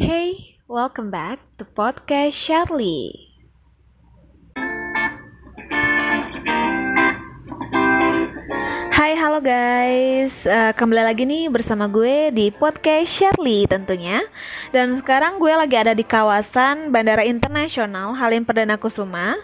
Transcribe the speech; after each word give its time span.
Hey, 0.00 0.56
welcome 0.66 1.12
back 1.12 1.38
to 1.58 1.64
podcast 1.64 2.32
Charlie. 2.32 3.29
Hai, 9.10 9.18
halo 9.18 9.42
guys. 9.42 10.46
Uh, 10.46 10.70
kembali 10.70 11.02
lagi 11.02 11.26
nih 11.26 11.50
bersama 11.50 11.90
gue 11.90 12.30
di 12.30 12.54
podcast 12.54 13.10
Shirley 13.10 13.66
tentunya. 13.66 14.22
Dan 14.70 15.02
sekarang 15.02 15.42
gue 15.42 15.50
lagi 15.50 15.74
ada 15.74 15.98
di 15.98 16.06
kawasan 16.06 16.94
Bandara 16.94 17.26
Internasional 17.26 18.14
Halim 18.14 18.46
Perdana 18.46 18.78
Kusuma. 18.78 19.34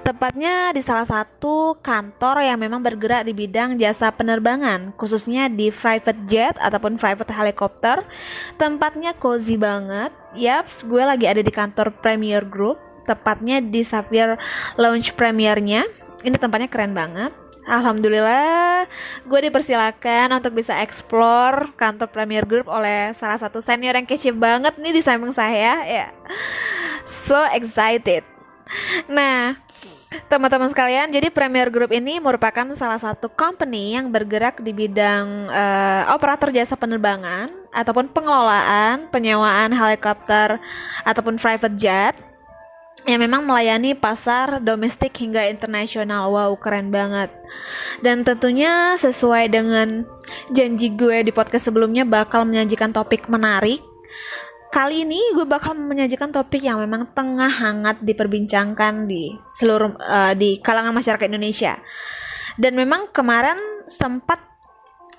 Tepatnya 0.00 0.72
di 0.72 0.80
salah 0.80 1.04
satu 1.04 1.76
kantor 1.84 2.40
yang 2.40 2.56
memang 2.56 2.80
bergerak 2.80 3.28
di 3.28 3.36
bidang 3.36 3.76
jasa 3.76 4.08
penerbangan, 4.08 4.96
khususnya 4.96 5.52
di 5.52 5.68
private 5.68 6.16
jet 6.24 6.56
ataupun 6.56 6.96
private 6.96 7.36
helicopter. 7.36 8.08
Tempatnya 8.56 9.12
cozy 9.12 9.60
banget. 9.60 10.08
Yaps, 10.32 10.88
gue 10.88 11.04
lagi 11.04 11.28
ada 11.28 11.44
di 11.44 11.52
kantor 11.52 11.92
Premier 12.00 12.48
Group, 12.48 12.80
tepatnya 13.04 13.60
di 13.60 13.84
Sapphire 13.84 14.40
Lounge 14.80 15.12
Premiernya. 15.12 15.84
Ini 16.24 16.40
tempatnya 16.40 16.72
keren 16.72 16.96
banget 16.96 17.42
Alhamdulillah, 17.62 18.90
gue 19.22 19.40
dipersilakan 19.46 20.34
untuk 20.34 20.58
bisa 20.58 20.82
explore 20.82 21.70
kantor 21.78 22.10
Premier 22.10 22.42
Group 22.42 22.66
oleh 22.66 23.14
salah 23.22 23.38
satu 23.38 23.62
senior 23.62 23.94
yang 23.94 24.02
kece 24.02 24.34
banget 24.34 24.74
nih 24.82 24.90
di 24.90 25.02
samping 25.02 25.30
saya. 25.30 25.78
Ya, 25.86 26.10
so 27.06 27.38
excited. 27.54 28.26
Nah, 29.06 29.62
teman-teman 30.26 30.74
sekalian, 30.74 31.14
jadi 31.14 31.30
Premier 31.30 31.70
Group 31.70 31.94
ini 31.94 32.18
merupakan 32.18 32.66
salah 32.74 32.98
satu 32.98 33.30
company 33.30 33.94
yang 33.94 34.10
bergerak 34.10 34.58
di 34.58 34.74
bidang 34.74 35.46
uh, 35.46 36.10
operator 36.10 36.50
jasa 36.50 36.74
penerbangan 36.74 37.46
ataupun 37.70 38.10
pengelolaan, 38.10 39.06
penyewaan 39.14 39.70
helikopter 39.70 40.58
ataupun 41.06 41.38
private 41.38 41.78
jet 41.78 42.18
yang 43.02 43.18
memang 43.18 43.42
melayani 43.42 43.98
pasar 43.98 44.62
domestik 44.62 45.10
hingga 45.18 45.50
internasional. 45.50 46.30
Wow, 46.30 46.54
keren 46.58 46.94
banget. 46.94 47.34
Dan 47.98 48.22
tentunya 48.22 48.94
sesuai 48.94 49.50
dengan 49.50 50.06
janji 50.54 50.94
gue 50.94 51.26
di 51.26 51.32
podcast 51.34 51.66
sebelumnya 51.66 52.06
bakal 52.06 52.46
menyajikan 52.46 52.94
topik 52.94 53.26
menarik. 53.26 53.82
Kali 54.72 55.04
ini 55.04 55.20
gue 55.36 55.44
bakal 55.44 55.76
menyajikan 55.76 56.32
topik 56.32 56.64
yang 56.64 56.80
memang 56.80 57.04
tengah 57.12 57.50
hangat 57.50 58.00
diperbincangkan 58.00 59.04
di 59.04 59.36
seluruh 59.60 59.98
uh, 60.00 60.32
di 60.32 60.62
kalangan 60.62 60.94
masyarakat 60.96 61.26
Indonesia. 61.28 61.76
Dan 62.56 62.78
memang 62.78 63.10
kemarin 63.12 63.58
sempat 63.90 64.40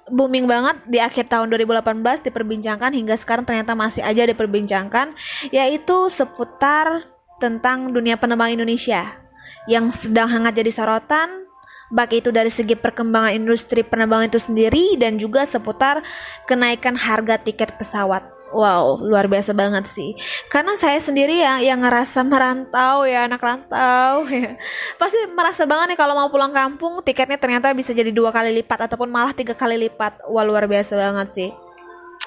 booming 0.09 0.49
banget 0.49 0.83
di 0.87 0.99
akhir 0.99 1.31
tahun 1.31 1.47
2018 1.53 2.27
diperbincangkan 2.27 2.91
hingga 2.91 3.15
sekarang 3.15 3.47
ternyata 3.47 3.71
masih 3.71 4.03
aja 4.03 4.27
diperbincangkan 4.27 5.15
yaitu 5.53 6.11
seputar 6.11 7.12
tentang 7.43 7.91
dunia 7.91 8.15
penerbangan 8.15 8.63
Indonesia 8.63 9.19
yang 9.67 9.91
sedang 9.91 10.31
hangat 10.31 10.55
jadi 10.55 10.71
sorotan 10.71 11.43
baik 11.93 12.25
itu 12.25 12.29
dari 12.33 12.49
segi 12.49 12.73
perkembangan 12.73 13.37
industri 13.37 13.85
penerbangan 13.85 14.31
itu 14.31 14.39
sendiri 14.41 14.97
dan 14.97 15.21
juga 15.21 15.45
seputar 15.45 16.01
kenaikan 16.49 16.97
harga 16.97 17.37
tiket 17.37 17.77
pesawat. 17.77 18.25
Wow, 18.53 19.01
luar 19.01 19.25
biasa 19.25 19.49
banget 19.57 19.89
sih. 19.89 20.13
Karena 20.45 20.77
saya 20.77 21.01
sendiri 21.01 21.41
yang 21.41 21.57
yang 21.65 21.79
ngerasa 21.81 22.21
merantau 22.21 23.01
ya 23.01 23.25
anak 23.25 23.41
rantau 23.41 24.25
ya. 24.29 24.57
Pasti 25.01 25.17
merasa 25.33 25.65
banget 25.65 25.93
nih 25.93 25.99
kalau 25.99 26.13
mau 26.13 26.29
pulang 26.29 26.53
kampung 26.53 27.01
tiketnya 27.01 27.41
ternyata 27.41 27.73
bisa 27.73 27.97
jadi 27.97 28.13
dua 28.13 28.29
kali 28.29 28.53
lipat 28.61 28.85
ataupun 28.85 29.09
malah 29.09 29.33
tiga 29.33 29.57
kali 29.57 29.89
lipat. 29.89 30.21
Wah 30.29 30.45
luar 30.45 30.69
biasa 30.69 30.93
banget 30.93 31.29
sih. 31.33 31.49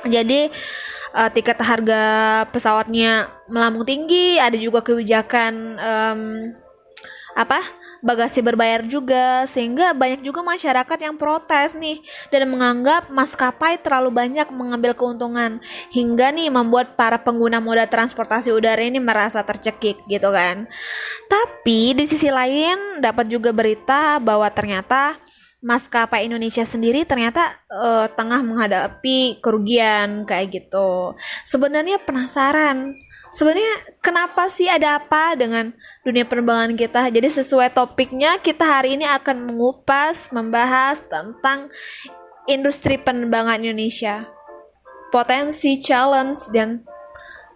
Jadi 0.04 0.52
uh, 1.16 1.30
tiket 1.32 1.56
harga 1.62 2.02
pesawatnya 2.52 3.32
melambung 3.48 3.88
tinggi, 3.88 4.36
ada 4.36 4.54
juga 4.60 4.84
kebijakan 4.84 5.54
um, 5.80 6.20
apa 7.36 7.60
bagasi 8.00 8.40
berbayar 8.40 8.80
juga 8.88 9.44
sehingga 9.44 9.92
banyak 9.92 10.24
juga 10.24 10.40
masyarakat 10.40 10.98
yang 11.04 11.20
protes 11.20 11.76
nih 11.76 12.00
dan 12.32 12.48
menganggap 12.48 13.12
maskapai 13.12 13.76
terlalu 13.76 14.08
banyak 14.08 14.48
mengambil 14.48 14.96
keuntungan 14.96 15.60
hingga 15.92 16.32
nih 16.32 16.48
membuat 16.48 16.96
para 16.96 17.20
pengguna 17.20 17.60
moda 17.60 17.84
transportasi 17.84 18.48
udara 18.56 18.80
ini 18.80 18.96
merasa 18.96 19.44
tercekik 19.44 20.00
gitu 20.08 20.32
kan. 20.32 20.64
Tapi 21.28 21.92
di 21.92 22.08
sisi 22.08 22.32
lain 22.32 23.04
dapat 23.04 23.28
juga 23.28 23.52
berita 23.52 24.16
bahwa 24.16 24.48
ternyata 24.48 25.20
maskapai 25.66 26.30
Indonesia 26.30 26.62
sendiri 26.62 27.02
ternyata 27.02 27.58
uh, 27.66 28.06
tengah 28.14 28.38
menghadapi 28.46 29.42
kerugian 29.42 30.22
kayak 30.22 30.54
gitu. 30.54 31.18
Sebenarnya 31.42 31.98
penasaran, 31.98 32.94
sebenarnya 33.34 33.98
kenapa 33.98 34.46
sih 34.46 34.70
ada 34.70 35.02
apa 35.02 35.34
dengan 35.34 35.74
dunia 36.06 36.22
penerbangan 36.22 36.78
kita? 36.78 37.10
Jadi 37.10 37.42
sesuai 37.42 37.74
topiknya 37.74 38.38
kita 38.38 38.62
hari 38.62 38.94
ini 38.94 39.10
akan 39.10 39.50
mengupas, 39.50 40.30
membahas 40.30 41.02
tentang 41.10 41.66
industri 42.46 42.94
penerbangan 42.94 43.58
Indonesia, 43.58 44.22
potensi, 45.10 45.82
challenge 45.82 46.46
dan 46.54 46.86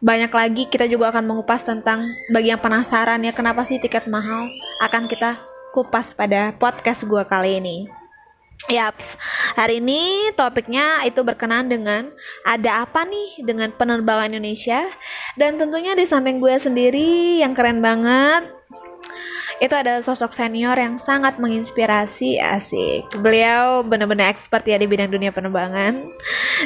banyak 0.02 0.32
lagi 0.34 0.66
kita 0.66 0.90
juga 0.90 1.14
akan 1.14 1.30
mengupas 1.30 1.62
tentang 1.62 2.10
bagi 2.34 2.50
yang 2.50 2.58
penasaran 2.58 3.22
ya 3.22 3.36
kenapa 3.36 3.62
sih 3.68 3.78
tiket 3.78 4.08
mahal 4.08 4.48
akan 4.82 5.06
kita 5.06 5.38
kupas 5.76 6.16
pada 6.18 6.50
podcast 6.58 7.06
gua 7.06 7.22
kali 7.22 7.62
ini. 7.62 7.99
Yaps, 8.68 9.16
hari 9.56 9.80
ini 9.80 10.28
topiknya 10.36 11.00
itu 11.08 11.24
berkenaan 11.24 11.72
dengan 11.72 12.12
ada 12.44 12.84
apa 12.84 13.08
nih 13.08 13.40
dengan 13.40 13.72
penerbangan 13.72 14.36
Indonesia? 14.36 14.84
Dan 15.40 15.56
tentunya 15.56 15.96
di 15.96 16.04
samping 16.04 16.44
gue 16.44 16.60
sendiri 16.60 17.40
yang 17.40 17.56
keren 17.56 17.80
banget 17.80 18.52
itu 19.60 19.76
ada 19.76 20.00
sosok 20.00 20.32
senior 20.32 20.72
yang 20.72 20.96
sangat 20.96 21.36
menginspirasi 21.36 22.40
asik. 22.40 23.04
Beliau 23.20 23.84
benar-benar 23.84 24.32
expert 24.32 24.64
ya 24.64 24.80
di 24.80 24.88
bidang 24.88 25.12
dunia 25.12 25.28
penerbangan. 25.28 26.00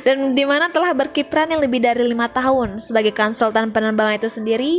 Dan 0.07 0.39
di 0.39 0.47
mana 0.47 0.71
telah 0.71 0.95
berkiprah 0.95 1.51
yang 1.51 1.59
lebih 1.59 1.83
dari 1.83 2.07
lima 2.07 2.31
tahun 2.31 2.79
sebagai 2.79 3.11
konsultan 3.11 3.75
penerbangan 3.75 4.23
itu 4.23 4.31
sendiri 4.31 4.73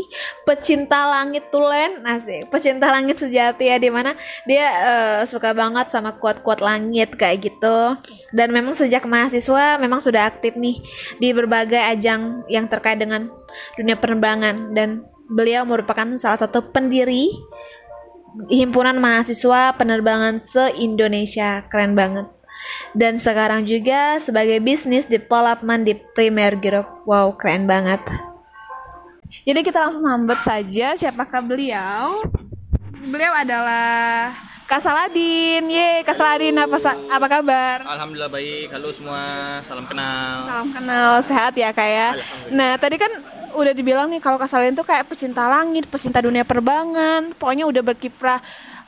pecinta 0.48 1.12
langit 1.12 1.52
tulen 1.52 2.08
asik. 2.08 2.48
Pecinta 2.48 2.88
langit 2.88 3.20
sejati 3.20 3.68
ya 3.68 3.76
di 3.76 3.92
mana 3.92 4.16
dia 4.48 4.66
uh, 4.72 5.22
suka 5.28 5.52
banget 5.52 5.92
sama 5.92 6.16
kuat-kuat 6.16 6.64
langit 6.64 7.20
kayak 7.20 7.52
gitu. 7.52 8.00
Dan 8.32 8.56
memang 8.56 8.80
sejak 8.80 9.04
mahasiswa 9.04 9.76
memang 9.76 10.00
sudah 10.00 10.32
aktif 10.32 10.56
nih 10.56 10.80
di 11.20 11.36
berbagai 11.36 11.84
ajang 11.84 12.48
yang 12.48 12.72
terkait 12.72 12.96
dengan 12.96 13.28
dunia 13.76 14.00
penerbangan. 14.00 14.72
Dan 14.72 15.04
beliau 15.26 15.66
merupakan 15.66 16.06
salah 16.22 16.38
satu 16.38 16.70
pendiri 16.70 17.34
Himpunan 18.52 19.00
Mahasiswa 19.00 19.74
Penerbangan 19.80 20.44
se-Indonesia. 20.44 21.64
Keren 21.72 21.96
banget. 21.96 22.28
Dan 22.96 23.20
sekarang 23.20 23.68
juga 23.68 24.20
sebagai 24.20 24.60
bisnis 24.64 25.08
development 25.08 25.88
di 25.88 25.94
Premier 26.16 26.56
Group. 26.56 26.88
Wow, 27.08 27.36
keren 27.36 27.68
banget. 27.68 28.00
Jadi 29.44 29.60
kita 29.64 29.84
langsung 29.84 30.04
sambut 30.04 30.40
saja 30.44 30.96
siapakah 30.96 31.44
beliau. 31.44 32.24
Beliau 33.06 33.36
adalah 33.36 34.32
Kak 34.66 34.82
Saladin. 34.82 35.68
Ye, 35.70 36.02
Kak 36.02 36.18
Saladin 36.18 36.58
apa 36.58 36.78
apa 36.90 37.28
kabar? 37.30 37.78
Alhamdulillah 37.86 38.32
baik. 38.32 38.74
Halo 38.74 38.90
semua. 38.96 39.22
Salam 39.68 39.86
kenal. 39.86 40.36
Salam 40.48 40.70
kenal. 40.74 41.12
Sehat 41.28 41.54
ya, 41.54 41.70
Kak 41.70 41.90
ya? 41.90 42.10
Nah, 42.50 42.80
tadi 42.80 42.96
kan 42.98 43.12
udah 43.56 43.74
dibilang 43.74 44.12
nih 44.12 44.20
kalau 44.20 44.36
Kasalin 44.36 44.76
tuh 44.76 44.84
kayak 44.84 45.08
pecinta 45.08 45.48
langit, 45.48 45.88
pecinta 45.88 46.20
dunia 46.20 46.44
penerbangan, 46.44 47.32
pokoknya 47.40 47.66
udah 47.66 47.82
berkiprah 47.82 48.40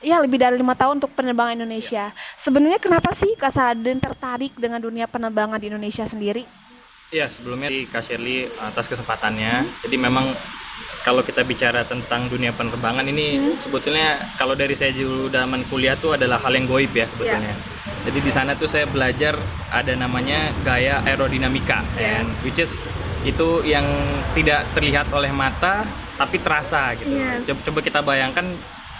ya 0.03 0.21
lebih 0.21 0.37
dari 0.37 0.59
lima 0.59 0.77
tahun 0.77 1.01
untuk 1.01 1.15
penerbangan 1.15 1.57
Indonesia. 1.57 2.13
Sebenarnya 2.37 2.77
kenapa 2.77 3.15
sih 3.15 3.33
Kak 3.33 3.55
Saladin 3.55 3.97
tertarik 3.97 4.53
dengan 4.59 4.83
dunia 4.83 5.09
penerbangan 5.09 5.57
di 5.57 5.71
Indonesia 5.71 6.05
sendiri? 6.05 6.45
Ya 7.09 7.31
sebelumnya 7.31 7.71
di 7.71 7.87
Kak 7.87 8.03
Shirley 8.03 8.51
atas 8.59 8.91
kesempatannya. 8.91 9.63
Hmm. 9.63 9.71
Jadi 9.87 9.95
memang 9.95 10.35
kalau 11.07 11.23
kita 11.23 11.41
bicara 11.47 11.87
tentang 11.87 12.27
dunia 12.27 12.51
penerbangan 12.51 13.07
ini 13.07 13.39
hmm. 13.39 13.63
sebetulnya 13.63 14.35
kalau 14.35 14.53
dari 14.59 14.75
saya 14.75 14.91
dulu 14.91 15.31
zaman 15.31 15.63
kuliah 15.71 15.95
tuh 15.95 16.19
adalah 16.19 16.35
hal 16.43 16.51
yang 16.51 16.67
goib 16.67 16.91
ya 16.91 17.07
sebetulnya. 17.07 17.55
Yeah. 17.55 18.11
Jadi 18.11 18.19
di 18.23 18.31
sana 18.31 18.55
tuh 18.59 18.67
saya 18.67 18.87
belajar 18.87 19.39
ada 19.71 19.91
namanya 19.95 20.51
gaya 20.63 21.03
aerodinamika, 21.03 21.83
yeah. 21.95 22.23
and 22.23 22.31
which 22.43 22.59
is 22.59 22.71
itu 23.25 23.63
yang 23.65 23.85
tidak 24.35 24.69
terlihat 24.75 25.09
oleh 25.09 25.31
mata 25.33 25.87
tapi 26.17 26.41
terasa 26.41 26.97
gitu. 26.97 27.13
Yes. 27.13 27.45
Coba, 27.45 27.61
coba 27.69 27.79
kita 27.85 27.99
bayangkan 28.01 28.45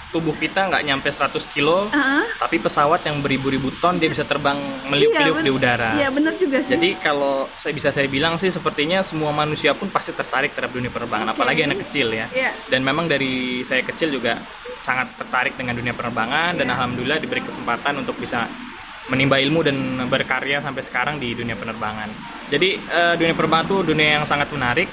tubuh 0.08 0.31
kita 0.40 0.72
nggak 0.72 0.84
nyampe 0.88 1.10
100 1.12 1.36
kilo, 1.52 1.92
uh 1.92 1.92
-huh. 1.92 2.24
tapi 2.40 2.64
pesawat 2.64 3.04
yang 3.04 3.19
beribu-ribu 3.19 3.75
ton 3.84 4.00
dia 4.00 4.08
bisa 4.08 4.24
terbang 4.24 4.56
meliuk-liuk 4.88 5.44
iya, 5.44 5.46
di 5.46 5.52
udara. 5.52 5.92
Iya 6.00 6.08
benar 6.16 6.34
juga 6.40 6.64
sih. 6.64 6.80
Jadi 6.80 6.90
kalau 7.04 7.52
saya 7.60 7.75
bisa 7.75 7.92
saya 7.92 8.08
bilang 8.08 8.40
sih 8.40 8.48
sepertinya 8.48 9.04
semua 9.04 9.36
manusia 9.36 9.75
pun 9.75 9.92
pasti 9.92 10.16
tertarik 10.16 10.56
terhadap 10.56 10.72
dunia 10.72 10.88
penerbangan, 10.88 11.28
okay. 11.28 11.36
apalagi 11.36 11.62
anak 11.68 11.78
kecil 11.88 12.08
ya. 12.16 12.31
Yeah. 12.31 12.56
Dan 12.72 12.88
memang 12.88 13.12
dari 13.12 13.62
saya 13.68 13.84
kecil 13.84 14.16
juga 14.16 14.40
sangat 14.88 15.12
tertarik 15.20 15.60
dengan 15.60 15.75
dunia 15.75 15.92
penerbangan 15.92 16.56
yeah. 16.56 16.60
dan 16.63 16.68
iya. 16.72 16.75
alhamdulillah 16.80 17.20
diberi 17.20 17.44
kesempatan 17.44 18.00
untuk 18.00 18.16
bisa 18.16 18.48
menimba 19.07 19.39
ilmu 19.39 19.63
dan 19.63 19.75
berkarya 20.07 20.59
sampai 20.59 20.83
sekarang 20.83 21.15
di 21.18 21.31
dunia 21.31 21.56
penerbangan. 21.56 22.12
Jadi 22.51 22.75
uh, 22.88 23.13
dunia 23.15 23.31
penerbangan 23.31 23.65
itu 23.71 23.77
dunia 23.83 24.19
yang 24.19 24.25
sangat 24.27 24.51
menarik 24.51 24.88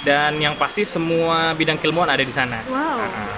dan 0.00 0.40
yang 0.40 0.56
pasti 0.56 0.88
semua 0.88 1.52
bidang 1.52 1.76
keilmuan 1.76 2.08
ada 2.08 2.24
di 2.24 2.32
sana. 2.32 2.64
Wow. 2.64 2.76
Nah, 3.04 3.36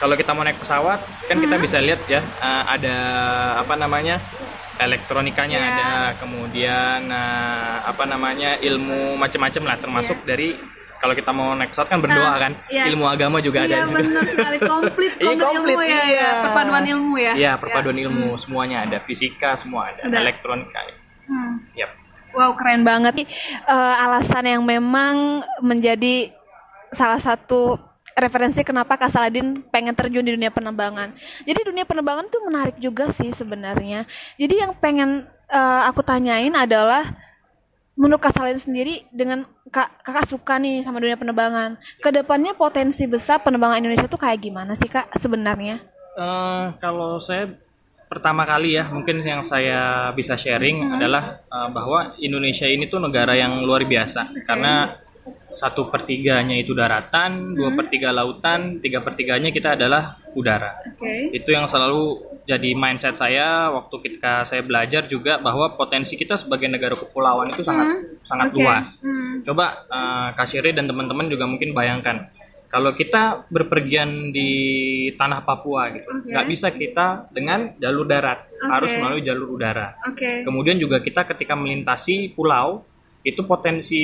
kalau 0.00 0.14
kita 0.16 0.32
mau 0.32 0.42
naik 0.42 0.58
pesawat, 0.58 0.98
kan 1.28 1.36
kita 1.38 1.60
Hmm. 1.60 1.64
bisa 1.64 1.78
lihat 1.78 2.00
ya 2.08 2.24
uh, 2.40 2.64
ada 2.66 2.96
apa 3.60 3.74
namanya 3.76 4.18
elektronikanya 4.80 5.58
Iya. 5.62 5.68
ada, 5.68 5.90
kemudian 6.18 7.06
uh, 7.06 7.86
apa 7.86 8.04
namanya 8.08 8.56
ilmu 8.58 9.14
macam-macam 9.14 9.62
lah, 9.68 9.76
termasuk 9.78 10.18
dari 10.24 10.56
kalau 11.02 11.12
kita 11.12 11.30
mau 11.30 11.50
naik 11.52 11.74
pesawat 11.74 11.88
kan 11.88 11.98
berdoa 11.98 12.22
Ah, 12.24 12.38
kan, 12.38 12.52
yes. 12.68 12.86
ilmu 12.86 13.04
agama 13.04 13.42
juga 13.42 13.58
Iya 13.60 13.66
ada. 13.66 13.78
situ. 13.84 13.96
benar 13.98 14.24
sekali 14.24 14.58
komplit 14.62 15.12
Iya, 15.18 15.26
komplit 15.26 15.42
komplit, 15.50 15.74
ilmu 15.74 15.82
ya, 15.84 16.00
iya. 16.00 16.20
ya 16.22 16.30
perpaduan 16.40 16.84
ilmu 16.86 17.14
ya. 17.18 17.32
Iya, 17.34 17.52
perpaduan 17.58 17.96
Ya. 17.96 18.02
ilmu 18.06 18.28
semuanya 18.36 18.76
ada, 18.80 18.98
fisika 19.02 19.50
semua 19.54 19.90
ada, 19.90 20.06
Ada. 20.06 20.16
elektronika. 20.16 20.78
Hmm. 21.24 21.58
Yap. 21.74 21.90
Wow 22.32 22.54
keren 22.54 22.80
banget. 22.82 23.14
Eh, 23.18 23.94
alasan 23.98 24.46
yang 24.46 24.62
memang 24.62 25.42
menjadi 25.58 26.30
salah 26.88 27.18
satu 27.18 27.76
referensi 28.14 28.62
kenapa 28.62 28.94
Kak 28.94 29.08
Saladin 29.08 29.60
pengen 29.66 29.92
terjun 29.92 30.22
di 30.22 30.32
dunia 30.32 30.48
penerbangan. 30.48 31.12
Jadi 31.42 31.60
dunia 31.62 31.82
penerbangan 31.82 32.28
tuh 32.28 32.40
menarik 32.42 32.76
juga 32.76 33.10
sih 33.10 33.28
sebenarnya. 33.30 34.06
Jadi 34.36 34.54
yang 34.54 34.72
pengen 34.74 35.24
eh, 35.46 35.82
aku 35.84 36.00
tanyain 36.00 36.52
adalah 36.52 37.04
menurut 37.94 38.20
Kak 38.20 38.32
Saladin 38.32 38.58
sendiri 38.58 39.04
dengan 39.12 39.44
Kak, 39.68 40.04
kakak 40.04 40.28
suka 40.28 40.56
nih 40.56 40.80
sama 40.80 41.00
dunia 41.00 41.16
penerbangan. 41.16 41.76
Ke 42.00 42.08
depannya 42.08 42.52
potensi 42.52 43.04
besar 43.04 43.40
penerbangan 43.40 43.80
Indonesia 43.80 44.08
tuh 44.08 44.20
kayak 44.20 44.40
gimana 44.40 44.72
sih 44.74 44.88
Kak 44.88 45.12
sebenarnya? 45.16 45.80
Eh, 46.12 46.64
kalau 46.76 47.16
saya 47.16 47.48
pertama 48.12 48.44
kali 48.44 48.76
ya 48.76 48.92
mungkin 48.92 49.24
yang 49.24 49.40
saya 49.40 50.12
bisa 50.12 50.36
sharing 50.36 50.84
Hmm. 50.84 51.00
adalah 51.00 51.40
eh, 51.42 51.68
bahwa 51.72 52.12
Indonesia 52.18 52.68
ini 52.68 52.84
tuh 52.84 53.00
negara 53.00 53.32
yang 53.32 53.64
luar 53.64 53.88
biasa 53.88 54.44
karena 54.44 55.00
satu 55.48 55.86
pertiganya 55.86 56.56
itu 56.56 56.72
daratan, 56.72 57.54
dua 57.54 57.70
Hmm. 57.70 57.78
per 57.78 57.86
tiga 57.88 58.10
lautan, 58.10 58.80
tiga 58.80 59.00
per 59.00 59.14
tiganya 59.14 59.48
kita 59.48 59.76
adalah 59.76 60.16
udara. 60.32 60.80
Oke. 60.96 61.32
Itu 61.32 61.52
yang 61.52 61.68
selalu 61.68 62.31
jadi 62.42 62.74
mindset 62.74 63.14
saya 63.14 63.70
waktu 63.70 63.94
ketika 64.02 64.42
saya 64.42 64.66
belajar 64.66 65.06
juga 65.06 65.38
bahwa 65.38 65.78
potensi 65.78 66.18
kita 66.18 66.34
sebagai 66.34 66.66
negara 66.66 66.98
kepulauan 66.98 67.54
itu 67.54 67.62
sangat 67.62 68.18
sangat 68.26 68.50
Oke. 68.50 68.56
luas. 68.58 68.98
Hmm. 68.98 69.46
Coba 69.46 69.86
uh, 69.86 70.28
Kak 70.34 70.50
Syiri 70.50 70.74
dan 70.74 70.90
teman-teman 70.90 71.30
juga 71.30 71.46
mungkin 71.46 71.70
bayangkan 71.70 72.30
kalau 72.72 72.96
kita 72.96 73.44
berpergian 73.52 74.32
di 74.32 74.50
tanah 75.20 75.44
Papua 75.44 75.92
gitu, 75.92 76.08
nggak 76.24 76.46
bisa 76.48 76.72
kita 76.72 77.28
dengan 77.28 77.76
jalur 77.76 78.08
darat, 78.08 78.48
Oke. 78.48 78.64
harus 78.64 78.90
melalui 78.96 79.20
jalur 79.20 79.60
udara. 79.60 80.00
Oke. 80.08 80.40
Kemudian 80.40 80.80
juga 80.80 81.04
kita 81.04 81.28
ketika 81.28 81.52
melintasi 81.52 82.32
pulau 82.32 82.80
itu 83.20 83.44
potensi 83.44 84.02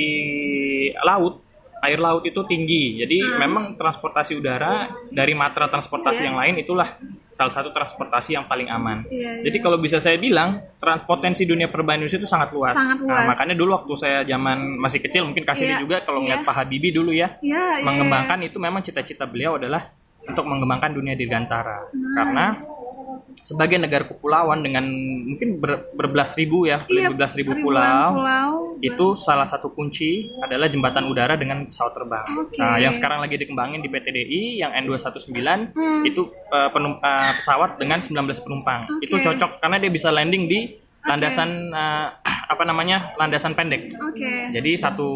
laut, 1.01 1.48
air 1.81 1.99
laut 1.99 2.23
itu 2.23 2.39
tinggi. 2.43 2.99
Jadi 2.99 3.17
Hmm. 3.19 3.37
memang 3.39 3.63
transportasi 3.75 4.35
udara 4.35 4.87
dari 5.09 5.31
matra 5.33 5.67
transportasi 5.67 6.21
Iya. 6.21 6.27
yang 6.31 6.37
lain 6.37 6.55
itulah 6.59 6.99
salah 7.31 7.55
satu 7.55 7.71
transportasi 7.71 8.35
yang 8.35 8.43
paling 8.45 8.67
aman. 8.67 9.07
Iya, 9.07 9.39
iya. 9.39 9.47
Jadi 9.47 9.57
kalau 9.63 9.79
bisa 9.79 9.97
saya 9.97 10.19
bilang, 10.19 10.59
potensi 11.05 11.47
dunia 11.47 11.71
Indonesia 11.71 12.19
itu 12.19 12.27
sangat 12.27 12.51
luas. 12.51 12.75
Sangat 12.75 12.99
luas. 12.99 13.15
Nah, 13.15 13.31
makanya 13.31 13.55
dulu 13.55 13.71
waktu 13.79 13.93
saya 13.95 14.19
zaman 14.23 14.75
masih 14.75 14.99
kecil, 14.99 15.23
mungkin 15.23 15.47
kasih 15.47 15.71
Iya, 15.71 15.79
juga 15.79 16.03
kalau 16.03 16.19
ngeliat 16.19 16.43
iya. 16.43 16.47
Pak 16.47 16.55
Habibie 16.55 16.91
dulu 16.91 17.15
ya, 17.15 17.39
Iya, 17.39 17.79
iya, 17.79 17.85
mengembangkan 17.87 18.43
itu 18.43 18.59
memang 18.59 18.83
cita-cita 18.83 19.23
beliau 19.23 19.55
adalah 19.55 19.87
untuk 20.19 20.43
mengembangkan 20.43 20.91
dunia 20.91 21.15
dirgantara. 21.15 21.87
Karena 21.89 22.51
sebagai 23.41 23.75
negara 23.75 24.03
kepulauan 24.03 24.59
dengan 24.59 24.85
mungkin 25.21 25.57
ber- 25.57 25.89
berbelas 25.91 26.33
ribu 26.33 26.63
ya, 26.63 26.83
Iya, 26.85 27.09
berbelas 27.09 27.33
ribu 27.33 27.55
pulau, 27.55 28.07
pulau. 28.15 28.51
itu 28.79 29.05
salah 29.15 29.43
satu 29.43 29.69
kunci 29.69 30.09
adalah 30.39 30.65
jembatan 30.65 31.05
udara 31.05 31.33
dengan 31.33 31.65
pesawat 31.65 31.93
terbang. 31.93 32.27
Oke. 32.37 32.55
Nah, 32.55 32.77
yang 32.77 32.91
sekarang 32.91 33.19
lagi 33.19 33.35
dikembangin 33.35 33.79
di 33.79 33.87
PTDI 33.87 34.41
yang 34.57 34.71
N219 34.79 35.39
Hmm. 35.71 36.01
itu 36.03 36.21
uh, 36.47 36.69
penum- 36.69 36.97
uh, 36.97 37.31
pesawat 37.35 37.75
dengan 37.75 37.99
19 37.99 38.15
penumpang. 38.39 38.85
Oke. 38.85 39.03
Itu 39.03 39.15
cocok 39.17 39.59
karena 39.59 39.77
dia 39.77 39.89
bisa 39.89 40.09
landing 40.09 40.45
di 40.45 40.59
landasan 41.01 41.49
uh, 41.69 42.07
apa 42.53 42.63
namanya? 42.63 43.13
landasan 43.15 43.53
pendek. 43.53 43.93
Oke. 43.95 44.51
Jadi 44.51 44.71
satu 44.75 45.09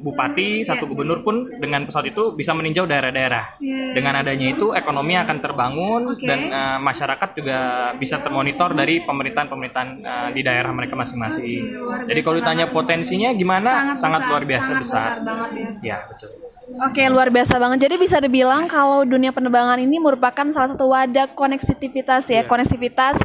bupati, 0.00 0.64
Iya. 0.64 0.74
satu 0.74 0.88
gubernur 0.88 1.20
pun 1.20 1.38
dengan 1.60 1.84
pesawat 1.84 2.10
itu 2.10 2.34
bisa 2.34 2.56
meninjau 2.56 2.84
daerah-daerah. 2.84 3.60
Iya. 3.60 3.92
Dengan 3.94 4.18
adanya 4.18 4.46
itu 4.50 4.72
ekonomi 4.72 5.14
akan 5.14 5.36
terbangun 5.36 6.02
Oke. 6.10 6.24
dan 6.24 6.40
uh, 6.48 6.78
masyarakat 6.80 7.28
juga 7.36 7.58
bisa 7.94 8.18
termonitor 8.18 8.72
dari 8.72 9.04
pemerintahan-pemerintahan 9.04 9.88
uh, 10.00 10.28
di 10.32 10.40
daerah 10.40 10.72
mereka 10.72 10.96
masing-masing. 10.96 11.76
Luar 11.76 12.08
Jadi 12.08 12.20
kalau 12.20 12.36
ditanya 12.40 12.64
banget. 12.66 12.76
potensinya 12.76 13.30
gimana? 13.30 13.70
Sangat, 13.94 14.26
luar 14.26 14.42
biasa 14.42 14.66
sangat 14.66 14.82
besar. 14.82 15.08
banget 15.20 15.50
ya. 15.52 15.70
Ya, 15.80 15.98
betul. 16.08 16.30
Oke, 16.70 17.02
luar 17.10 17.28
biasa 17.28 17.58
banget. 17.58 17.78
Jadi 17.90 17.94
bisa 17.98 18.16
dibilang 18.22 18.70
kalau 18.70 19.02
dunia 19.02 19.34
penerbangan 19.34 19.82
ini 19.82 19.98
merupakan 19.98 20.46
salah 20.54 20.70
satu 20.70 20.86
wadah 20.88 21.26
koneksivitas 21.34 22.30
ya, 22.30 22.40
Iya. 22.40 22.48
koneksivitas 22.48 23.18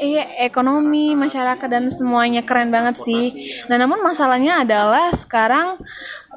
Iya, 0.00 0.48
ekonomi, 0.48 1.12
masyarakat 1.12 1.68
dan 1.68 1.92
semuanya 1.92 2.40
keren 2.40 2.72
banget 2.72 3.04
sih. 3.04 3.36
Nah, 3.68 3.76
namun 3.76 4.00
masalahnya 4.00 4.64
adalah 4.64 5.12
sekarang 5.12 5.76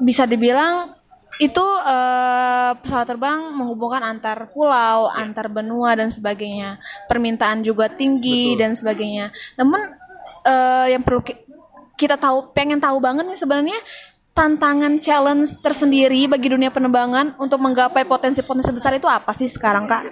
bisa 0.04 0.27
dibilang 0.27 0.92
itu 1.39 1.63
eh, 1.63 2.71
pesawat 2.75 3.07
terbang 3.07 3.56
menghubungkan 3.56 4.04
antar 4.04 4.51
pulau, 4.51 5.07
antar 5.07 5.48
benua 5.48 5.95
dan 5.95 6.12
sebagainya. 6.12 6.75
Permintaan 7.07 7.63
juga 7.63 7.88
tinggi 7.88 8.51
Betul. 8.51 8.60
dan 8.60 8.71
sebagainya. 8.75 9.31
Namun 9.56 9.80
eh, 10.44 10.86
yang 10.92 11.01
perlu 11.07 11.24
ki- 11.24 11.48
kita 11.95 12.19
tahu, 12.19 12.51
pengen 12.51 12.83
tahu 12.83 13.00
banget 13.00 13.31
nih 13.31 13.39
sebenarnya 13.39 13.80
tantangan 14.36 15.00
challenge 15.00 15.56
tersendiri 15.63 16.27
bagi 16.27 16.51
dunia 16.51 16.68
penerbangan 16.68 17.39
untuk 17.39 17.63
menggapai 17.63 18.04
potensi-potensi 18.04 18.75
besar 18.75 19.00
itu 19.00 19.07
apa 19.07 19.31
sih 19.31 19.48
sekarang 19.48 19.88
kak? 19.88 20.12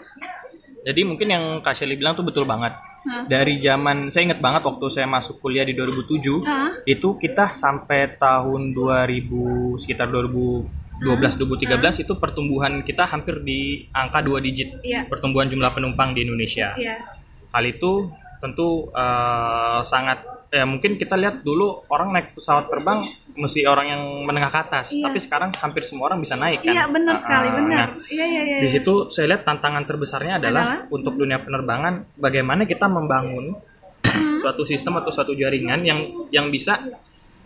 Jadi 0.81 1.01
mungkin 1.05 1.27
yang 1.29 1.43
Kak 1.61 1.77
Shelly 1.77 1.99
bilang 1.99 2.15
tuh 2.17 2.25
betul 2.25 2.47
banget. 2.47 2.73
Hah? 3.01 3.25
Dari 3.25 3.57
zaman 3.57 4.09
saya 4.09 4.29
ingat 4.29 4.39
banget 4.39 4.61
waktu 4.61 4.85
saya 4.89 5.09
masuk 5.09 5.41
kuliah 5.41 5.65
di 5.65 5.73
2007 5.73 6.45
Hah? 6.45 6.69
itu 6.85 7.17
kita 7.17 7.49
sampai 7.49 8.13
tahun 8.15 8.77
2000 8.77 9.81
sekitar 9.81 10.07
2012 10.07 10.69
2013 11.01 12.05
itu 12.05 12.13
pertumbuhan 12.15 12.85
kita 12.85 13.09
hampir 13.09 13.41
di 13.41 13.89
angka 13.89 14.21
dua 14.21 14.37
digit 14.37 14.85
Iya. 14.85 15.09
pertumbuhan 15.09 15.49
jumlah 15.49 15.73
penumpang 15.73 16.13
di 16.13 16.21
Indonesia. 16.21 16.77
Iya. 16.77 17.01
Hal 17.49 17.65
itu 17.65 18.13
tentu 18.37 18.89
eh, 18.91 19.79
sangat 19.81 20.21
ya 20.51 20.67
mungkin 20.67 20.99
kita 20.99 21.15
lihat 21.15 21.41
dulu 21.41 21.87
orang 21.87 22.11
naik 22.11 22.35
pesawat 22.35 22.67
terbang 22.67 23.07
mesti 23.33 23.63
orang 23.63 23.87
yang 23.87 24.03
menengah 24.21 24.51
ke 24.51 24.59
atas, 24.59 24.85
Iya. 24.91 25.07
tapi 25.07 25.17
sekarang 25.17 25.49
hampir 25.55 25.81
semua 25.81 26.11
orang 26.11 26.19
bisa 26.19 26.35
naik 26.35 26.59
kan. 26.61 26.75
Iya 26.75 26.83
benar 26.85 27.15
Ah, 27.15 27.21
sekali 27.23 27.47
ah. 27.47 27.53
benar. 27.55 27.87
Nah, 27.89 28.03
Iya 28.05 28.25
iya 28.27 28.41
iya. 28.43 28.57
di 28.59 28.67
situ 28.67 29.07
saya 29.07 29.31
lihat 29.31 29.43
tantangan 29.43 29.87
terbesarnya 29.87 30.37
adalah, 30.37 30.63
Adalah? 30.83 30.91
untuk 30.91 31.15
dunia 31.15 31.39
penerbangan 31.39 31.93
bagaimana 32.13 32.67
kita 32.67 32.85
membangun 32.85 33.55
suatu 34.43 34.67
sistem 34.67 34.99
atau 34.99 35.07
suatu 35.09 35.31
jaringan 35.31 35.81
yang 35.81 35.99
yang 36.29 36.51
bisa 36.51 36.83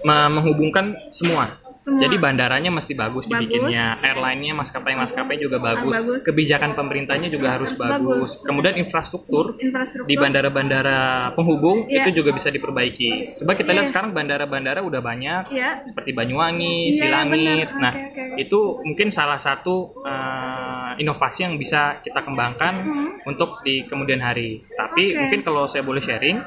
me- 0.02 0.32
menghubungkan 0.32 0.98
semua. 1.12 1.62
Semua. 1.86 2.02
Jadi 2.02 2.18
bandaranya 2.18 2.74
mesti 2.74 2.98
bagus, 2.98 3.30
Bagus. 3.30 3.46
dibikinnya, 3.46 4.02
airline-nya, 4.02 4.58
maskapai-maskapai 4.58 5.38
juga 5.38 5.62
bagus, 5.62 5.94
bagus. 5.94 6.22
kebijakan 6.26 6.74
pemerintahnya 6.74 7.30
juga 7.30 7.54
harus, 7.54 7.78
Harus 7.78 7.80
bagus. 7.80 8.02
bagus. 8.02 8.30
Kemudian 8.42 8.74
infrastruktur 8.76 9.54
infrastruktur 9.56 10.10
di 10.10 10.18
bandara-bandara 10.18 11.00
penghubung 11.34 11.86
Iya. 11.86 12.10
itu 12.10 12.18
juga 12.18 12.34
bisa 12.34 12.50
diperbaiki. 12.50 13.38
Coba 13.38 13.54
kita 13.54 13.70
Iya. 13.70 13.76
lihat 13.78 13.88
sekarang 13.94 14.12
bandara-bandara 14.12 14.82
udah 14.82 14.98
banyak 14.98 15.54
Iya. 15.54 15.86
seperti 15.86 16.10
Banyuwangi, 16.12 16.90
Iya, 16.90 16.98
Silangit. 16.98 17.68
Nah, 17.78 17.94
oke, 17.94 18.22
oke. 18.34 18.42
itu 18.42 18.60
mungkin 18.82 19.08
salah 19.14 19.38
satu 19.38 19.94
eh, 20.02 20.92
inovasi 20.98 21.44
yang 21.44 21.54
bisa 21.56 22.02
kita 22.02 22.22
kembangkan 22.22 22.74
Mhm. 22.82 23.08
untuk 23.28 23.62
di 23.62 23.86
kemudian 23.86 24.18
hari. 24.18 24.64
Tapi 24.72 25.12
Oke. 25.12 25.20
mungkin 25.20 25.40
kalau 25.44 25.68
saya 25.68 25.84
boleh 25.84 26.02
sharing 26.02 26.42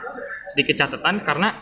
sedikit 0.49 0.75
catatan 0.81 1.21
karena 1.21 1.61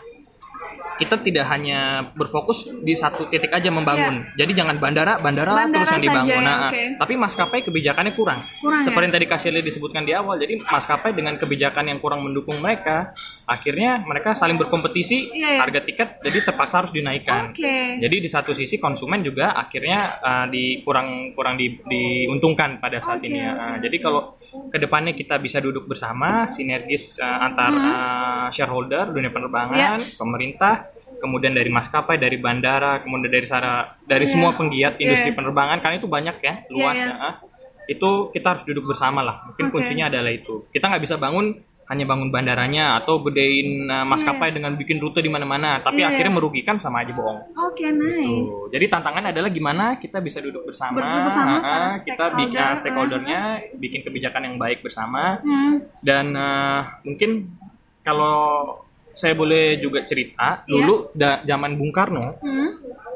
kita 0.97 1.15
tidak 1.19 1.45
hanya 1.47 1.79
berfokus 2.11 2.65
di 2.77 2.93
satu 2.93 3.25
titik 3.27 3.49
aja 3.49 3.69
membangun. 3.69 4.25
Jadi 4.33 4.51
jangan 4.51 4.75
bandara, 4.75 5.17
bandara. 5.17 5.53
Bandara 5.53 5.85
terus 5.85 5.93
yang 5.93 6.03
dibangun. 6.03 6.27
saja 6.27 6.33
ya, 6.33 6.41
Nah, 6.43 6.59
oke. 6.67 6.83
Tapi 6.97 7.13
maskapai 7.15 7.59
kebijakannya 7.61 8.13
kurang. 8.13 8.39
Kurang, 8.57 8.81
ya? 8.81 8.85
Seperti 8.85 9.03
yang 9.03 9.13
tadi 9.13 9.25
Kak 9.25 9.39
Shirley 9.39 9.61
disebutkan 9.61 10.03
di 10.03 10.11
awal. 10.11 10.35
Jadi 10.37 10.59
maskapai 10.59 11.11
dengan 11.11 11.35
kebijakan 11.35 11.85
yang 11.87 11.99
kurang 11.99 12.21
mendukung 12.21 12.57
mereka, 12.57 13.13
akhirnya 13.43 14.01
mereka 14.01 14.33
saling 14.33 14.55
berkompetisi, 14.55 15.29
Iya, 15.29 15.55
iya. 15.55 15.59
harga 15.59 15.81
tiket 15.81 16.09
jadi 16.19 16.37
terpaksa 16.43 16.75
harus 16.81 16.91
dinaikkan. 16.91 17.51
Oke. 17.51 17.99
Jadi 17.99 18.15
di 18.17 18.27
satu 18.27 18.51
sisi 18.51 18.77
konsumen 18.77 19.21
juga 19.21 19.53
akhirnya 19.53 19.99
uh, 20.17 20.45
di 20.47 20.81
kurang 20.81 21.31
kurang 21.31 21.55
di- 21.55 21.77
diuntungkan 21.79 22.77
pada 22.77 22.97
saat 22.97 23.19
Oke, 23.19 23.27
ini. 23.27 23.39
ya. 23.39 23.51
Uh, 23.53 23.75
Jadi 23.79 23.97
kalau 23.97 24.35
ke 24.47 24.77
depannya 24.77 25.11
kita 25.11 25.37
bisa 25.37 25.59
duduk 25.59 25.85
bersama, 25.85 26.47
sinergis 26.47 27.19
uh, 27.19 27.45
antar 27.45 27.71
uh, 27.71 28.47
shareholder 28.49 29.11
dunia 29.11 29.29
penerbangan, 29.29 29.99
Iya. 29.99 30.15
pemerintah, 30.15 30.86
kemudian 31.17 31.51
dari 31.51 31.67
maskapai, 31.67 32.17
dari 32.17 32.37
bandara, 32.37 33.01
kemudian 33.01 33.29
dari 33.29 33.45
sara, 33.45 33.97
dari 34.03 34.25
Iya. 34.25 34.31
semua 34.33 34.51
penggiat 34.53 34.97
industri 34.97 35.33
Iya. 35.33 35.37
penerbangan, 35.37 35.77
karena 35.81 35.95
itu 35.97 36.07
banyak 36.07 36.35
ya, 36.39 36.53
luas 36.69 36.97
Iya, 36.97 37.05
ya. 37.05 37.13
yes. 37.13 37.19
uh. 37.21 37.35
Itu 37.87 38.09
kita 38.29 38.47
harus 38.51 38.63
duduk 38.63 38.91
bersama 38.91 39.23
lah. 39.23 39.47
Mungkin 39.47 39.71
Oke. 39.71 39.73
kuncinya 39.79 40.11
adalah 40.11 40.29
itu. 40.29 40.67
Kita 40.69 40.87
nggak 40.87 41.01
bisa 41.01 41.15
bangun 41.15 41.55
hanya 41.87 42.03
bangun 42.03 42.27
bandaranya 42.27 42.99
atau 42.99 43.23
gedein 43.23 43.87
uh, 43.87 44.03
maskapai 44.03 44.51
dengan 44.51 44.75
bikin 44.75 44.99
rute 44.99 45.23
di 45.23 45.31
mana-mana, 45.31 45.79
tapi 45.79 46.03
Iya. 46.03 46.11
akhirnya 46.11 46.35
merugikan 46.35 46.75
sama 46.77 46.99
aja 46.99 47.15
bohong. 47.15 47.39
Oke, 47.63 47.87
nice. 47.87 48.43
Tuh. 48.43 48.67
Jadi 48.75 48.85
tantangan 48.91 49.31
adalah 49.31 49.47
gimana 49.47 49.95
kita 49.95 50.19
bisa 50.19 50.43
duduk 50.43 50.67
bersama, 50.67 50.99
bersama 50.99 51.63
para 51.63 51.87
kita 52.03 52.25
bikin 52.35 52.59
stakeholder, 52.59 52.75
stakeholdernya 52.75 53.39
bikin 53.79 54.03
kebijakan 54.03 54.41
yang 54.43 54.55
baik 54.59 54.83
bersama 54.83 55.39
Hmm. 55.39 55.79
dan 56.03 56.35
uh, 56.35 56.99
mungkin 57.07 57.55
kalau 58.03 58.83
saya 59.17 59.33
boleh 59.33 59.77
juga 59.77 60.05
cerita 60.05 60.61
Iya. 60.61 60.69
dulu 60.69 60.95
da- 61.11 61.41
zaman 61.41 61.73
Bung 61.73 61.89
Karno 61.89 62.37
Hmm. 62.37 62.69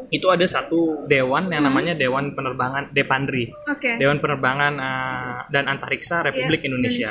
itu 0.10 0.28
ada 0.28 0.44
satu 0.44 1.06
dewan 1.06 1.48
yang 1.48 1.64
namanya 1.64 1.94
Dewan 1.94 2.34
Penerbangan 2.34 2.90
Depandri. 2.90 3.54
Oke. 3.64 3.96
Dewan 3.96 4.18
Penerbangan 4.18 4.74
uh, 4.76 5.40
dan 5.48 5.66
Antariksa 5.66 6.20
Republik 6.22 6.60
Iya, 6.60 6.68
Indonesia. 6.68 7.10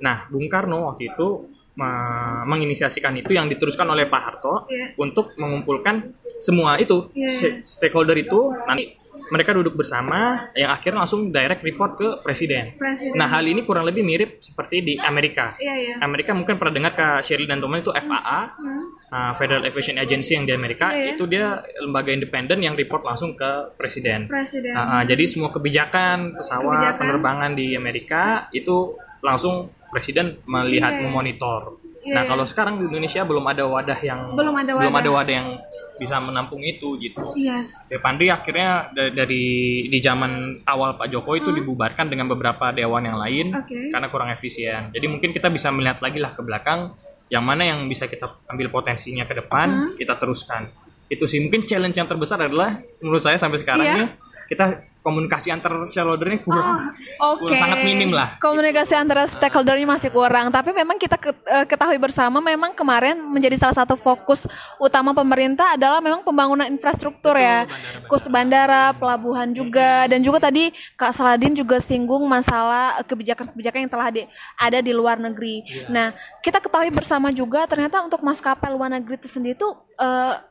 Nah, 0.00 0.24
Bung 0.26 0.48
Karno 0.48 0.88
waktu 0.88 1.10
itu 1.10 1.46
me- 1.72 2.42
menginisiasikan 2.44 3.14
itu 3.14 3.30
yang 3.30 3.46
diteruskan 3.46 3.86
oleh 3.86 4.04
Pak 4.04 4.22
Harto 4.22 4.64
Iya. 4.66 4.96
untuk 4.96 5.36
mengumpulkan 5.36 6.10
semua 6.36 6.74
itu 6.74 7.12
st- 7.14 7.62
stakeholder 7.62 8.16
itu 8.16 8.56
nanti 8.64 8.96
mereka 9.30 9.50
duduk 9.50 9.74
bersama 9.74 10.50
yang 10.52 10.70
akhirnya 10.70 11.00
langsung 11.00 11.30
direct 11.30 11.62
report 11.62 11.94
ke 11.94 12.08
presiden. 12.20 12.74
Presiden. 12.74 13.14
Nah, 13.14 13.26
hal 13.26 13.42
ini 13.42 13.62
kurang 13.62 13.82
lebih 13.82 14.02
mirip 14.02 14.38
seperti 14.38 14.82
di 14.82 14.94
Amerika. 14.96 15.54
Iya, 15.56 15.74
iya. 15.74 15.94
Amerika 15.98 16.30
mungkin 16.30 16.54
pernah 16.54 16.74
dengar 16.74 16.92
ke 16.92 17.06
Shirley 17.22 17.46
dan 17.46 17.58
teman 17.58 17.78
itu 17.78 17.90
FAA, 17.90 18.40
Hmm. 18.52 18.84
uh, 19.08 19.32
Federal 19.34 19.62
Aviation 19.62 19.96
Agency 19.96 20.34
yang 20.34 20.44
di 20.44 20.52
Amerika, 20.52 20.90
Iya, 20.90 20.98
iya. 21.00 21.10
itu 21.14 21.24
dia 21.24 21.46
lembaga 21.78 22.10
independen 22.10 22.58
yang 22.60 22.74
report 22.74 23.02
langsung 23.02 23.32
ke 23.32 23.50
presiden. 23.74 24.26
Presiden. 24.26 24.74
Uh, 24.74 24.82
uh, 24.98 25.02
jadi 25.02 25.24
semua 25.24 25.48
kebijakan 25.48 26.34
pesawat 26.34 26.66
Kebijakan. 26.66 26.98
penerbangan 26.98 27.50
di 27.54 27.72
Amerika 27.72 28.22
itu 28.50 28.92
langsung 29.20 29.70
presiden 29.88 30.38
melihat 30.44 30.96
Iya. 30.96 31.02
memonitor. 31.02 31.79
Iya, 32.00 32.14
nah 32.14 32.24
kalau 32.24 32.42
sekarang 32.42 32.76
di 32.76 32.86
Indonesia 32.86 33.20
belum 33.20 33.44
ada 33.44 33.60
wadah 33.62 34.00
yang 34.00 34.32
Belum 34.32 34.54
ada 34.54 34.72
belum 34.72 34.88
wadah. 34.88 35.00
ada 35.00 35.10
wadah 35.12 35.34
yang 35.34 35.48
bisa 35.94 36.16
menampung 36.16 36.60
itu 36.60 36.96
gitu. 36.96 37.32
Yes. 37.34 37.68
Depandri 37.86 38.28
akhirnya 38.28 38.88
da- 38.88 39.12
dari 39.12 39.44
di 39.84 39.98
zaman 39.98 40.64
awal 40.64 40.96
Pak 40.96 41.08
Jokowi 41.08 41.38
itu 41.40 41.52
dibubarkan 41.52 42.08
dengan 42.08 42.24
beberapa 42.26 42.70
dewan 42.70 43.04
yang 43.04 43.18
lain 43.18 43.46
Hmm. 43.50 43.60
Oke. 43.60 43.78
karena 43.88 44.08
kurang 44.08 44.28
efisien. 44.28 44.88
Jadi 44.88 45.06
mungkin 45.06 45.30
kita 45.30 45.48
bisa 45.48 45.68
melihat 45.68 46.00
lagi 46.00 46.16
lah 46.16 46.32
ke 46.32 46.40
belakang 46.40 46.96
yang 47.28 47.42
mana 47.42 47.62
yang 47.64 47.84
bisa 47.84 48.06
kita 48.06 48.26
ambil 48.46 48.72
potensinya 48.72 49.22
ke 49.22 49.32
Hmm. 49.32 49.40
depan, 49.40 49.68
kita 49.94 50.16
teruskan. 50.16 50.72
Itu 51.06 51.26
sih 51.26 51.36
mungkin 51.38 51.62
challenge 51.62 51.94
yang 51.94 52.06
terbesar 52.06 52.40
adalah 52.40 52.74
menurut 52.98 53.20
saya 53.20 53.36
sampai 53.36 53.58
sekarang 53.58 53.84
Iya. 53.84 53.96
nih 53.98 54.08
kita 54.50 54.82
komunikasi 55.00 55.48
antar 55.48 55.72
shareholdernya 55.88 56.44
kurang, 56.44 56.92
Oke. 57.22 57.48
kurang 57.48 57.60
sangat 57.62 57.80
minim 57.86 58.12
lah. 58.12 58.36
Komunikasi 58.36 58.92
antara 58.92 59.24
stakeholdernya 59.24 59.88
masih 59.88 60.10
kurang, 60.12 60.52
tapi 60.52 60.76
memang 60.76 61.00
kita 61.00 61.16
eh, 61.24 61.64
ketahui 61.64 61.96
bersama 61.96 62.42
memang 62.42 62.76
kemarin 62.76 63.16
menjadi 63.16 63.56
salah 63.56 63.78
satu 63.80 63.96
fokus 63.96 64.44
utama 64.76 65.16
pemerintah 65.16 65.78
adalah 65.78 66.02
memang 66.04 66.20
pembangunan 66.20 66.68
infrastruktur 66.68 67.38
ya. 67.38 67.64
bandara-bandara. 67.64 68.08
Khusus 68.10 68.28
bandara, 68.28 68.84
pelabuhan 68.92 69.48
juga 69.54 70.04
dan 70.10 70.20
juga 70.20 70.50
tadi 70.50 70.74
Kak 70.98 71.16
Saladin 71.16 71.54
juga 71.56 71.80
singgung 71.80 72.26
masalah 72.28 73.00
kebijakan-kebijakan 73.06 73.86
yang 73.86 73.92
telah 73.92 74.08
di- 74.12 74.28
ada 74.60 74.84
di 74.84 74.92
luar 74.92 75.16
negeri. 75.16 75.64
Iya. 75.64 75.86
Nah, 75.88 76.08
kita 76.44 76.60
ketahui 76.60 76.92
bersama 76.92 77.32
juga 77.32 77.64
ternyata 77.64 78.04
untuk 78.04 78.20
maskapai 78.20 78.68
luar 78.68 78.92
negeri 78.92 79.16
itu 79.16 79.30
sendiri 79.30 79.56
tuh 79.56 79.80
eh, 79.96 80.49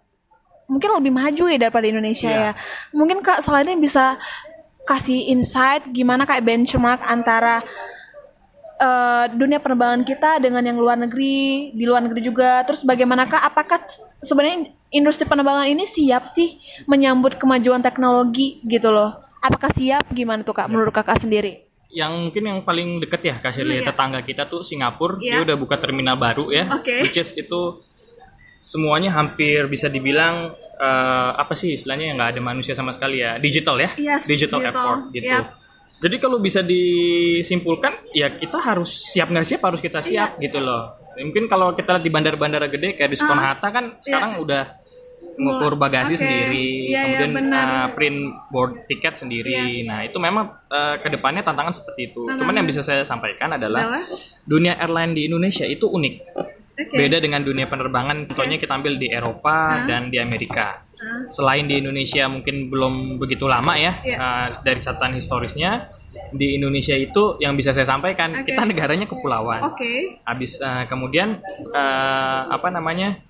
mungkin 0.69 0.89
lebih 0.93 1.11
maju 1.11 1.43
ya 1.49 1.57
daripada 1.57 1.85
Indonesia 1.85 2.29
Iya. 2.29 2.41
ya. 2.41 2.51
Mungkin 2.93 3.19
Kak 3.19 3.41
Saladin 3.41 3.81
bisa 3.81 4.21
kasih 4.85 5.27
insight 5.27 5.89
gimana 5.89 6.23
kayak 6.23 6.45
benchmark 6.45 7.01
antara 7.03 7.65
eh, 8.79 9.25
dunia 9.35 9.59
penerbangan 9.59 10.07
kita 10.07 10.39
dengan 10.39 10.63
yang 10.63 10.79
luar 10.79 10.95
negeri, 10.95 11.73
di 11.75 11.83
luar 11.83 11.99
negeri 11.99 12.21
juga. 12.23 12.63
Terus 12.63 12.87
bagaimanakah 12.87 13.43
apakah 13.43 13.83
sebenarnya 14.23 14.71
industri 14.89 15.27
penerbangan 15.27 15.67
ini 15.67 15.83
siap 15.83 16.23
sih 16.23 16.55
menyambut 16.85 17.35
kemajuan 17.35 17.83
teknologi 17.83 18.63
gitu 18.63 18.87
loh? 18.89 19.19
Apakah 19.39 19.71
siap 19.71 20.07
gimana 20.11 20.43
tuh 20.43 20.55
Kak 20.55 20.67
menurut 20.67 20.91
Kakak 20.91 21.19
sendiri? 21.19 21.67
Yang 21.89 22.11
mungkin 22.21 22.43
yang 22.45 22.59
paling 22.61 22.89
deket 23.01 23.21
ya 23.25 23.35
kasih 23.41 23.65
lihat 23.65 23.81
Iya. 23.83 23.89
tetangga 23.91 24.19
kita 24.21 24.45
tuh 24.45 24.61
Singapura, 24.61 25.17
Iya. 25.17 25.41
dia 25.41 25.43
udah 25.43 25.57
buka 25.57 25.75
terminal 25.75 26.15
baru 26.15 26.53
ya, 26.53 26.69
Oke. 26.69 27.01
which 27.01 27.17
is 27.17 27.33
itu 27.33 27.81
semuanya 28.69 29.09
hampir 29.11 29.65
bisa 29.65 29.89
dibilang 29.89 30.53
eh, 30.77 31.31
apa 31.33 31.53
sih 31.53 31.73
istilahnya 31.73 32.05
yang 32.05 32.15
nggak 32.15 32.31
ada 32.33 32.41
manusia 32.43 32.73
sama 32.73 32.93
sekali 32.93 33.17
ya, 33.19 33.35
digital 33.37 33.75
ya, 33.75 33.89
Yes, 33.97 34.23
digital, 34.23 34.61
digital. 34.61 34.69
airport 34.69 34.99
gitu. 35.11 35.25
Yap. 35.27 35.45
Jadi 35.99 36.15
kalau 36.15 36.37
bisa 36.37 36.61
disimpulkan 36.63 37.91
ya 38.11 38.31
kita 38.31 38.55
harus 38.57 39.03
siap 39.09 39.27
nggak 39.27 39.43
siap 39.43 39.61
harus 39.61 39.79
kita 39.79 39.99
siap 39.99 40.37
gitu 40.37 40.59
loh. 40.59 40.95
Mungkin 41.15 41.51
kalau 41.51 41.73
kita 41.73 41.97
lihat 41.97 42.05
di 42.05 42.07
bandara-bandara 42.07 42.69
gede 42.69 42.95
kayak 42.95 43.11
di 43.11 43.17
Soekarno 43.17 43.41
Ah, 43.41 43.47
Hatta 43.51 43.67
kan 43.69 43.85
sekarang 43.99 44.39
udah 44.39 44.63
ngukur 45.35 45.75
bagasi 45.75 46.15
Oke. 46.15 46.21
sendiri, 46.21 46.67
Iya, 46.87 46.99
iya, 47.03 47.03
kemudian 47.19 47.31
benar. 47.33 47.63
uh, 47.63 47.87
print 47.91 48.19
board 48.47 48.87
tiket 48.87 49.19
sendiri. 49.19 49.51
Yes. 49.51 49.83
Nah 49.83 49.99
itu 50.03 50.15
memang 50.15 50.55
uh, 50.67 50.95
ke 50.95 51.07
depannya 51.07 51.43
tantangan 51.43 51.75
seperti 51.75 52.11
itu. 52.11 52.23
Tantangan. 52.23 52.39
Cuman 52.39 52.53
yang 52.55 52.67
bisa 52.67 52.79
saya 52.79 53.03
sampaikan 53.03 53.51
adalah 53.51 53.83
Adalah? 53.83 54.03
dunia 54.45 54.75
airline 54.77 55.11
di 55.11 55.27
Indonesia 55.27 55.63
itu 55.63 55.83
unik. 55.83 56.15
Oke. 56.75 56.95
Beda 56.95 57.17
dengan 57.19 57.41
dunia 57.43 57.67
penerbangan. 57.67 58.29
Contohnya 58.29 58.57
kita 58.59 58.75
ambil 58.75 58.95
di 58.99 59.07
Eropa 59.11 59.83
dan 59.87 60.07
di 60.11 60.17
Amerika. 60.19 60.83
Ah, 60.99 61.27
Selain 61.31 61.63
di 61.67 61.79
Indonesia 61.79 62.27
mungkin 62.27 62.67
belum 62.67 63.19
begitu 63.19 63.47
lama 63.47 63.75
ya 63.79 64.03
Iya. 64.03 64.17
uh, 64.19 64.47
dari 64.63 64.79
catatan 64.83 65.15
historisnya. 65.15 65.91
Di 66.33 66.57
Indonesia 66.57 66.97
itu 66.97 67.37
yang 67.37 67.53
bisa 67.53 67.69
saya 67.69 67.85
sampaikan 67.85 68.33
Oke. 68.33 68.49
kita 68.49 68.61
negaranya 68.65 69.05
kepulauan. 69.05 69.61
Oke. 69.73 70.19
Habis 70.25 70.57
uh, 70.59 70.85
kemudian 70.89 71.37
uh, 71.71 72.41
apa 72.49 72.67
namanya? 72.73 73.21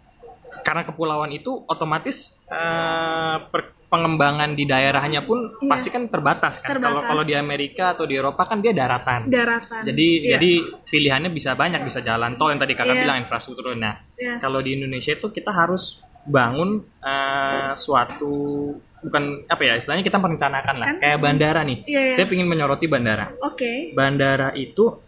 Karena 0.61 0.83
kepulauan 0.83 1.31
itu 1.31 1.63
otomatis 1.65 2.35
uh, 2.47 3.37
per- 3.49 3.77
pengembangan 3.89 4.53
di 4.53 4.69
daerahnya 4.69 5.25
pun 5.25 5.49
Iya. 5.57 5.65
pasti 5.65 5.89
kan 5.89 6.05
terbatas 6.05 6.61
kan. 6.61 6.77
Kalau 6.77 7.01
kalau 7.01 7.23
di 7.25 7.33
Amerika 7.33 7.97
atau 7.97 8.05
di 8.05 8.15
Eropa 8.15 8.45
kan 8.45 8.61
dia 8.61 8.69
daratan. 8.69 9.25
Daratan. 9.27 9.81
Jadi 9.81 10.07
Iya. 10.21 10.37
jadi 10.37 10.51
pilihannya 10.85 11.33
bisa 11.33 11.57
banyak, 11.57 11.81
bisa 11.81 11.99
jalan 11.99 12.37
tol 12.37 12.53
yang 12.53 12.61
tadi 12.61 12.77
kakak 12.77 12.93
Iya. 12.93 13.03
bilang 13.03 13.17
infrastruktur. 13.25 13.73
Nah, 13.73 13.97
Iya. 14.13 14.37
kalau 14.37 14.61
di 14.61 14.77
Indonesia 14.77 15.17
itu 15.17 15.33
kita 15.33 15.49
harus 15.49 15.97
bangun 16.21 16.85
uh, 17.01 17.73
suatu 17.73 18.69
bukan 18.99 19.47
apa 19.47 19.61
ya 19.63 19.73
istilahnya 19.79 20.03
kita 20.03 20.19
merencanakan 20.19 20.75
lah 20.75 20.87
Kan? 20.93 20.97
kayak 21.01 21.17
bandara 21.17 21.61
nih. 21.65 21.77
Iya, 21.87 22.01
iya. 22.03 22.13
Saya 22.13 22.29
ingin 22.29 22.45
menyoroti 22.45 22.85
bandara. 22.85 23.31
Oke. 23.41 23.89
Bandara 23.95 24.53
itu 24.53 25.01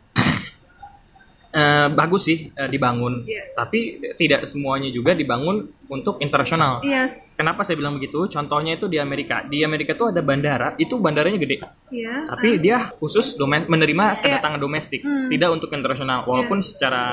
eh, 1.51 1.87
bagus 1.87 2.25
sih 2.25 2.49
eh, 2.49 2.67
dibangun, 2.67 3.23
Iya. 3.23 3.53
tapi 3.53 3.79
tidak 4.15 4.43
semuanya 4.43 4.87
juga 4.87 5.11
dibangun 5.11 5.67
untuk 5.85 6.17
internasional. 6.17 6.79
Yes. 6.81 7.35
Kenapa 7.35 7.61
saya 7.61 7.75
bilang 7.75 7.95
begitu? 7.95 8.23
Contohnya 8.25 8.75
itu 8.75 8.87
di 8.87 8.95
Amerika. 8.95 9.43
Di 9.43 9.59
Amerika 9.61 9.91
itu 9.91 10.07
ada 10.07 10.19
bandara, 10.19 10.73
itu 10.75 10.95
bandaranya 10.95 11.35
gede, 11.35 11.59
Iya. 11.91 12.23
tapi 12.25 12.55
dia 12.57 12.95
khusus 12.95 13.35
domen- 13.35 13.67
menerima 13.67 14.23
kedatangan 14.23 14.57
domestik, 14.57 15.03
Hmm. 15.03 15.27
tidak 15.27 15.51
untuk 15.51 15.69
internasional. 15.71 16.23
Walaupun 16.23 16.63
secara 16.63 17.03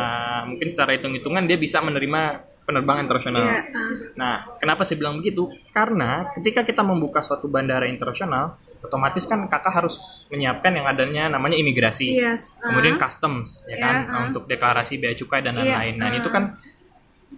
mungkin 0.47 0.71
secara 0.71 0.95
hitung-hitungan 0.95 1.45
dia 1.45 1.59
bisa 1.59 1.83
menerima 1.83 2.39
penerbangan 2.69 3.09
internasional. 3.09 3.41
Iya. 3.41 3.61
ah. 3.73 3.93
Nah, 4.13 4.35
kenapa 4.61 4.85
saya 4.85 5.01
bilang 5.01 5.17
begitu? 5.17 5.49
Karena 5.73 6.29
ketika 6.37 6.69
kita 6.69 6.85
membuka 6.85 7.25
suatu 7.25 7.49
bandara 7.49 7.89
internasional, 7.89 8.61
otomatis 8.85 9.25
kan 9.25 9.49
kakak 9.49 9.73
harus 9.73 9.97
menyiapkan 10.29 10.77
yang 10.77 10.85
adanya 10.85 11.33
namanya 11.33 11.57
imigrasi, 11.57 12.13
Yes. 12.13 12.61
ah. 12.61 12.69
kemudian 12.69 13.01
customs, 13.01 13.65
ya 13.65 13.73
Iya, 13.73 13.81
kan, 13.81 13.97
ah. 14.05 14.21
untuk 14.29 14.45
deklarasi 14.45 15.01
bea 15.01 15.17
cukai 15.17 15.41
dan 15.41 15.57
Iya, 15.57 15.65
lain-lain. 15.65 15.95
Nah, 15.97 16.13
ah. 16.13 16.19
itu 16.21 16.29
kan 16.29 16.45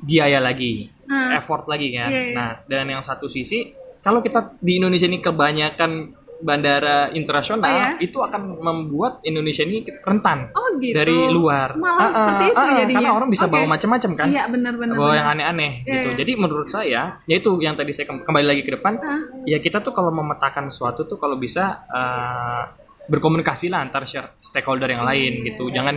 biaya 0.03 0.43
lagi, 0.43 0.91
Ah. 1.07 1.39
effort 1.39 1.71
lagi 1.71 1.95
kan. 1.95 2.11
Iya, 2.11 2.23
iya. 2.27 2.35
Nah, 2.35 2.51
dan 2.67 2.91
yang 2.91 3.07
satu 3.07 3.31
sisi, 3.31 3.71
kalau 4.03 4.19
kita 4.19 4.59
di 4.59 4.83
Indonesia 4.83 5.07
ini 5.07 5.23
kebanyakan 5.23 6.20
bandara 6.41 7.09
internasional, 7.11 7.63
Oh, 7.63 7.71
iya? 7.71 7.89
itu 7.99 8.17
akan 8.17 8.59
membuat 8.59 9.21
Indonesia 9.23 9.61
ini 9.61 9.85
rentan 10.01 10.49
Oh 10.51 10.77
gitu. 10.77 10.93
dari 10.93 11.29
luar. 11.29 11.75
Malah 11.75 11.97
Ah, 11.97 12.03
ah, 12.03 12.13
seperti 12.15 12.45
itu 12.47 12.57
ah, 12.57 12.63
ah, 12.63 12.75
jadinya. 12.75 12.97
Karena 12.99 13.13
orang 13.13 13.29
bisa 13.29 13.45
Oke. 13.45 13.53
bawa 13.53 13.67
macam-macam 13.69 14.11
kan 14.15 14.27
Iya 14.27 14.43
benar-benar. 14.47 14.95
bawa 14.95 15.13
yang 15.15 15.29
aneh-aneh 15.31 15.73
Iya, 15.79 15.87
gitu. 15.87 16.09
iya. 16.09 16.17
Jadi 16.17 16.33
menurut 16.35 16.69
saya, 16.69 17.03
yaitu 17.25 17.51
yang 17.59 17.75
tadi 17.75 17.93
saya 17.93 18.07
kem- 18.07 18.23
kembali 18.23 18.47
lagi 18.47 18.63
ke 18.63 18.73
depan, 18.73 18.95
Ah. 18.97 19.21
ya 19.45 19.59
kita 19.59 19.79
tuh 19.79 19.93
kalau 19.93 20.11
memetakan 20.11 20.67
sesuatu 20.67 21.05
tuh 21.05 21.17
kalau 21.17 21.37
bisa 21.37 21.85
eh, 21.87 22.63
berkomunikasi 23.07 23.67
lah 23.67 23.83
antar 23.83 24.05
share- 24.05 24.39
stakeholder 24.39 24.87
yang 24.89 25.03
lain 25.03 25.41
Iya, 25.41 25.45
gitu. 25.51 25.69
Jangan 25.69 25.97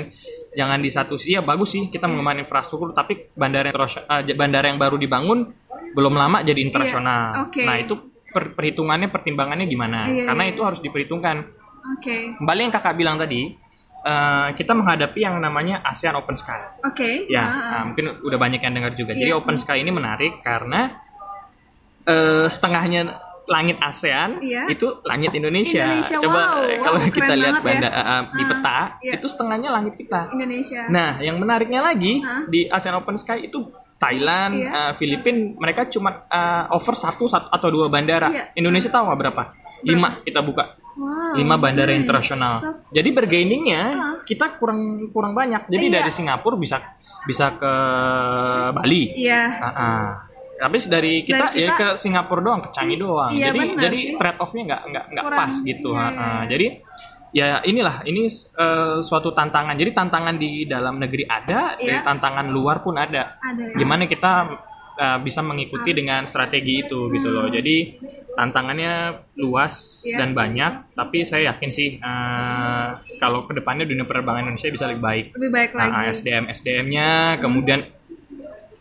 jangan 0.51 0.79
di 0.79 0.89
satu 0.89 1.15
sisi 1.15 1.33
ya 1.33 1.41
bagus 1.41 1.71
sih 1.71 1.87
kita 1.87 2.05
mengembangkan 2.05 2.43
infrastruktur, 2.43 2.91
tapi 2.91 3.29
bandara 3.31 3.69
yang 3.69 3.77
eh, 3.77 4.33
bandara 4.33 4.65
yang 4.65 4.77
baru 4.77 4.97
dibangun 4.97 5.49
belum 5.93 6.13
lama 6.13 6.41
jadi 6.41 6.57
internasional. 6.59 7.23
Iya, 7.31 7.41
oke. 7.45 7.61
Nah 7.61 7.75
itu 7.77 7.93
per- 8.33 8.51
perhitungannya 8.51 9.07
pertimbangannya 9.07 9.63
gimana? 9.63 10.09
Iya, 10.09 10.25
Karena 10.25 10.43
iya. 10.43 10.51
itu 10.51 10.61
harus 10.61 10.79
diperhitungkan. 10.79 11.37
Oke. 11.93 12.33
Kembali 12.35 12.59
yang 12.59 12.73
kakak 12.73 12.95
bilang 12.95 13.15
tadi, 13.15 13.53
eh, 14.01 14.47
kita 14.53 14.73
menghadapi 14.73 15.19
yang 15.19 15.37
namanya 15.37 15.79
ASEAN 15.81 16.15
Open 16.15 16.33
Sky. 16.33 16.81
Oke. 16.81 17.27
Ya, 17.27 17.39
Ah, 17.39 17.47
ah. 17.47 17.71
nah, 17.71 17.83
mungkin 17.87 18.19
udah 18.19 18.37
banyak 18.37 18.59
yang 18.59 18.73
dengar 18.73 18.93
juga. 18.93 19.13
Jadi 19.13 19.29
Iya. 19.29 19.37
Open 19.37 19.55
Sky 19.55 19.79
ini 19.79 19.91
menarik 19.91 20.41
karena 20.41 20.99
eh, 22.03 22.47
setengahnya 22.47 23.15
langit 23.43 23.75
ASEAN 23.77 24.39
Iya. 24.39 24.67
itu 24.67 25.03
langit 25.03 25.31
Indonesia. 25.31 25.83
Indonesia, 25.83 26.15
Coba 26.17 26.41
wow. 26.55 26.63
eh, 26.63 26.79
kalau 26.79 26.97
Wow, 26.97 27.11
kita 27.11 27.33
lihat 27.33 27.55
banget 27.59 27.59
ya. 27.59 27.67
banda 27.67 27.89
eh, 27.91 28.23
di 28.33 28.43
peta 28.45 28.79
iya. 28.99 29.11
itu 29.13 29.27
setengahnya 29.27 29.69
langit 29.69 29.93
kita. 29.95 30.21
Indonesia. 30.31 30.81
Nah, 30.87 31.19
yang 31.19 31.35
menariknya 31.37 31.79
lagi 31.79 32.19
Hah? 32.19 32.47
di 32.47 32.67
ASEAN 32.67 32.95
Open 32.97 33.15
Sky 33.15 33.43
itu 33.43 33.67
Thailand, 34.03 34.53
Iya. 34.53 34.69
eh, 34.69 34.91
Filipina, 34.95 35.39
mereka 35.55 35.87
cuma 35.87 36.27
eh, 36.27 36.63
over 36.69 36.93
satu, 36.93 37.25
satu 37.25 37.47
atau 37.47 37.67
dua 37.69 37.87
bandara. 37.87 38.27
Iya. 38.27 38.43
Indonesia 38.53 38.89
tahu 38.89 39.07
nggak 39.07 39.19
berapa? 39.19 39.43
Lima 39.83 40.19
kita 40.19 40.39
buka, 40.39 40.71
wow. 40.95 41.35
lima 41.35 41.55
bandara 41.55 41.91
nice. 41.91 41.99
internasional. 41.99 42.53
So- 42.57 42.87
Jadi 42.91 43.09
bergainingnya 43.11 43.83
Hah? 43.91 44.15
kita 44.23 44.55
kurang 44.55 44.79
kurang 45.09 45.31
banyak. 45.31 45.67
Jadi 45.67 45.85
Iya. 45.87 45.95
dari 45.97 46.11
Singapura 46.11 46.55
bisa 46.55 46.79
bisa 47.23 47.51
ke 47.53 47.73
Bali. 48.71 49.03
Iya. 49.13 49.43
Ah, 49.59 49.67
ah. 49.67 50.05
Habis 50.61 50.87
dari 50.87 51.27
kita, 51.27 51.51
Dari 51.51 51.59
ya 51.59 51.67
kita- 51.67 51.75
ke 51.75 51.87
Singapura 51.99 52.39
doang, 52.39 52.61
ke 52.63 52.69
Changi 52.71 52.95
doang. 52.95 53.27
Iya, 53.35 53.51
jadi 53.51 53.59
jadi 53.75 53.99
sih. 53.99 54.15
trade 54.15 54.39
off-nya 54.39 54.63
nggak 54.63 54.81
nggak 54.87 55.05
nggak 55.11 55.25
pas 55.29 55.53
gitu. 55.59 55.89
Iya, 55.91 56.05
iya. 56.07 56.31
Jadi 56.47 56.65
ya 57.33 57.59
inilah 57.61 58.05
ini 58.05 58.29
eh, 58.29 58.97
suatu 59.01 59.33
tantangan. 59.33 59.73
Jadi 59.73 59.91
tantangan 59.91 60.37
di 60.37 60.63
dalam 60.63 61.01
negeri 61.01 61.25
ada, 61.25 61.75
Iya. 61.75 61.81
dari 61.81 61.99
tantangan 62.05 62.47
luar 62.47 62.79
pun 62.79 62.95
ada. 62.95 63.41
Ada 63.41 63.73
ya. 63.73 63.75
Gimana 63.75 64.05
kita 64.05 64.33
eh, 64.93 65.17
bisa 65.19 65.41
mengikuti 65.41 65.89
dengan 65.89 66.23
strategi 66.23 66.85
itu 66.85 67.09
gitu 67.09 67.27
loh. 67.27 67.49
Jadi 67.49 67.97
tantangannya 68.31 68.93
luas 69.35 70.05
Iya. 70.05 70.21
dan 70.21 70.29
banyak, 70.31 70.93
tapi 70.93 71.25
saya 71.25 71.49
yakin 71.49 71.69
sih 71.69 71.97
eh, 71.97 72.87
kalau 73.17 73.43
ke 73.43 73.53
depannya 73.53 73.83
dunia 73.83 74.05
penerbangan 74.05 74.45
Indonesia 74.47 74.69
bisa 74.69 74.85
lebih 74.85 75.01
baik. 75.01 75.25
Lebih 75.33 75.49
baik 75.49 75.71
lagi. 75.73 75.89
Nah, 75.89 76.03
SDM 76.07 76.45
SDM-nya 76.47 77.09
kemudian 77.37 77.81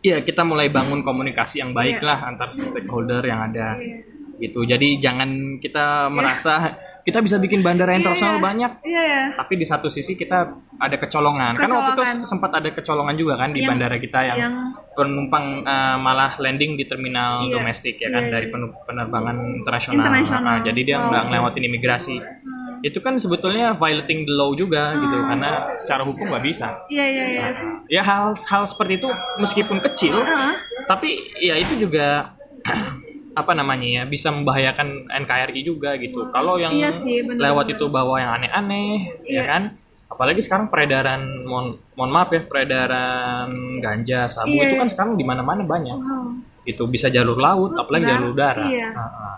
ya 0.03 0.21
kita 0.21 0.43
mulai 0.43 0.69
bangun 0.69 1.01
komunikasi 1.01 1.63
yang 1.63 1.73
baik 1.73 2.03
Iya. 2.03 2.05
lah 2.05 2.19
antar 2.27 2.53
stakeholder 2.53 3.23
yang 3.23 3.49
ada 3.49 3.79
Iya. 3.79 4.05
gitu. 4.43 4.67
Jadi 4.67 4.99
jangan 4.99 5.31
kita 5.57 6.11
merasa 6.11 6.77
kita 7.03 7.19
bisa 7.19 7.37
bikin 7.37 7.61
bandara 7.61 7.93
internasional 7.93 8.37
Iya, 8.37 8.43
banyak, 8.43 8.71
Iya 8.81 9.03
ya. 9.03 9.23
tapi 9.35 9.55
di 9.55 9.65
satu 9.65 9.87
sisi 9.87 10.15
kita 10.15 10.39
ada 10.77 10.97
kecolongan. 10.97 11.55
Kan 11.55 11.67
waktu 11.69 11.91
itu 11.91 11.99
Kecolongan. 11.99 12.19
sempat 12.25 12.51
ada 12.53 12.69
kecolongan 12.69 13.15
juga 13.15 13.35
kan 13.37 13.51
di 13.51 13.59
Yang- 13.59 13.69
bandara 13.69 13.97
kita 13.97 14.19
yang, 14.25 14.37
yang 14.39 14.55
penumpang 14.93 15.45
eh, 15.63 15.97
malah 15.99 16.35
landing 16.37 16.75
di 16.75 16.85
terminal 16.85 17.43
Iya. 17.43 17.59
domestik 17.59 17.97
ya 17.97 18.07
kan 18.09 18.23
Iya, 18.25 18.33
dari 18.33 18.47
iya. 18.47 18.53
penu- 18.53 18.75
penerbangan 18.83 19.37
internasional. 19.57 19.99
Internasional. 19.99 20.53
Ah, 20.53 20.61
jadi 20.63 20.81
dia 20.81 20.97
nggak 21.01 21.23
ngelewatin 21.27 21.63
imigrasi. 21.65 22.17
Hmm. 22.19 22.79
Itu 22.83 22.99
kan 22.99 23.15
sebetulnya 23.17 23.75
violating 23.75 24.23
the 24.23 24.33
law 24.33 24.51
juga 24.53 24.95
gitu 24.95 25.17
Hmm. 25.17 25.29
karena 25.29 25.51
secara 25.77 26.03
hukum 26.03 26.27
nggak 26.29 26.45
bisa. 26.45 26.83
Iya 26.87 27.05
iya 27.05 27.25
iya. 27.29 27.47
Ya 27.89 28.03
hal 28.03 28.35
hal 28.41 28.63
seperti 28.63 28.97
itu 28.97 29.09
meskipun 29.37 29.79
kecil, 29.81 30.19
Ah, 30.19 30.55
tapi 30.85 31.15
ya 31.37 31.55
itu 31.57 31.79
juga 31.81 32.35
apa 33.33 33.53
namanya 33.53 33.87
ya 33.87 34.03
bisa 34.05 34.29
membahayakan 34.29 34.89
NKRI 35.09 35.61
juga 35.63 35.97
gitu. 35.97 36.29
Kalau 36.29 36.57
yang 36.57 36.71
Iya 36.71 36.93
sih, 36.93 37.21
bener-bener. 37.21 37.49
lewat 37.49 37.67
itu 37.71 37.85
bawa 37.87 38.15
yang 38.19 38.33
aneh-aneh, 38.37 38.91
Iya. 39.23 39.35
ya 39.35 39.43
kan? 39.47 39.63
Apalagi 40.07 40.41
sekarang 40.41 40.69
peredaran, 40.69 41.25
mohon, 41.43 41.67
mohon 41.95 42.11
maaf 42.11 42.29
ya, 42.29 42.45
peredaran 42.45 43.49
ganja, 43.79 44.29
sabu 44.29 44.53
Iya, 44.53 44.63
itu 44.67 44.75
kan 44.77 44.89
sekarang 44.89 45.13
di 45.15 45.25
mana-mana 45.25 45.63
banyak. 45.63 45.97
wow. 45.97 46.29
Itu 46.63 46.87
bisa 46.87 47.09
jalur 47.09 47.35
laut, 47.37 47.75
apalagi 47.75 48.05
Darat, 48.05 48.15
jalur 48.15 48.31
udara. 48.31 48.65
iya. 48.65 48.89
Ah, 48.93 49.03
ah. 49.03 49.37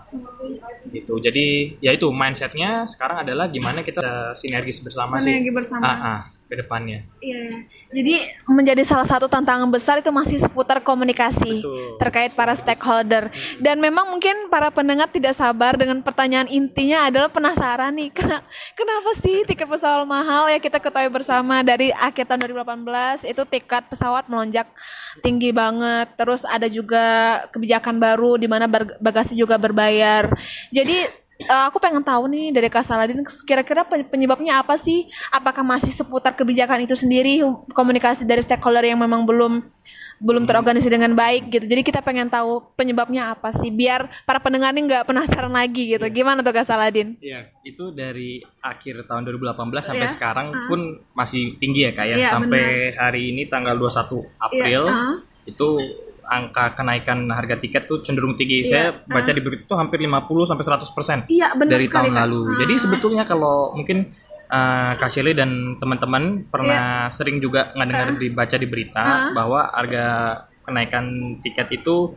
Gitu. 0.87 1.15
Jadi 1.17 1.47
ya 1.79 1.91
itu 1.91 2.11
mindsetnya 2.11 2.85
sekarang 2.85 3.25
adalah 3.25 3.49
gimana 3.49 3.81
kita 3.81 4.35
sinergis 4.35 4.79
bersama 4.79 5.17
Sinergi 5.17 5.49
sih. 5.49 5.55
bersama. 5.55 5.83
Ah, 5.83 5.97
ah, 5.97 6.19
ke 6.55 6.63
depannya. 6.63 7.03
Iya. 7.19 7.67
Jadi 7.91 8.15
menjadi 8.47 8.87
salah 8.87 9.03
satu 9.03 9.27
tantangan 9.27 9.67
besar 9.67 9.99
itu 9.99 10.15
masih 10.15 10.39
seputar 10.39 10.79
komunikasi 10.79 11.59
Betul. 11.59 11.99
terkait 11.99 12.31
para 12.39 12.55
stakeholder. 12.55 13.35
Dan 13.59 13.83
memang 13.83 14.07
mungkin 14.15 14.47
para 14.47 14.71
pendengar 14.71 15.11
tidak 15.11 15.35
sabar 15.35 15.75
dengan 15.75 15.99
pertanyaan 15.99 16.47
intinya 16.47 17.11
adalah 17.11 17.27
penasaran 17.27 17.91
nih 17.99 18.15
kena- 18.17 18.47
kenapa 18.79 19.11
sih 19.19 19.43
tiket 19.43 19.67
pesawat 19.67 20.07
mahal 20.07 20.47
ya 20.47 20.63
kita 20.63 20.79
ketahui 20.79 21.11
bersama 21.11 21.67
dari 21.67 21.91
akhir 21.91 22.31
tahun 22.31 22.47
2018 22.47 23.27
itu 23.27 23.43
tiket 23.51 23.83
pesawat 23.91 24.31
melonjak 24.31 24.71
tinggi 25.19 25.51
banget. 25.51 26.15
Terus 26.15 26.47
ada 26.47 26.71
juga 26.71 27.05
kebijakan 27.51 27.99
baru 27.99 28.39
di 28.39 28.47
mana 28.47 28.71
bagasi 29.03 29.35
juga 29.35 29.59
berbayar. 29.59 30.31
Jadi 30.71 31.24
Eh, 31.37 31.65
aku 31.67 31.77
pengen 31.77 31.99
tahu 32.01 32.27
nih 32.27 32.51
dari 32.51 32.69
Kak 32.69 32.83
Saladin 32.83 33.19
kira-kira 33.43 33.83
pe- 33.83 34.05
penyebabnya 34.05 34.59
apa 34.59 34.77
sih? 34.77 35.05
Apakah 35.29 35.63
masih 35.63 35.91
seputar 35.91 36.31
kebijakan 36.33 36.79
itu 36.81 36.95
sendiri, 36.95 37.43
komunikasi 37.69 38.23
dari 38.23 38.39
stakeholder 38.39 38.85
yang 38.85 38.97
memang 38.97 39.25
belum 39.25 39.67
belum 40.17 40.47
terorganisasi 40.47 40.95
dengan 40.95 41.11
baik 41.13 41.51
gitu. 41.51 41.67
Jadi 41.67 41.83
kita 41.83 41.99
pengen 41.99 42.31
tahu 42.31 42.63
penyebabnya 42.73 43.35
apa 43.35 43.51
sih 43.51 43.67
biar 43.67 44.07
para 44.23 44.39
pendengar 44.39 44.71
ini 44.71 44.87
nggak 44.87 45.05
penasaran 45.05 45.51
lagi 45.51 45.91
gitu. 45.91 46.07
Gimana 46.07 46.39
tuh 46.41 46.55
Kak 46.55 46.65
Saladin? 46.65 47.19
Iya, 47.19 47.51
itu 47.61 47.91
dari 47.91 48.39
akhir 48.61 49.03
tahun 49.05 49.27
2018 49.27 49.51
sampai 49.85 50.07
Iya. 50.07 50.15
sekarang 50.15 50.47
Ah. 50.49 50.65
pun 50.65 50.81
masih 51.13 51.59
tinggi 51.59 51.83
ya 51.83 51.93
kak 51.93 52.07
ya. 52.07 52.17
Iya, 52.17 52.31
sampai 52.31 52.65
hari 52.95 53.35
ini 53.35 53.43
tanggal 53.45 53.75
21 53.75 54.23
April 54.39 54.87
Iya, 54.87 54.95
ah. 54.95 55.15
itu 55.45 55.69
angka 56.25 56.75
kenaikan 56.75 57.29
harga 57.29 57.57
tiket 57.57 57.85
tuh 57.85 58.01
cenderung 58.01 58.35
tinggi. 58.35 58.65
Iya, 58.65 58.69
Saya 58.69 58.87
baca 59.05 59.31
di 59.31 59.41
berita 59.41 59.63
itu 59.63 59.75
hampir 59.75 59.99
50 59.99 60.45
sampai 60.45 60.65
100% 60.65 61.29
Iya 61.29 61.49
benar 61.53 61.73
dari 61.73 61.87
sekali, 61.87 61.95
tahun 62.09 62.13
Kak. 62.13 62.21
lalu. 62.25 62.41
Ah. 62.43 62.57
Jadi 62.61 62.75
sebetulnya 62.79 63.25
kalau 63.25 63.57
mungkin 63.73 63.99
uh, 64.47 64.93
Kak 64.95 65.09
Shirley 65.09 65.33
dan 65.33 65.51
teman-teman 65.77 66.25
pernah 66.47 66.85
sering 67.09 67.39
juga 67.39 67.71
nggak 67.71 67.89
dengar 67.89 68.07
Ah. 68.07 68.17
dibaca 68.17 68.57
di 68.57 68.67
berita 68.67 69.03
Ah. 69.03 69.31
bahwa 69.33 69.61
harga 69.69 70.05
kenaikan 70.63 71.05
tiket 71.41 71.69
itu 71.73 72.17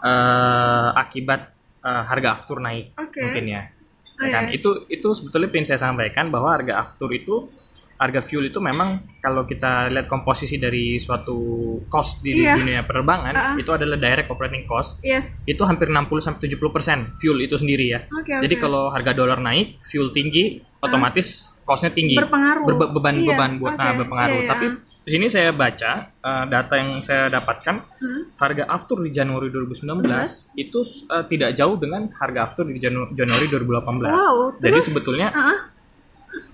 uh, 0.00 0.88
akibat 0.94 1.50
uh, 1.80 2.02
harga 2.04 2.28
aftur 2.34 2.58
naik 2.58 2.94
Oke. 2.94 3.18
mungkin 3.18 3.44
ya. 3.48 3.62
Oh, 4.14 4.26
Ya 4.26 4.30
kan? 4.32 4.44
iya. 4.48 4.58
Itu 4.58 4.86
itu 4.88 5.08
sebetulnya 5.12 5.46
ingin 5.48 5.66
saya 5.68 5.80
sampaikan 5.80 6.28
bahwa 6.28 6.50
harga 6.52 6.74
aftur 6.80 7.10
itu 7.10 7.46
harga 7.98 8.20
fuel 8.20 8.46
itu 8.46 8.58
memang 8.58 8.88
kalau 9.18 9.42
kita 9.42 9.86
lihat 9.88 10.06
komposisi 10.06 10.54
dari 10.54 10.96
suatu 10.96 11.34
cost 11.84 12.18
di 12.20 12.38
Iya. 12.38 12.54
dunia 12.54 12.80
penerbangan 12.82 13.34
Ah. 13.34 13.54
itu 13.54 13.68
adalah 13.68 13.94
direct 13.94 14.28
operating 14.28 14.64
cost 14.64 15.02
Yes. 15.02 15.42
itu 15.44 15.58
hampir 15.60 15.88
60 15.88 16.18
sampai 16.20 16.40
70 16.40 16.70
persen 16.70 16.98
fuel 17.16 17.38
itu 17.40 17.54
sendiri 17.54 17.86
ya. 17.88 18.00
Oke, 18.08 18.38
Jadi 18.38 18.54
oke. 18.54 18.62
kalau 18.62 18.88
harga 18.88 19.12
dolar 19.12 19.38
naik, 19.38 19.82
fuel 19.82 20.08
tinggi, 20.08 20.56
otomatis 20.78 21.50
costnya 21.60 21.90
tinggi. 21.90 22.14
Berpengaruh. 22.14 22.64
Berbe- 22.64 22.90
beban 22.92 23.16
Iya, 23.16 23.28
beban 23.28 23.50
buat 23.58 23.74
oke. 23.74 23.80
nah, 23.80 23.92
berpengaruh. 23.92 24.36
Iya, 24.36 24.42
iya. 24.42 24.48
Tapi 24.48 24.66
di 24.78 25.10
sini 25.10 25.26
saya 25.26 25.50
baca 25.50 25.92
eh, 26.20 26.44
data 26.46 26.74
yang 26.76 27.00
saya 27.00 27.26
dapatkan 27.28 27.76
Hmm. 27.98 28.22
harga 28.36 28.64
aftur 28.68 29.00
di 29.00 29.10
Januari 29.10 29.48
2019 29.48 30.52
itu 30.54 30.80
eh, 31.08 31.24
tidak 31.26 31.50
jauh 31.52 31.74
dengan 31.74 32.06
harga 32.14 32.40
aftur 32.46 32.64
di 32.64 32.76
Janu- 32.76 33.10
Januari 33.10 33.48
2018. 33.48 34.06
Wow, 34.06 34.36
Jadi 34.56 34.78
sebetulnya 34.78 35.28
Ah, 35.30 35.58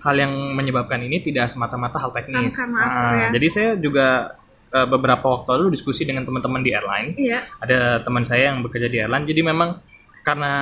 hal 0.05 0.15
yang 0.15 0.31
menyebabkan 0.53 1.01
ini 1.01 1.17
tidak 1.19 1.49
semata-mata 1.49 1.97
hal 1.97 2.13
teknis. 2.13 2.53
Nah, 2.53 3.17
ya. 3.17 3.27
Jadi 3.33 3.47
saya 3.49 3.69
juga 3.75 4.37
eh, 4.69 4.85
beberapa 4.85 5.25
waktu 5.25 5.49
lalu 5.57 5.73
diskusi 5.73 6.05
dengan 6.05 6.21
teman-teman 6.23 6.61
di 6.61 6.71
airline 6.71 7.17
iya. 7.17 7.41
ada 7.57 8.05
teman 8.05 8.21
saya 8.21 8.53
yang 8.53 8.61
bekerja 8.61 8.85
di 8.85 8.99
airline 9.01 9.23
jadi 9.23 9.41
memang 9.41 9.79
karena 10.21 10.53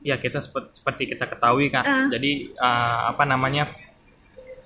ya 0.00 0.16
kita 0.16 0.38
seperti, 0.40 0.80
seperti 0.80 1.02
kita 1.12 1.28
ketahui 1.28 1.68
kan 1.68 1.82
Ah. 1.82 2.06
jadi 2.08 2.46
uh, 2.56 3.10
apa 3.10 3.26
namanya 3.26 3.66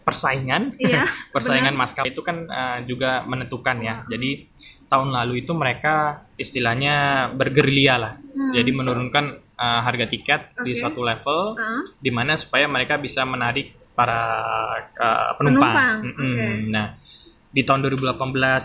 persaingan 0.05 0.77
Iya, 0.77 1.09
persaingan 1.35 1.73
maskapai 1.75 2.13
itu 2.13 2.21
kan 2.21 2.45
uh, 2.47 2.79
juga 2.85 3.25
menentukan 3.25 3.81
ya 3.81 4.05
jadi 4.07 4.45
tahun 4.87 5.11
lalu 5.11 5.43
itu 5.43 5.53
mereka 5.57 6.23
istilahnya 6.37 7.29
bergerilya 7.35 7.95
lah 7.99 8.15
Hmm. 8.35 8.51
jadi 8.51 8.67
menurunkan 8.69 9.25
uh, 9.55 9.81
harga 9.87 10.11
tiket 10.11 10.41
di 10.67 10.75
Oke. 10.75 10.81
suatu 10.83 11.01
level 11.01 11.55
Ah. 11.55 11.87
di 11.99 12.11
mana 12.11 12.35
supaya 12.35 12.67
mereka 12.67 12.99
bisa 12.99 13.23
menarik 13.23 13.71
para 13.95 14.21
uh, 14.93 15.31
penumpang. 15.35 15.71
Penumpang, 15.71 15.99
Mm-mm. 16.05 16.35
oke. 16.35 16.47
Nah, 16.69 16.87
di 17.49 17.63
tahun 17.63 17.81
2018 17.85 18.19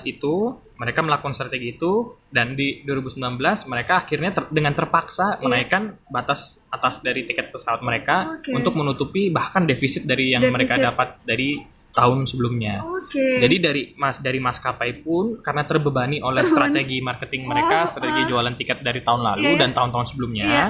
itu 0.08 0.34
mereka 0.76 1.00
melakukan 1.00 1.32
strategi 1.32 1.76
itu 1.76 1.92
dan 2.28 2.54
di 2.54 2.82
2019 2.82 3.38
mereka 3.65 4.02
akhirnya 4.02 4.32
ter- 4.32 4.50
dengan 4.50 4.74
terpaksa 4.74 5.38
Iya. 5.38 5.44
menaikkan 5.44 5.84
batas 6.08 6.58
atas 6.68 6.98
dari 7.00 7.22
tiket 7.24 7.52
pesawat 7.52 7.80
mereka 7.80 8.39
Oke. 8.39 8.50
untuk 8.52 8.74
menutupi 8.74 9.30
bahkan 9.30 9.63
defisit 9.63 10.04
dari 10.04 10.32
yang 10.32 10.42
Defisit. 10.42 10.56
mereka 10.58 10.76
dapat 10.82 11.22
dari 11.22 11.62
tahun 11.92 12.26
sebelumnya. 12.26 12.82
Oke. 12.82 13.22
Jadi 13.39 13.56
dari 13.60 13.84
mas 13.94 14.18
dari 14.18 14.39
maskapai 14.39 14.92
pun 15.00 15.38
karena 15.39 15.62
terbebani 15.63 16.18
oleh 16.20 16.42
Terbebani. 16.42 16.50
strategi 16.74 16.98
marketing 17.00 17.42
mereka, 17.44 17.78
Oh, 17.84 17.89
strategi 17.92 18.22
ah. 18.24 18.28
jualan 18.28 18.54
tiket 18.56 18.78
dari 18.80 19.02
tahun 19.02 19.22
lalu 19.22 19.42
Iya, 19.44 19.52
iya. 19.52 19.60
dan 19.60 19.70
tahun-tahun 19.72 20.06
sebelumnya, 20.08 20.46
Iya. 20.46 20.65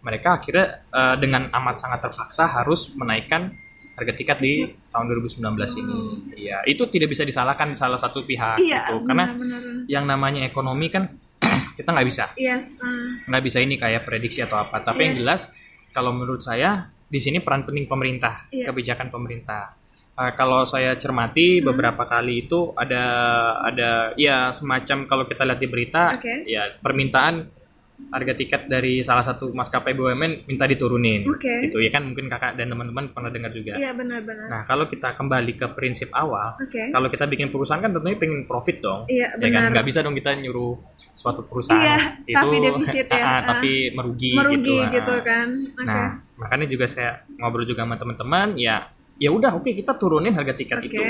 mereka 0.00 0.28
akhirnya 0.36 0.66
eh, 0.84 1.14
dengan 1.16 1.50
amat 1.52 1.76
sangat 1.78 2.00
terpaksa 2.04 2.44
harus 2.46 2.90
menaikkan 2.92 3.50
harga 3.98 4.14
tiket 4.14 4.38
di 4.38 4.52
tahun 4.88 5.04
2019 5.10 5.42
ini. 5.74 5.96
Iya, 6.38 6.62
itu 6.64 6.86
tidak 6.86 7.10
bisa 7.10 7.22
disalahkan 7.22 7.74
salah 7.74 7.98
satu 7.98 8.22
pihak 8.22 8.62
iya, 8.62 8.86
gitu. 8.86 9.02
Karena 9.04 9.34
benar-benar. 9.34 9.90
yang 9.90 10.06
namanya 10.06 10.46
ekonomi 10.46 10.86
kan 10.86 11.10
kita 11.78 11.90
nggak 11.90 12.06
bisa 12.06 12.24
Yes. 12.34 12.78
ah. 12.78 13.26
nggak 13.26 13.42
bisa 13.42 13.58
ini 13.58 13.74
kayak 13.74 14.06
prediksi 14.06 14.38
atau 14.38 14.56
apa. 14.56 14.80
Tapi 14.80 15.02
Iya. 15.02 15.06
yang 15.10 15.14
jelas 15.18 15.50
kalau 15.90 16.14
menurut 16.14 16.40
saya 16.40 16.86
di 17.08 17.18
sini 17.18 17.42
peran 17.42 17.66
penting 17.66 17.84
pemerintah, 17.84 18.46
Iya. 18.48 18.70
kebijakan 18.70 19.10
pemerintah. 19.10 19.74
Eh, 20.14 20.32
kalau 20.34 20.62
saya 20.62 20.94
cermati 20.94 21.58
Hmm. 21.58 21.70
beberapa 21.70 22.02
kali 22.02 22.44
itu 22.44 22.74
ada 22.74 23.02
ada 23.62 23.90
ya 24.14 24.50
semacam 24.50 25.06
kalau 25.06 25.24
kita 25.24 25.42
lihat 25.42 25.58
di 25.58 25.66
berita 25.66 26.14
Oke. 26.14 26.42
ya 26.44 26.74
permintaan 26.78 27.46
harga 28.08 28.32
tiket 28.32 28.62
dari 28.66 29.02
salah 29.02 29.20
satu 29.20 29.50
maskapai 29.50 29.92
BUMN 29.92 30.46
minta 30.46 30.64
diturunin. 30.64 31.26
Oke. 31.26 31.66
Gitu 31.66 31.76
ya 31.76 31.90
kan 31.90 32.06
mungkin 32.06 32.26
kakak 32.26 32.54
dan 32.54 32.68
teman-teman 32.68 33.10
pernah 33.10 33.28
dengar 33.28 33.50
juga. 33.50 33.74
Iya 33.74 33.92
benar-benar. 33.92 34.46
Nah 34.48 34.62
kalau 34.64 34.86
kita 34.86 35.12
kembali 35.12 35.52
ke 35.54 35.66
prinsip 35.70 36.08
awal, 36.10 36.56
Oke. 36.56 36.88
kalau 36.88 37.06
kita 37.06 37.26
bikin 37.26 37.48
perusahaan 37.48 37.78
kan 37.78 37.90
tentunya 37.90 38.16
pengen 38.16 38.44
profit 38.44 38.78
dong. 38.78 39.04
Iya 39.06 39.34
Ya 39.34 39.48
kan 39.48 39.60
benar. 39.60 39.70
nggak 39.74 39.86
bisa 39.86 39.98
dong 40.00 40.14
kita 40.14 40.30
nyuruh 40.34 40.78
suatu 41.12 41.42
perusahaan 41.42 41.82
Iya, 41.82 41.96
itu 42.24 42.36
tapi 42.38 42.56
defisit 42.58 43.06
ya. 43.08 43.18
Ah, 43.18 43.28
Ah. 43.38 43.42
tapi 43.50 43.72
merugi, 43.90 44.32
Merugi 44.32 44.78
gitu, 44.78 44.94
gitu, 44.94 45.12
ah. 45.12 45.20
kan. 45.20 45.48
Oke. 45.74 45.84
Nah, 45.84 46.08
makanya 46.36 46.66
juga 46.66 46.86
saya 46.86 47.10
ngobrol 47.34 47.64
juga 47.64 47.82
sama 47.82 47.96
teman-teman, 47.96 48.54
ya 48.54 48.88
ya 49.18 49.34
udah 49.34 49.50
oke 49.52 49.74
kita 49.74 49.98
turunin 49.98 50.30
harga 50.30 50.54
tiket 50.54 50.78
Oke. 50.78 50.86
itu, 50.86 51.02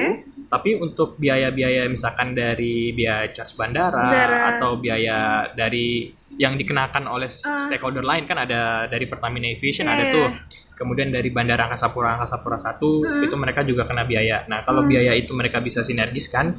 tapi 0.49 0.73
untuk 0.75 1.21
biaya-biaya 1.21 1.85
misalkan 1.87 2.33
dari 2.33 2.89
biaya 2.91 3.29
cas 3.29 3.53
bandara 3.53 3.93
Bandara. 3.93 4.39
atau 4.57 4.81
biaya 4.81 5.19
dari 5.53 6.09
yang 6.39 6.55
dikenakan 6.55 7.05
oleh 7.05 7.29
Ah. 7.43 7.67
stakeholder 7.67 8.01
lain 8.01 8.25
kan 8.25 8.39
ada 8.39 8.87
dari 8.87 9.05
Pertamina 9.05 9.47
Aviation 9.47 9.85
Iya, 9.85 9.93
ada 9.93 10.05
iya, 10.05 10.15
tuh. 10.15 10.29
Kemudian 10.73 11.11
dari 11.11 11.29
Bandara 11.29 11.67
Angkasa 11.67 11.91
Pura 11.91 12.15
Angkasa 12.15 12.39
Pura 12.39 12.55
1 12.57 13.03
Hmm. 13.03 13.27
itu 13.27 13.35
mereka 13.35 13.61
juga 13.63 13.83
kena 13.85 14.03
biaya. 14.03 14.47
Nah, 14.47 14.63
kalau 14.63 14.87
Hmm. 14.87 14.89
biaya 14.89 15.13
itu 15.13 15.35
mereka 15.35 15.59
bisa 15.59 15.83
sinergiskan, 15.83 16.55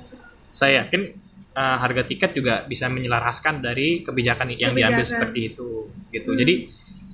saya 0.52 0.84
yakin 0.84 1.16
uh, 1.50 1.78
harga 1.78 2.04
tiket 2.06 2.32
juga 2.34 2.64
bisa 2.64 2.88
menyelaraskan 2.88 3.60
dari 3.60 4.00
kebijakan 4.02 4.54
yang 4.54 4.72
diambil 4.72 5.02
Kebijakan. 5.02 5.12
seperti 5.26 5.40
itu 5.50 5.70
gitu. 6.10 6.32
Hmm. 6.32 6.40
Jadi 6.40 6.54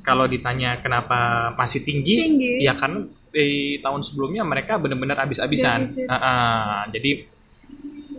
kalau 0.02 0.26
ditanya 0.26 0.78
kenapa 0.78 1.20
masih 1.56 1.82
tinggi, 1.82 2.18
Tinggi. 2.20 2.62
ya 2.62 2.74
karena 2.74 3.06
di 3.28 3.78
tahun 3.80 4.02
sebelumnya 4.02 4.42
mereka 4.42 4.78
benar-benar 4.78 5.18
habis-habisan. 5.20 5.86
Ah, 6.06 6.14
ah. 6.16 6.78
jadi 6.88 7.26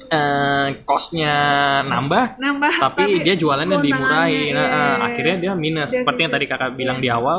eh 0.09 0.67
cost-nya 0.83 1.35
nambah, 1.83 2.37
Nambah 2.37 2.73
tapi, 2.79 3.21
dia 3.21 3.35
jualannya 3.35 3.79
dimurahin. 3.79 4.53
Nah, 4.53 4.61
iya, 4.61 4.65
ah, 4.65 4.71
iya. 4.71 5.05
akhirnya 5.05 5.37
dia 5.39 5.53
minus. 5.53 5.89
Defisit. 5.89 6.03
Seperti 6.03 6.21
yang 6.21 6.33
tadi 6.33 6.47
kakak 6.47 6.71
bilang 6.73 6.99
Iya. 6.99 7.03
di 7.03 7.09
awal, 7.11 7.39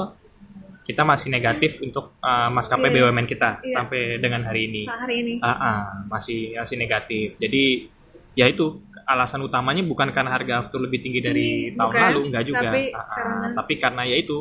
kita 0.83 1.03
masih 1.03 1.27
negatif 1.27 1.79
untuk 1.79 2.15
uh, 2.19 2.47
maskapai 2.47 2.87
Iya. 2.87 2.95
BUMN 3.03 3.25
kita 3.25 3.49
Iya. 3.59 3.75
sampai 3.75 4.01
dengan 4.17 4.41
hari 4.43 4.61
ini. 4.65 4.83
hari 4.85 5.15
ini. 5.19 5.33
Ah, 5.39 5.51
ah, 5.51 5.79
masih 6.05 6.55
masih 6.55 6.75
negatif. 6.75 7.35
Jadi 7.37 7.87
ya 8.33 8.45
itu 8.45 8.79
alasan 9.03 9.39
utamanya 9.41 9.81
bukan 9.81 10.11
karena 10.11 10.31
harga 10.31 10.53
aftur 10.61 10.79
lebih 10.79 10.99
tinggi 10.99 11.19
dari 11.19 11.43
Tinggi, 11.63 11.75
tahun 11.75 11.91
bukan. 11.91 12.03
lalu, 12.07 12.19
enggak 12.27 12.43
juga. 12.45 12.67
Tapi 12.67 12.83
Ah, 12.87 12.97
ah, 12.97 13.05
karena- 13.09 13.51
tapi 13.55 13.73
karena 13.77 14.01
ya 14.03 14.15
itu 14.15 14.37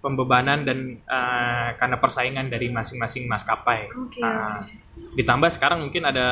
pembebanan 0.00 0.64
dan 0.64 0.78
ah, 1.04 1.76
karena 1.76 1.96
persaingan 1.96 2.48
dari 2.48 2.68
masing-masing 2.68 3.24
maskapai. 3.24 3.88
Oke. 3.90 4.20
Ah, 4.20 4.64
ditambah 5.12 5.50
sekarang 5.50 5.80
mungkin 5.80 6.02
ada 6.02 6.26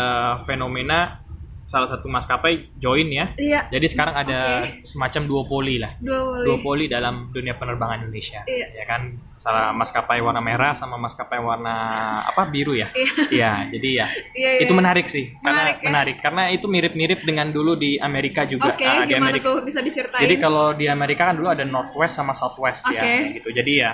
fenomena 0.44 1.20
salah 1.68 1.84
satu 1.84 2.08
maskapai 2.08 2.72
join 2.80 3.04
ya. 3.06 3.36
Iya. 3.36 3.68
Jadi 3.68 3.86
sekarang 3.86 4.16
ada 4.16 4.64
Oke. 4.64 4.88
semacam 4.88 5.22
duopoli 5.28 5.76
lah. 5.76 5.92
Dua 6.00 6.40
Duopoli 6.40 6.88
dalam 6.88 7.28
dunia 7.28 7.52
penerbangan 7.54 8.02
Indonesia. 8.02 8.40
Iya. 8.42 8.72
Ya 8.72 8.84
kan 8.88 9.20
salah 9.36 9.70
maskapai 9.70 10.18
warna 10.18 10.40
merah 10.40 10.72
sama 10.72 10.96
maskapai 10.96 11.36
warna 11.36 11.76
apa 12.24 12.48
biru 12.48 12.72
ya. 12.72 12.88
Iya, 13.28 13.68
jadi 13.68 13.88
ya 13.94 14.06
Iya, 14.32 14.50
iya. 14.56 14.60
itu 14.64 14.72
menarik 14.72 15.06
sih 15.06 15.28
karena 15.38 15.52
Menarik 15.60 15.76
ya? 15.76 15.84
menarik 15.84 16.16
karena 16.18 16.42
itu 16.48 16.66
mirip-mirip 16.66 17.20
dengan 17.22 17.46
dulu 17.48 17.76
di 17.76 18.00
Amerika 18.00 18.42
juga 18.42 18.72
Oke, 18.72 18.82
Ah, 18.82 19.04
di 19.04 19.12
gimana 19.12 19.28
Amerika 19.30 19.46
tuh 19.46 19.60
bisa 19.62 19.78
diceritain? 19.78 20.24
jadi 20.24 20.34
kalau 20.40 20.72
di 20.72 20.88
Amerika 20.88 21.28
kan 21.28 21.36
dulu 21.36 21.52
ada 21.52 21.62
Northwest 21.62 22.16
sama 22.16 22.32
Southwest 22.32 22.82
ya 22.88 22.98
Oke. 22.98 23.14
gitu 23.38 23.48
jadi 23.52 23.72
ya 23.76 23.90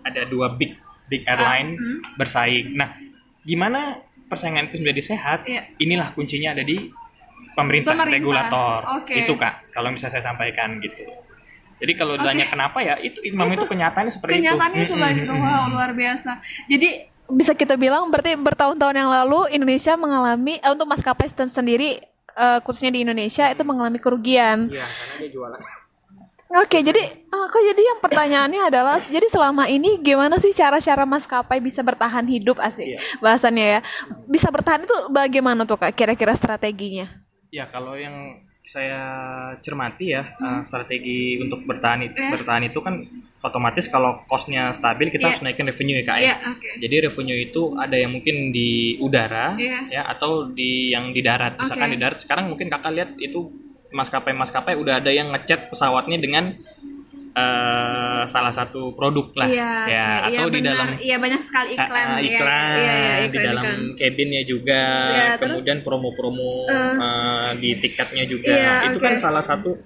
ada 0.00 0.22
dua 0.24 0.54
big 0.54 0.78
big 1.10 1.26
airline 1.26 1.74
Ah, 1.74 1.82
hmm. 1.82 1.98
bersaing 2.16 2.66
nah 2.72 2.88
gimana 3.42 3.98
persaingan 4.26 4.70
itu 4.70 4.78
menjadi 4.78 5.02
sehat 5.10 5.38
Iya. 5.44 5.66
inilah 5.76 6.14
kuncinya 6.14 6.54
ada 6.54 6.62
di 6.62 6.88
pemerintah, 7.60 7.92
Pemerintah, 7.92 8.16
regulator 8.16 8.78
oke. 8.96 9.14
itu 9.14 9.32
kak 9.36 9.54
kalau 9.70 9.92
bisa 9.92 10.08
saya 10.08 10.24
sampaikan 10.24 10.80
gitu 10.80 11.04
jadi 11.80 11.92
kalau 11.96 12.12
Oke. 12.12 12.20
ditanya 12.20 12.44
kenapa 12.44 12.78
ya 12.80 12.94
itu 12.96 13.24
memang 13.32 13.56
itu, 13.56 13.64
Itu 13.64 13.72
kenyataannya 13.72 14.12
seperti 14.12 14.32
kenyataannya 14.36 14.80
itu 14.80 14.92
seperti 14.92 15.20
itu. 15.24 15.32
Wow, 15.32 15.62
luar 15.72 15.90
biasa. 15.96 16.30
Jadi 16.68 16.88
bisa 17.30 17.52
kita 17.54 17.80
bilang 17.80 18.12
berarti 18.12 18.36
bertahun-tahun 18.36 18.96
yang 18.96 19.08
lalu 19.08 19.48
Indonesia 19.48 19.96
mengalami 19.96 20.60
eh, 20.60 20.68
untuk 20.68 20.84
maskapai 20.84 21.32
sen- 21.32 21.48
sendiri 21.48 22.04
eh, 22.36 22.58
khususnya 22.60 22.92
di 22.92 23.00
Indonesia 23.00 23.48
itu 23.48 23.64
mengalami 23.64 23.96
kerugian. 23.96 24.68
Iya, 24.68 24.84
karena 24.84 25.14
dia 25.16 25.30
jualan 25.32 25.60
Oke, 26.50 26.82
jadi 26.82 26.98
eh, 27.16 27.46
kok 27.46 27.62
jadi 27.62 27.78
yang 27.80 27.98
pertanyaannya 28.02 28.62
adalah 28.66 28.98
jadi 29.00 29.26
selama 29.30 29.64
ini 29.64 30.02
gimana 30.02 30.36
sih 30.36 30.50
cara-cara 30.50 31.06
maskapai 31.06 31.62
bisa 31.62 31.80
bertahan 31.80 32.26
hidup 32.26 32.58
asik 32.58 32.92
Iya. 32.92 33.00
bahasannya 33.22 33.66
ya. 33.72 33.80
Bisa 34.26 34.50
bertahan 34.50 34.82
itu 34.82 34.96
bagaimana 35.08 35.62
tuh 35.62 35.78
Kak 35.78 35.94
kira-kira 35.94 36.34
strateginya? 36.34 37.19
Ya 37.50 37.66
kalau 37.66 37.94
yang 37.94 38.38
saya 38.62 39.02
cermati 39.58 40.14
ya 40.14 40.22
uh, 40.38 40.62
strategi 40.62 41.34
untuk 41.36 41.66
bertahan 41.66 42.06
itu, 42.06 42.14
Eh. 42.14 42.30
bertahan 42.30 42.62
itu 42.62 42.78
kan 42.78 43.02
otomatis 43.40 43.90
kalau 43.90 44.22
costnya 44.24 44.70
stabil 44.70 45.08
kita 45.08 45.26
Iya. 45.26 45.28
harus 45.28 45.42
naikin 45.42 45.66
revenue 45.66 45.96
ya 45.96 46.04
kak 46.06 46.18
ya. 46.20 46.34
oke. 46.46 46.68
Jadi 46.78 46.94
revenue 47.02 47.38
itu 47.40 47.62
ada 47.74 47.96
yang 47.96 48.12
mungkin 48.12 48.52
di 48.52 48.70
udara 48.96 49.58
Iya. 49.58 49.78
ya 49.90 50.02
atau 50.06 50.46
di 50.46 50.94
yang 50.94 51.10
di 51.10 51.18
darat. 51.20 51.58
Misalkan 51.58 51.90
Oke. 51.90 51.94
di 51.94 52.00
darat 52.00 52.18
sekarang 52.20 52.46
mungkin 52.46 52.68
kakak 52.68 52.92
lihat 52.94 53.10
itu 53.18 53.50
maskapai-maskapai 53.90 54.78
udah 54.78 55.02
ada 55.02 55.10
yang 55.10 55.34
ngecat 55.34 55.66
pesawatnya 55.66 56.22
dengan 56.22 56.54
eh, 57.32 58.22
salah 58.26 58.50
satu 58.50 58.92
produk 58.92 59.30
lah 59.34 59.46
Iya, 59.46 59.56
ya 59.56 59.86
iya, 59.86 60.04
atau 60.20 60.30
iya, 60.30 60.42
di 60.46 60.56
benar. 60.56 60.72
dalam 60.72 60.88
Iya 60.98 61.16
banyak 61.16 61.42
sekali 61.42 61.70
iklan. 61.72 61.88
Ah, 61.88 62.10
ah, 62.10 62.18
Iya, 62.18 62.28
iklan, 62.28 62.76
iya, 62.76 62.94
di 63.22 63.28
iklan, 63.30 63.44
dalam 63.44 63.64
iklan. 63.64 63.80
cabinnya 63.96 64.42
juga, 64.44 64.82
Ya, 65.10 65.28
kemudian 65.36 65.78
promo-promo 65.80 66.66
Eh. 66.66 66.94
eh, 66.96 67.50
di 67.56 67.70
tiketnya 67.76 68.24
juga. 68.24 68.50
Iya, 68.50 68.72
itu 68.88 68.98
oke. 68.98 69.04
kan 69.04 69.14
salah 69.16 69.40
satu 69.40 69.78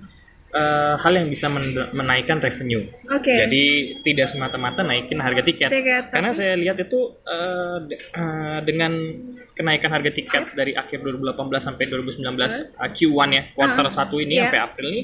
eh, 0.50 0.94
hal 0.96 1.12
yang 1.12 1.26
bisa 1.26 1.50
men- 1.50 1.90
menaikkan 1.90 2.38
revenue. 2.38 2.86
Oke. 3.08 3.34
Jadi 3.34 3.64
tidak 4.00 4.30
semata-mata 4.30 4.80
naikin 4.80 5.18
harga 5.18 5.42
tiket. 5.42 5.66
Tiket, 5.66 6.04
Karena 6.08 6.30
saya 6.30 6.54
lihat 6.54 6.78
itu 6.78 7.00
de- 7.82 7.98
eh, 7.98 8.58
dengan 8.62 8.94
kenaikan 9.50 9.90
harga 9.90 10.10
tiket 10.10 10.54
dari 10.54 10.70
akhir 10.72 11.02
2018 11.02 11.58
sampai 11.60 11.84
2019 11.86 12.54
eh, 12.70 12.86
Q1 12.88 13.28
ya, 13.30 13.42
quarter 13.50 13.82
Ah, 13.84 13.94
1 14.00 14.14
ini 14.20 14.32
iya. 14.32 14.46
sampai 14.46 14.60
April 14.60 14.86
ini 14.88 15.02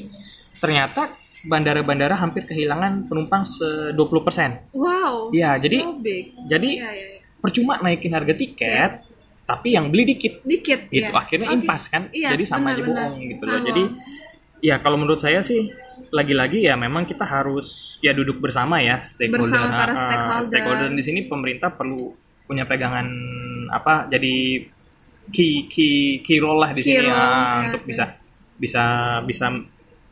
ternyata 0.55 1.03
bandara-bandara 1.43 2.15
hampir 2.15 2.45
kehilangan 2.45 3.07
penumpang 3.07 3.43
se 3.43 3.65
20%. 3.93 4.71
Wow. 4.73 5.31
Iya, 5.31 5.57
jadi- 5.57 5.81
so 5.81 5.97
big. 5.97 6.37
Jadi 6.47 6.71
Iya, 6.77 6.91
iya, 6.91 7.07
iya. 7.11 7.19
percuma 7.37 7.79
naikin 7.79 8.11
harga 8.11 8.35
tiket 8.35 8.93
tapi 9.43 9.73
yang 9.73 9.89
beli 9.89 10.07
dikit 10.07 10.41
Dikit 10.41 10.87
gitu 10.89 11.09
iya. 11.09 11.17
akhirnya 11.17 11.51
Oke. 11.51 11.57
impas 11.59 11.83
kan 11.87 12.07
Iya, 12.11 12.31
jadi 12.31 12.45
sama 12.45 12.71
aja 12.71 12.79
benar-benar. 12.79 13.03
bohong 13.09 13.23
gitu 13.27 13.43
loh 13.43 13.61
jadi 13.65 13.83
ya 14.61 14.77
kalau 14.79 14.95
menurut 14.95 15.19
saya 15.19 15.41
sih 15.41 15.73
lagi-lagi 16.09 16.63
ya 16.63 16.77
memang 16.77 17.03
kita 17.03 17.25
harus 17.25 17.99
ya 17.99 18.13
duduk 18.13 18.39
bersama 18.39 18.79
ya 18.79 19.01
stakeholder 19.01 19.43
Bersama 19.43 19.75
para 19.75 19.93
Ah, 19.93 20.07
ah, 20.31 20.41
stakeholder. 20.45 20.93
di 20.93 21.03
sini 21.03 21.21
pemerintah 21.25 21.67
perlu 21.69 22.15
punya 22.45 22.63
pegangan 22.63 23.09
apa 23.69 24.07
jadi 24.07 24.63
key 25.29 25.67
key 25.67 25.95
key 26.21 26.39
role 26.39 26.59
lah 26.59 26.71
di 26.71 26.83
Key 26.83 26.95
sini 26.95 27.07
role, 27.07 27.15
ah, 27.15 27.27
ya, 27.27 27.59
untuk 27.67 27.83
oke. 27.83 27.89
bisa 27.89 28.05
bisa 28.55 28.85
bisa 29.25 29.47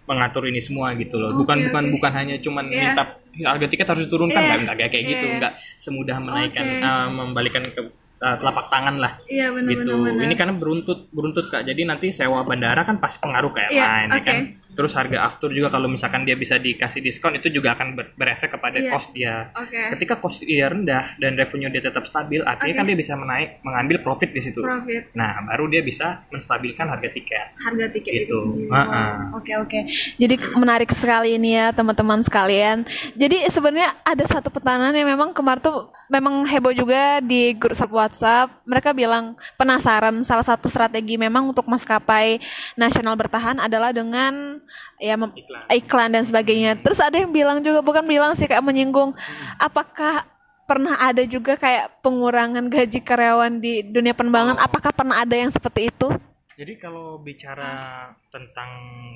mengatur 0.09 0.49
ini 0.49 0.59
semua 0.59 0.97
gitu 0.97 1.21
loh. 1.21 1.37
Oke, 1.37 1.45
bukan 1.45 1.69
bukan 1.69 1.85
oke. 1.85 1.93
bukan 2.01 2.13
hanya 2.17 2.35
cuman 2.41 2.65
Iya. 2.67 2.81
minta 2.97 3.05
harga 3.45 3.67
tiket 3.69 3.87
harus 3.87 4.03
diturunkan 4.09 4.41
Iya. 4.41 4.49
nggak 4.49 4.59
nggak 4.65 4.77
kayak 4.81 4.91
kayak 4.91 5.05
Iya, 5.05 5.13
gitu, 5.13 5.27
iya. 5.29 5.37
nggak 5.39 5.53
semudah 5.77 6.17
menaikkan 6.19 6.67
Oke. 6.67 6.83
eh, 6.83 7.09
membalikan 7.13 7.65
ke 7.69 7.81
eh, 8.19 8.37
telapak 8.43 8.67
tangan 8.67 8.99
lah 8.99 9.13
Iya 9.31 9.47
benar 9.55 9.71
gitu. 9.71 9.93
Ini 9.95 10.35
karena 10.35 10.51
beruntut 10.57 11.07
beruntut 11.15 11.47
kak. 11.49 11.63
Jadi 11.63 11.87
nanti 11.87 12.11
sewa 12.11 12.43
bandara 12.43 12.83
kan 12.83 12.99
pasti 12.99 13.23
pengaruh 13.23 13.53
ke 13.53 13.61
Iya, 13.63 13.69
airline, 13.71 14.09
ya 14.11 14.17
oke. 14.19 14.25
kan. 14.27 14.37
Terus 14.69 14.93
harga 14.93 15.25
aftur 15.25 15.49
juga 15.49 15.69
kalau 15.69 15.87
misalkan 15.87 16.23
dia 16.23 16.35
bisa 16.35 16.57
dikasih 16.57 17.01
diskon 17.01 17.33
itu 17.33 17.49
juga 17.49 17.73
akan 17.73 17.95
ber- 17.95 18.13
berefek 18.15 18.51
kepada 18.51 18.77
Iya. 18.77 18.91
cost 18.91 19.11
dia. 19.11 19.49
Oke. 19.53 19.81
Ketika 19.97 20.15
cost 20.17 20.41
dia 20.41 20.67
rendah 20.67 21.17
dan 21.17 21.35
revenue 21.35 21.69
dia 21.69 21.81
tetap 21.81 22.05
stabil, 22.05 22.41
artinya 22.41 22.73
Oke. 22.73 22.79
kan 22.79 22.87
dia 22.87 22.97
bisa 22.97 23.13
menaik 23.13 23.59
mengambil 23.61 23.97
profit 24.01 24.31
di 24.31 24.41
situ. 24.41 24.61
Profit 24.61 25.11
Nah, 25.13 25.43
baru 25.45 25.67
dia 25.67 25.81
bisa 25.81 26.23
menstabilkan 26.29 26.87
harga 26.87 27.09
tiket. 27.09 27.47
harga 27.59 27.87
tiket 27.91 28.13
itu 28.15 28.25
Gitu. 28.25 28.37
sendiri. 28.39 28.69
Ah, 28.69 28.77
Wow. 28.79 28.93
ah. 28.93 29.15
Oke 29.35 29.53
oke. 29.57 29.79
Jadi 30.15 30.35
menarik 30.55 30.91
sekali 30.91 31.35
ini 31.35 31.55
ya 31.55 31.71
teman-teman 31.71 32.21
sekalian. 32.21 32.85
Jadi 33.15 33.49
sebenarnya 33.49 33.99
ada 34.03 34.25
satu 34.25 34.49
pertanyaan 34.49 34.93
yang 34.93 35.09
memang 35.09 35.33
kemarin 35.33 35.59
tuh 35.61 35.79
memang 36.09 36.45
heboh 36.45 36.73
juga 36.73 37.21
di 37.21 37.53
grup 37.53 37.77
WhatsApp. 37.91 38.49
Mereka 38.65 38.93
bilang 38.93 39.35
penasaran 39.55 40.23
salah 40.23 40.43
satu 40.43 40.67
strategi 40.67 41.15
memang 41.15 41.47
untuk 41.47 41.65
maskapai 41.65 42.41
nasional 42.75 43.13
bertahan 43.15 43.59
adalah 43.59 43.91
dengan 43.91 44.58
ya 44.99 45.15
mem- 45.15 45.35
Iklan. 45.35 45.63
iklan 45.71 46.09
dan 46.15 46.25
sebagainya. 46.27 46.79
Terus 46.81 46.99
ada 46.99 47.17
yang 47.17 47.31
bilang 47.31 47.59
juga 47.63 47.81
bukan 47.83 48.05
bilang 48.05 48.33
sih 48.35 48.47
kayak 48.47 48.63
menyinggung 48.65 49.15
apakah 49.59 50.25
pernah 50.69 51.01
ada 51.01 51.25
juga 51.25 51.57
kayak 51.57 52.05
pengurangan 52.05 52.69
gaji 52.69 53.01
karyawan 53.01 53.57
di 53.57 53.81
dunia 53.81 54.13
penerbangan? 54.13 54.61
Oh. 54.61 54.65
Apakah 54.69 54.93
pernah 54.93 55.17
ada 55.25 55.33
yang 55.33 55.49
seperti 55.49 55.89
itu? 55.89 56.13
Jadi 56.59 56.75
kalau 56.77 57.23
bicara 57.23 58.11
tentang 58.35 58.67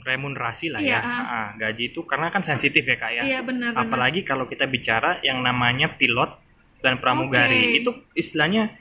remunerasi 0.07 0.71
lah 0.71 0.79
Iya, 0.79 0.95
ya, 0.95 1.01
ah. 1.03 1.27
ah, 1.27 1.49
gaji 1.59 1.91
itu 1.91 2.07
karena 2.07 2.31
kan 2.31 2.47
sensitif 2.47 2.87
ya 2.87 2.97
kak 2.97 3.11
ya. 3.19 3.23
Iya 3.27 3.39
benar 3.43 3.75
benar. 3.75 3.83
Apalagi 3.83 4.23
kalau 4.23 4.47
kita 4.47 4.65
bicara 4.71 5.19
yang 5.27 5.43
namanya 5.43 5.91
pilot 5.99 6.39
dan 6.81 7.03
pramugari 7.03 7.75
Oke. 7.75 7.79
itu 7.83 7.91
istilahnya 8.15 8.79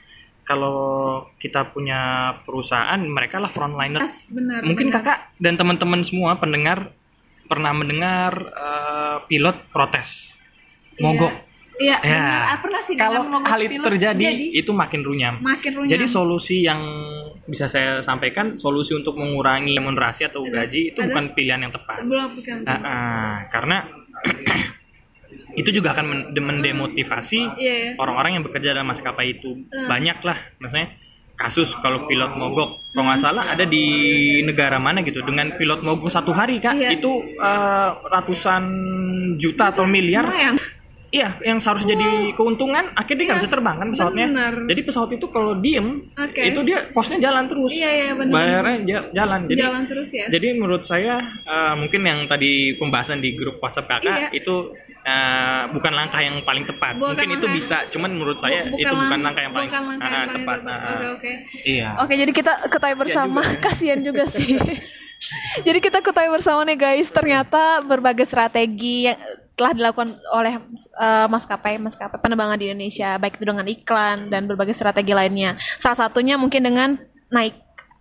kalau 0.51 0.79
kita 1.35 1.63
punya 1.65 1.99
perusahaan 2.43 2.99
mereka 2.99 3.37
lah 3.37 3.47
frontliner. 3.47 3.99
Yes, 3.99 4.27
benar. 4.29 4.59
Mungkin 4.61 4.87
benar. 4.87 4.99
kakak 4.99 5.19
dan 5.37 5.55
teman-teman 5.55 6.03
semua 6.03 6.35
pendengar 6.35 6.91
pernah 7.43 7.71
mendengar 7.71 8.31
eh, 8.37 9.17
pilot 9.25 9.71
protes 9.71 10.27
mogok 10.97 11.31
Iya, 11.73 11.97
Ya. 11.97 12.13
benar. 12.13 12.41
Ah, 12.45 12.57
pernah 12.61 12.81
sih 12.81 12.93
kalau 12.93 13.21
hal 13.41 13.59
itu 13.59 13.73
pilot 13.73 13.85
terjadi 13.89 14.21
jadi 14.21 14.45
itu 14.53 14.69
makin 14.71 15.01
runyam 15.01 15.35
makin 15.41 15.71
runyam. 15.73 15.89
jadi 15.89 16.05
solusi 16.05 16.61
yang 16.61 16.77
bisa 17.43 17.65
saya 17.65 17.99
sampaikan 18.01 18.53
solusi 18.53 18.93
untuk 18.93 19.17
mengurangi 19.17 19.73
remunerasi 19.73 20.29
atau 20.29 20.45
gaji 20.45 20.93
itu 20.93 20.99
ada- 20.99 21.09
bukan 21.09 21.25
pilihan 21.33 21.57
yang 21.59 21.73
tepat 21.73 22.05
belum 22.05 22.37
bukan. 22.37 22.55
Ah, 22.63 22.77
ah, 22.77 23.33
karena 23.49 23.77
itu 25.62 25.69
juga 25.71 25.93
akan 25.93 26.06
men- 26.06 26.28
mendemotivasi 26.34 27.39
Iya, 27.56 27.74
iya. 27.78 27.91
orang-orang 27.95 28.32
yang 28.36 28.43
bekerja 28.43 28.74
dalam 28.74 28.88
maskapai 28.88 29.32
itu 29.32 29.54
Hmm. 29.63 29.88
banyak 29.88 30.17
lah 30.21 30.38
maksudnya 30.58 30.89
kasus 31.34 31.74
kalau 31.76 32.06
pilot 32.06 32.34
mogok 32.36 32.86
kalau 32.88 33.02
Hmm. 33.02 33.08
nggak 33.08 33.19
salah 33.19 33.45
ada 33.47 33.63
di 33.63 33.86
negara 34.41 34.78
mana 34.78 35.02
gitu 35.02 35.21
dengan 35.21 35.54
pilot 35.54 35.82
mogok 35.82 36.10
satu 36.10 36.30
hari 36.32 36.58
kak 36.58 36.76
Iya. 36.76 36.89
itu 36.93 37.12
eh, 37.36 37.89
ratusan 38.06 38.63
juta 39.38 39.69
atau 39.69 39.86
miliar. 39.86 40.26
Iya 41.12 41.36
yang 41.41 41.60
seharusnya 41.60 41.91
jadi 41.91 42.10
keuntungan 42.34 42.88
akhirnya 42.91 43.17
dia 43.17 43.26
nggak 43.26 43.36
Iya, 43.36 43.43
bisa 43.43 43.52
terbang 43.52 43.76
kan 43.76 43.88
pesawatnya 43.89 44.28
bener. 44.28 44.54
jadi 44.65 44.82
pesawat 44.82 45.10
itu 45.12 45.26
kalau 45.28 45.54
diem 45.56 45.88
Oke. 46.13 46.41
itu 46.41 46.60
dia 46.62 46.88
kosnya 46.89 47.19
jalan 47.19 47.45
terus 47.45 47.71
Iya, 47.71 47.89
iya, 47.91 48.10
bener. 48.13 48.32
bayarnya 48.32 48.76
ja- 48.82 49.08
jalan 49.13 49.39
jadi 49.45 49.60
jalan 49.62 49.84
terus 49.86 50.10
ya. 50.10 50.26
jadi 50.28 50.47
menurut 50.54 50.84
saya 50.84 51.15
eh, 51.43 51.74
mungkin 51.76 52.02
yang 52.02 52.19
tadi 52.26 52.52
pembahasan 52.74 53.19
di 53.19 53.34
grup 53.34 53.60
WhatsApp 53.60 53.88
kakak 53.89 54.08
Iya. 54.17 54.30
itu 54.34 54.56
eh, 55.02 55.63
bukan 55.69 55.91
langkah 55.91 56.19
yang 56.19 56.39
paling 56.41 56.63
tepat. 56.63 56.93
Bukan 56.93 57.12
mungkin 57.12 57.30
itu 57.34 57.47
bisa, 57.52 57.89
cuman 57.89 58.12
menurut 58.12 58.38
saya 58.38 58.65
Bu- 58.65 58.78
itu 58.78 58.86
bukan 58.88 59.10
lang- 59.12 59.24
langkah 59.26 59.41
yang 59.41 59.52
paling, 59.52 59.67
bukan 59.67 59.84
langkah 59.84 60.02
ah, 60.02 60.12
yang 60.12 60.21
paling 60.21 60.36
tepat. 60.38 60.58
tepat. 60.62 60.78
Ah, 60.78 60.91
Oke, 60.91 61.08
oke. 61.12 61.32
Iya. 61.65 61.89
Oke, 61.97 62.13
jadi 62.15 62.32
kita 62.32 62.54
ketahui 62.69 62.97
bersama, 63.00 63.41
juga 63.41 63.52
ya. 63.52 63.62
kasihan 63.65 64.00
juga 64.00 64.24
sih. 64.30 64.50
jadi 65.65 65.80
kita 65.80 66.00
ketahui 66.00 66.32
bersama 66.32 66.62
nih 66.63 66.78
guys, 66.78 67.10
ternyata 67.10 67.62
berbagai 67.82 68.26
strategi 68.26 69.10
yang 69.10 69.17
telah 69.62 69.78
dilakukan 69.78 70.10
oleh 70.28 70.58
eh, 70.97 71.28
maskapai 71.30 71.78
maskapai 71.78 72.17
penerbangan 72.17 72.58
di 72.58 72.65
Indonesia, 72.67 73.13
baik 73.15 73.38
itu 73.38 73.45
dengan 73.45 73.62
iklan 73.63 74.28
dan 74.28 74.50
berbagai 74.50 74.74
strategi 74.74 75.13
lainnya. 75.13 75.54
Salah 75.78 76.02
satunya 76.02 76.34
mungkin 76.34 76.65
dengan 76.65 76.97
naik 77.30 77.54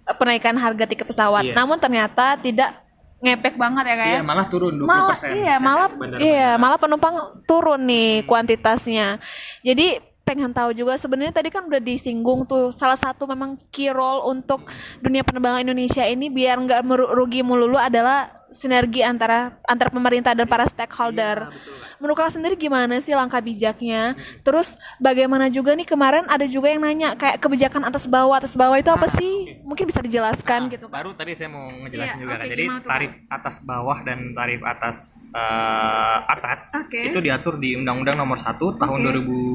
eh, 0.09 0.17
penaikan 0.17 0.57
harga 0.57 0.89
tiket 0.89 1.05
pesawat. 1.05 1.45
Iya. 1.45 1.53
Namun 1.53 1.77
ternyata 1.77 2.41
tidak 2.41 2.81
ngepek 3.21 3.61
banget 3.61 3.85
ya 3.85 3.97
kayak. 4.01 4.15
Iya, 4.17 4.23
malah 4.25 4.47
turun 4.49 4.73
20%. 4.75 4.89
malah 4.89 5.17
iya 5.31 5.57
malah 5.61 5.89
Bandara-bandara. 5.93 6.21
iya 6.25 6.51
malah 6.57 6.79
penumpang 6.81 7.15
turun 7.45 7.85
nih 7.85 8.25
kuantitasnya 8.25 9.21
jadi 9.61 10.01
pengen 10.21 10.55
tahu 10.55 10.73
juga 10.73 10.97
sebenarnya 10.97 11.35
tadi 11.35 11.51
kan 11.51 11.67
udah 11.67 11.77
disinggung 11.79 12.47
tuh 12.47 12.71
salah 12.71 12.95
satu 12.95 13.27
memang 13.27 13.61
key 13.69 13.91
role 13.91 14.25
untuk 14.25 14.65
dunia 14.99 15.21
penerbangan 15.21 15.61
Indonesia 15.61 16.01
ini 16.01 16.31
biar 16.31 16.55
nggak 16.57 16.81
meru- 16.81 17.13
rugi 17.13 17.43
melulu 17.43 17.77
adalah 17.77 18.40
sinergi 18.53 19.01
antara 19.01 19.57
antara 19.63 19.89
pemerintah 19.89 20.33
dan 20.33 20.45
para 20.45 20.67
stakeholder. 20.67 21.47
Iya, 21.47 21.53
betul, 21.53 21.75
Kak. 21.77 21.89
Menurut 21.97 22.17
kalian 22.17 22.35
sendiri 22.35 22.55
gimana 22.57 22.95
sih 22.99 23.13
langkah 23.13 23.39
bijaknya? 23.39 24.15
Terus 24.41 24.73
bagaimana 24.97 25.47
juga 25.47 25.73
nih 25.73 25.85
kemarin 25.85 26.27
ada 26.27 26.43
juga 26.45 26.67
yang 26.67 26.81
nanya 26.81 27.13
kayak 27.13 27.39
kebijakan 27.39 27.83
atas 27.83 28.05
bawah 28.05 28.37
atas 28.37 28.53
bawah 28.53 28.75
itu 28.75 28.89
apa 28.89 29.05
Ah, 29.05 29.13
sih? 29.13 29.33
oke. 29.47 29.55
Mungkin 29.65 29.85
bisa 29.87 30.01
dijelaskan 30.01 30.61
Nah, 30.61 30.73
gitu. 30.73 30.87
Kak. 30.87 30.93
Baru 30.93 31.11
tadi 31.13 31.33
saya 31.33 31.49
mau 31.49 31.69
ngejelasin 31.69 32.11
Iya, 32.11 32.19
juga 32.19 32.33
oke, 32.33 32.41
kan. 32.41 32.49
Jadi 32.49 32.65
tarif 32.83 33.13
atas 33.29 33.57
bawah 33.61 33.99
dan 34.03 34.19
tarif 34.33 34.61
atas 34.61 34.97
eh, 35.31 36.17
atas 36.27 36.61
Oke. 36.75 37.01
itu 37.07 37.19
diatur 37.19 37.55
di 37.57 37.75
Undang-Undang 37.75 38.17
Nomor 38.17 38.39
1 38.39 38.77
Tahun 38.77 38.99
Oke. 38.99 39.13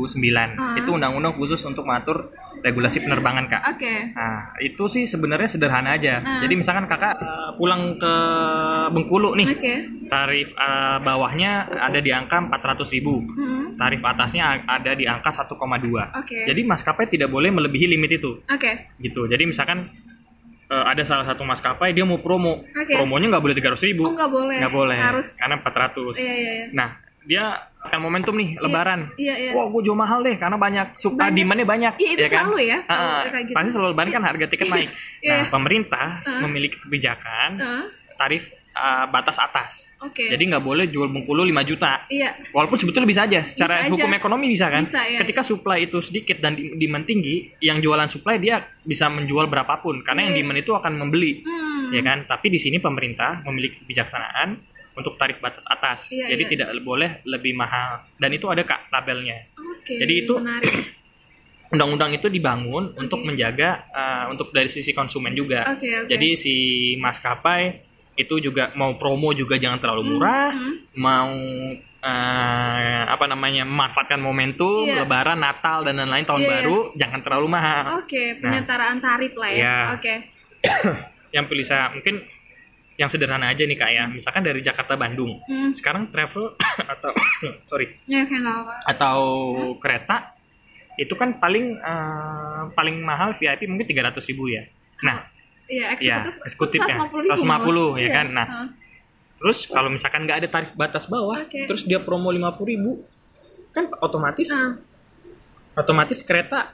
2009. 0.07 0.55
Ah. 0.55 0.75
Itu 0.75 0.89
undang-undang 0.91 1.35
khusus 1.35 1.59
untuk 1.61 1.83
mengatur 1.83 2.31
regulasi 2.61 2.99
penerbangan, 2.99 3.45
Kak. 3.47 3.61
Oke. 3.71 3.93
Nah, 4.11 4.55
itu 4.57 4.83
sih 4.85 5.03
sebenarnya 5.03 5.49
sederhana 5.49 5.93
aja. 5.93 6.21
Ah. 6.21 6.39
Jadi 6.39 6.53
misalkan 6.55 6.85
kakak 6.85 7.17
eh, 7.17 7.49
pulang 7.55 7.97
ke 7.97 8.13
Bengkulu 8.87 9.33
nih, 9.33 9.47
Oke. 9.47 9.73
tarif 10.05 10.47
eh, 10.49 10.97
bawahnya 10.99 11.51
ada 11.71 11.97
di 11.97 12.09
angka 12.09 12.37
400.000 12.41 12.91
ribu, 12.91 13.15
Hmm. 13.27 13.75
tarif 13.75 13.99
atasnya 13.99 14.63
ada 14.63 14.91
di 14.91 15.03
angka 15.03 15.29
1,2. 15.29 16.11
Oke. 16.13 16.43
Jadi 16.43 16.61
maskapai 16.61 17.05
tidak 17.05 17.27
boleh 17.27 17.49
melebihi 17.49 17.85
limit 17.87 18.11
itu, 18.15 18.41
Oke. 18.43 18.91
gitu. 18.97 19.25
Jadi 19.25 19.45
misalkan 19.45 19.89
eh, 20.65 20.85
ada 20.87 21.01
salah 21.01 21.23
satu 21.23 21.41
maskapai 21.41 21.91
dia 21.91 22.01
mau 22.01 22.17
promo, 22.17 22.65
Oke. 22.65 22.93
promonya 22.93 23.29
nggak 23.29 23.43
boleh 23.43 23.55
300.000 23.55 23.85
ribu, 23.85 24.03
Oh 24.03 24.11
nggak 24.11 24.29
boleh. 24.29 24.57
nggak 24.57 24.73
boleh, 24.73 24.97
Harus. 24.97 25.37
karena 25.37 25.55
400. 25.57 26.17
Iya 26.17 26.33
iya 26.33 26.51
iya. 26.51 26.65
Nah, 26.73 26.89
dia 27.21 27.43
akan 27.79 27.99
momentum 28.01 28.33
nih, 28.33 28.57
Lebaran. 28.57 29.13
Iya 29.13 29.33
iya. 29.35 29.51
Wah, 29.53 29.69
gue 29.69 29.81
jual 29.81 29.93
mahal 29.93 30.21
deh 30.21 30.33
karena 30.35 30.57
banyak 30.57 30.93
sup 30.95 31.13
Banyak. 31.13 31.37
demandnya 31.37 31.65
banyak, 31.65 31.93
Iya, 31.95 32.09
itu 32.11 32.21
ya 32.21 32.29
kan? 32.31 32.43
selalu 32.49 32.57
ya, 32.65 32.77
kayak 33.29 33.45
gitu. 33.45 33.53
Pasti 33.53 33.69
selalu 33.71 33.89
lebaran 33.93 34.09
kan 34.09 34.23
harga 34.25 34.45
tiket 34.47 34.67
naik. 34.67 34.89
Iya. 35.21 35.29
Nah, 35.29 35.45
pemerintah 35.49 36.07
Ah. 36.21 36.41
memiliki 36.41 36.77
kebijakan 36.79 37.49
Ah, 37.55 37.85
tarif 38.17 38.49
ah, 38.75 39.07
batas 39.07 39.37
atas. 39.37 39.87
Oke. 39.97 40.27
Jadi 40.27 40.43
nggak 40.45 40.61
boleh 40.61 40.85
jual 40.85 41.07
Bengkulu 41.07 41.41
5 41.41 41.63
juta. 41.63 42.03
iya. 42.07 42.35
Walaupun 42.51 42.75
sebetulnya 42.75 43.07
bisa 43.07 43.23
aja, 43.23 43.41
secara 43.41 43.79
Bisa 43.79 43.87
aja. 43.87 43.93
hukum 43.95 44.11
ekonomi 44.13 44.45
bisa 44.47 44.67
kan. 44.67 44.83
Bisa, 44.83 45.01
ya. 45.01 45.19
Ketika 45.23 45.41
supply 45.41 45.79
itu 45.81 45.97
sedikit 45.99 46.37
dan 46.37 46.53
di- 46.53 46.75
demand 46.75 47.03
tinggi, 47.03 47.55
yang 47.57 47.79
jualan 47.79 48.05
supply 48.05 48.35
dia 48.35 48.59
bisa 48.79 49.07
menjual 49.07 49.47
berapapun 49.47 50.03
karena 50.03 50.27
yang 50.27 50.35
Iya. 50.35 50.41
demand 50.43 50.59
itu 50.59 50.71
akan 50.71 50.93
membeli, 50.93 51.41
Hmm. 51.41 51.89
ya 51.89 52.01
kan. 52.01 52.27
Tapi 52.27 52.47
di 52.49 52.59
sini 52.59 52.77
pemerintah 52.77 53.41
memiliki 53.41 53.79
kebijaksanaan 53.81 54.59
untuk 54.93 55.15
tarif 55.15 55.39
batas 55.39 55.63
atas. 55.65 56.07
Iya, 56.07 56.29
Jadi 56.29 56.43
iya. 56.45 56.51
tidak 56.51 56.67
boleh 56.81 57.23
lebih 57.23 57.51
mahal. 57.51 58.03
Dan 58.13 58.31
itu 58.31 58.45
ada 58.45 58.61
kak 58.61 58.87
tabelnya. 58.87 59.47
Oke. 59.55 59.95
Jadi 59.95 60.13
itu- 60.21 60.37
menarik. 60.37 60.75
Undang-undang 61.65 62.13
itu 62.13 62.29
dibangun 62.29 62.93
untuk 62.93 63.19
Oke. 63.19 63.27
menjaga 63.27 63.89
uh, 63.89 64.25
untuk 64.29 64.53
dari 64.53 64.69
sisi 64.69 64.93
konsumen 64.93 65.33
juga. 65.33 65.65
Oke 65.65 65.89
oke. 65.97 66.07
Jadi 66.07 66.37
si 66.37 66.53
maskapai 66.95 67.84
itu 68.15 68.39
juga 68.39 68.71
mau 68.73 68.95
promo 68.95 69.31
juga 69.31 69.55
jangan 69.55 69.77
terlalu 69.77 70.03
murah, 70.09 70.49
Hmm, 70.49 70.73
mau 70.95 71.31
eh, 72.01 73.01
apa 73.05 73.25
namanya 73.25 73.63
memanfaatkan 73.63 74.17
momentum 74.17 74.85
Iya. 74.85 75.01
Lebaran, 75.01 75.35
Natal 75.37 75.83
dan 75.83 75.97
lain-lain 75.97 76.23
tahun 76.23 76.41
Iya, 76.41 76.49
baru 76.51 76.77
jangan 76.93 77.19
terlalu 77.19 77.47
mahal. 77.49 77.83
Oke, 77.99 78.37
penyetaraan 78.37 78.97
tarif 78.99 79.33
lah 79.33 79.49
ya. 79.49 79.57
Iya. 79.57 79.77
Oke. 79.93 80.13
Yang 81.35 81.45
pilih 81.45 81.65
saya 81.65 81.91
mungkin 81.91 82.15
yang 82.95 83.11
sederhana 83.11 83.51
aja 83.51 83.59
nih 83.59 83.75
kak 83.75 83.91
ya, 83.91 84.07
misalkan 84.07 84.39
dari 84.39 84.61
Jakarta 84.61 84.95
Bandung, 84.95 85.43
Hmm. 85.43 85.75
sekarang 85.75 86.07
travel 86.07 86.55
atau 86.95 87.11
sorry 87.69 87.91
Ya 88.07 88.23
nggak 88.23 88.39
apa. 88.39 88.73
atau 88.87 89.19
kereta 89.75 90.31
itu 90.95 91.11
kan 91.13 91.35
paling 91.35 91.75
eh, 91.75 92.61
paling 92.71 93.03
mahal 93.03 93.35
VIP 93.35 93.67
mungkin 93.67 93.83
300.000 93.83 94.15
ribu 94.25 94.47
ya. 94.47 94.63
Nah 95.03 95.27
Iya, 95.65 95.85
Iya, 95.95 96.17
eksekutif. 96.21 96.33
eksekutif 96.45 96.79
ya. 96.81 96.95
150 96.99 97.35
150, 97.35 97.97
ya 97.97 98.09
kan? 98.11 98.27
Nah, 98.29 98.47
Hah. 98.47 98.67
Terus 99.35 99.59
kalau 99.67 99.89
misalkan 99.89 100.23
nggak 100.23 100.37
ada 100.39 100.49
tarif 100.49 100.71
batas 100.73 101.05
bawah, 101.05 101.37
Oke. 101.39 101.65
terus 101.65 101.83
dia 101.83 101.99
promo 101.99 102.29
50.000 102.29 102.65
ribu, 102.65 103.03
kan 103.69 103.91
otomatis 103.99 104.47
Nah, 104.47 104.79
otomatis 105.75 106.21
kereta 106.21 106.71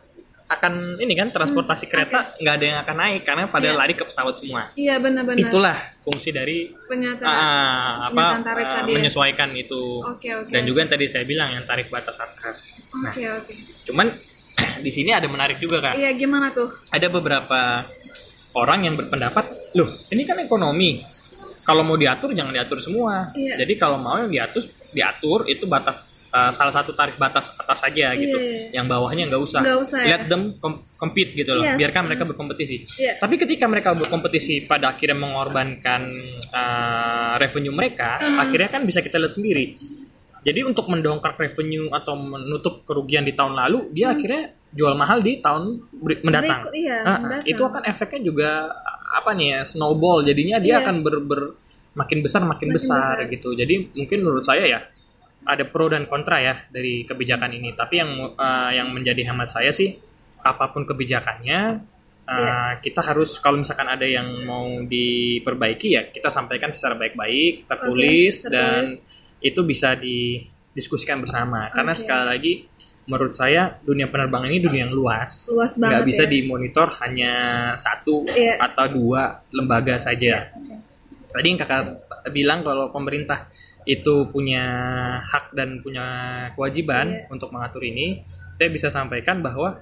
akan 0.47 0.95
ini 0.97 1.15
kan 1.15 1.31
transportasi 1.31 1.83
Hmm, 1.83 1.91
kereta 1.91 2.19
nggak 2.37 2.53
ada 2.53 2.65
yang 2.65 2.79
akan 2.81 2.95
naik 2.97 3.21
karena 3.23 3.43
pada 3.47 3.65
Iya. 3.65 3.75
lari 3.77 3.93
ke 3.93 4.03
pesawat 4.03 4.35
semua. 4.35 4.67
iya 4.73 4.99
benar-benar. 4.99 5.39
Itulah 5.41 5.73
fungsi 6.01 6.29
dari 6.29 6.67
penyetaraan. 6.85 7.31
ah, 7.33 7.91
apa 8.03 8.13
penyataan 8.13 8.43
tarif 8.45 8.65
ah, 8.65 8.73
tadi 8.77 8.89
ya. 8.89 8.95
menyesuaikan 8.99 9.49
itu. 9.53 9.83
Oke 10.05 10.29
oke. 10.29 10.49
Dan 10.49 10.61
juga 10.63 10.77
yang 10.81 10.91
tadi 10.91 11.05
saya 11.07 11.23
bilang 11.23 11.49
yang 11.49 11.63
tarif 11.63 11.87
batas 11.87 12.15
atas. 12.15 12.75
Nah, 12.93 13.09
Oke 13.09 13.23
oke. 13.25 13.53
cuman 13.87 14.11
di 14.85 14.91
sini 14.91 15.11
ada 15.11 15.25
menarik 15.25 15.55
juga 15.57 15.79
kak. 15.81 15.95
Iya 15.95 16.11
gimana 16.13 16.51
tuh? 16.51 16.67
Ada 16.89 17.07
beberapa 17.07 17.87
orang 18.57 18.87
yang 18.87 18.95
berpendapat, 18.99 19.75
loh 19.77 19.89
ini 20.11 20.23
kan 20.27 20.39
ekonomi. 20.43 21.03
Kalau 21.61 21.85
mau 21.85 21.93
diatur 21.93 22.33
jangan 22.33 22.51
diatur 22.51 22.81
semua. 22.81 23.29
Iya. 23.37 23.61
Jadi 23.61 23.73
kalau 23.77 24.01
mau 24.01 24.17
yang 24.17 24.33
diatur 24.33 24.65
diatur 24.89 25.45
itu 25.45 25.69
batas 25.69 26.01
uh, 26.33 26.49
salah 26.51 26.73
satu 26.73 26.91
tarif 26.97 27.21
batas 27.21 27.53
atas 27.53 27.85
saja 27.85 28.17
gitu. 28.17 28.33
Iya. 28.33 28.81
Yang 28.81 28.85
bawahnya 28.89 29.23
nggak 29.29 29.41
usah. 29.45 29.61
Nggak 29.61 29.79
usah 29.85 29.99
ya. 30.01 30.09
Let 30.17 30.25
them 30.25 30.57
com- 30.57 30.81
compete 30.97 31.37
gitu 31.37 31.53
loh. 31.53 31.61
Yes. 31.61 31.77
Biarkan 31.77 32.09
mereka 32.09 32.25
berkompetisi. 32.25 32.77
Iya. 32.97 33.21
Tapi 33.21 33.37
ketika 33.37 33.69
mereka 33.69 33.93
berkompetisi 33.93 34.65
pada 34.65 34.97
akhirnya 34.97 35.21
mengorbankan 35.21 36.01
uh, 36.49 37.33
revenue 37.37 37.77
mereka, 37.77 38.17
Uh-huh. 38.17 38.41
akhirnya 38.41 38.69
kan 38.73 38.81
bisa 38.81 38.99
kita 39.05 39.21
lihat 39.21 39.37
sendiri. 39.37 39.77
Jadi 40.41 40.65
untuk 40.65 40.89
mendongkrak 40.89 41.37
revenue 41.37 41.93
atau 41.93 42.17
menutup 42.17 42.81
kerugian 42.89 43.21
di 43.21 43.37
tahun 43.37 43.53
lalu, 43.53 43.93
dia 43.93 44.09
akhirnya 44.09 44.57
jual 44.71 44.95
mahal 44.95 45.19
di 45.19 45.39
tahun 45.39 45.83
mendatang. 46.23 46.63
Berikut, 46.63 46.73
iya, 46.75 46.97
Ah, 47.03 47.09
ah, 47.09 47.19
mendatang. 47.19 47.47
itu 47.47 47.61
akan 47.61 47.83
efeknya 47.85 48.21
juga 48.23 48.49
apa 49.11 49.29
nih 49.35 49.47
ya 49.51 49.61
snowball. 49.67 50.23
Jadinya 50.23 50.57
dia 50.57 50.79
Iya. 50.79 50.83
akan 50.83 50.95
ber, 51.03 51.15
ber- 51.21 51.53
makin 51.91 52.23
besar 52.23 52.39
makin, 52.41 52.71
Makin 52.71 52.77
besar, 52.79 53.19
besar. 53.19 53.27
gitu. 53.27 53.51
Jadi 53.51 53.91
mungkin 53.91 54.19
menurut 54.23 54.47
saya 54.47 54.63
ya 54.63 54.79
ada 55.43 55.67
pro 55.67 55.91
dan 55.91 56.07
kontra 56.07 56.39
ya 56.39 56.55
dari 56.71 57.03
kebijakan 57.03 57.51
ini. 57.51 57.75
Tapi 57.75 57.93
yang 57.99 58.11
uh, 58.31 58.71
yang 58.71 58.87
menjadi 58.89 59.27
hemat 59.27 59.51
saya 59.51 59.75
sih 59.75 59.91
apa 60.39 60.71
pun 60.71 60.87
kebijakannya 60.87 61.59
uh, 62.23 62.31
Iya. 62.31 62.55
kita 62.79 63.01
harus 63.03 63.35
kalau 63.37 63.59
misalkan 63.59 63.85
ada 63.85 64.07
yang 64.07 64.47
mau 64.47 64.65
diperbaiki 64.81 65.87
ya 65.91 66.07
kita 66.07 66.31
sampaikan 66.31 66.71
secara 66.71 66.95
baik-baik 66.95 67.67
tertulis, 67.67 68.39
Oke, 68.39 68.49
dan 68.49 68.83
itu 69.41 69.59
bisa 69.61 69.97
didiskusikan 69.97 71.19
bersama. 71.19 71.67
Karena 71.69 71.91
Oke. 71.91 71.99
sekali 71.99 72.23
lagi 72.23 72.53
menurut 73.11 73.35
saya 73.35 73.75
dunia 73.83 74.07
penerbangan 74.07 74.47
ini 74.47 74.63
dunia 74.63 74.87
yang 74.87 74.95
luas 74.95 75.51
Luas 75.51 75.75
nggak 75.75 75.83
banget 75.83 76.07
bisa 76.07 76.23
ya. 76.23 76.29
dimonitor 76.31 76.87
hanya 77.03 77.33
satu 77.75 78.23
Iya. 78.25 78.55
atau 78.63 78.85
dua 78.87 79.43
lembaga 79.51 79.99
saja. 79.99 80.47
Iya, 80.47 80.55
oke. 80.55 80.75
tadi 81.35 81.47
yang 81.47 81.59
kakak 81.59 81.83
bilang 82.31 82.63
kalau 82.63 82.87
pemerintah 82.87 83.51
itu 83.83 84.29
punya 84.29 84.63
hak 85.25 85.51
dan 85.51 85.83
punya 85.83 86.05
kewajiban 86.55 87.11
Iya. 87.11 87.27
untuk 87.27 87.51
mengatur 87.51 87.81
ini, 87.81 88.23
saya 88.53 88.69
bisa 88.69 88.87
sampaikan 88.87 89.41
bahwa 89.41 89.81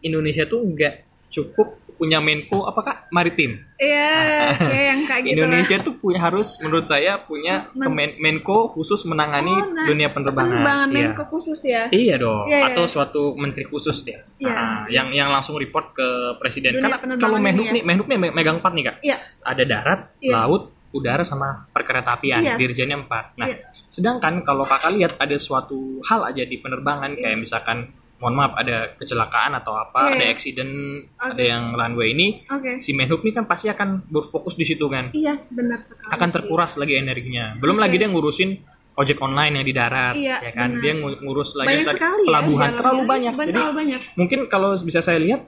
Indonesia 0.00 0.46
tuh 0.46 0.62
nggak 0.64 0.94
cukup 1.28 1.76
punya 2.02 2.18
Menko 2.18 2.66
apakah 2.66 3.06
maritim. 3.08 3.62
Iya, 3.78 4.10
kayak 4.58 4.84
yang 4.84 5.00
kayak 5.04 5.22
gitu 5.24 5.34
Indonesia 5.38 5.76
tuh 5.78 5.94
punya 5.94 6.18
harus 6.20 6.58
menurut 6.58 6.82
saya 6.84 7.14
punya 7.20 7.70
Men- 7.70 7.86
kemen- 7.86 8.16
Menko 8.18 8.66
khusus 8.68 9.06
menangani 9.06 9.54
Oh, 9.54 9.70
nah, 9.70 9.86
dunia 9.86 10.10
penerbangan. 10.10 10.50
Penerbangan 10.52 10.88
Iya. 10.88 10.98
Menko 11.06 11.24
khusus 11.28 11.60
ya. 11.62 11.86
Iya 11.88 12.14
dong, 12.16 12.44
Iya, 12.44 12.58
iya. 12.58 12.66
atau 12.68 12.84
suatu 12.84 13.22
menteri 13.34 13.62
khusus 13.64 14.02
dia, 14.02 14.26
Iya. 14.36 14.50
Ah, 14.50 14.82
yang 14.88 15.08
yang 15.10 15.30
langsung 15.30 15.54
report 15.54 15.94
ke 15.94 16.08
presiden. 16.36 16.74
Dunia 16.76 16.90
Karena 16.92 17.14
kalau 17.16 17.38
Menhub 17.38 17.62
ya. 17.64 17.72
nih, 17.72 17.82
Menhub 17.84 18.06
nih 18.06 18.18
me- 18.18 18.34
megang 18.34 18.58
empat 18.58 18.72
nih 18.72 18.84
kak. 18.84 18.96
Iya. 19.00 19.16
Ada 19.40 19.62
darat, 19.62 20.00
Iya. 20.18 20.32
laut, 20.36 20.62
udara 20.90 21.22
sama 21.22 21.70
perkeretaapian. 21.70 22.42
Yes. 22.42 22.58
Dirjennya 22.58 22.98
empat. 22.98 23.24
Nah, 23.36 23.46
Iya. 23.46 23.62
sedangkan 23.86 24.42
kalau 24.42 24.62
kakak 24.62 24.90
lihat 24.90 25.12
ada 25.16 25.36
suatu 25.36 25.78
hal 26.02 26.26
aja 26.26 26.42
di 26.42 26.56
penerbangan 26.56 27.14
Iya. 27.14 27.20
kayak 27.22 27.38
misalkan, 27.38 27.78
mohon 28.22 28.34
maaf 28.34 28.54
ada 28.54 28.94
kecelakaan 28.94 29.52
atau 29.52 29.74
apa, 29.74 29.98
Iya. 30.06 30.14
ada 30.14 30.24
accident, 30.28 30.72
Oke. 31.10 31.26
ada 31.28 31.42
yang 31.42 31.74
runway 31.74 32.14
ini, 32.14 32.46
Oke. 32.46 32.78
si 32.78 32.94
Menhub 32.94 33.18
nih 33.20 33.34
kan 33.34 33.44
pasti 33.44 33.66
akan 33.66 34.06
berfokus 34.06 34.54
di 34.54 34.62
situ 34.62 34.86
kan. 34.86 35.10
Iya, 35.10 35.34
benar 35.50 35.82
sekali. 35.82 36.06
akan 36.08 36.24
sih. 36.24 36.34
terkuras 36.38 36.72
lagi 36.76 36.94
energinya. 36.94 37.58
Belum 37.58 37.76
Oke. 37.76 37.82
lagi 37.82 37.96
dia 37.96 38.06
ngurusin 38.06 38.50
ojek 38.92 39.18
online 39.18 39.52
yang 39.54 39.66
di 39.66 39.74
darat, 39.74 40.14
Iya, 40.14 40.36
ya 40.38 40.52
kan? 40.52 40.70
benar. 40.70 40.80
Dia 40.80 40.92
ngu- 40.94 41.20
ngurus 41.20 41.50
lagi 41.54 41.68
Banyak 41.72 41.84
tadi 41.84 41.96
sekali 41.98 42.22
ya. 42.22 42.28
pelabuhan 42.28 42.60
jalannya. 42.62 42.78
terlalu 42.78 43.02
banyak. 43.02 43.34
Banyak, 43.34 43.50
Jadi 43.50 43.60
banyak. 43.74 44.00
mungkin 44.14 44.38
kalau 44.46 44.70
bisa 44.78 45.00
saya 45.00 45.18
lihat, 45.18 45.40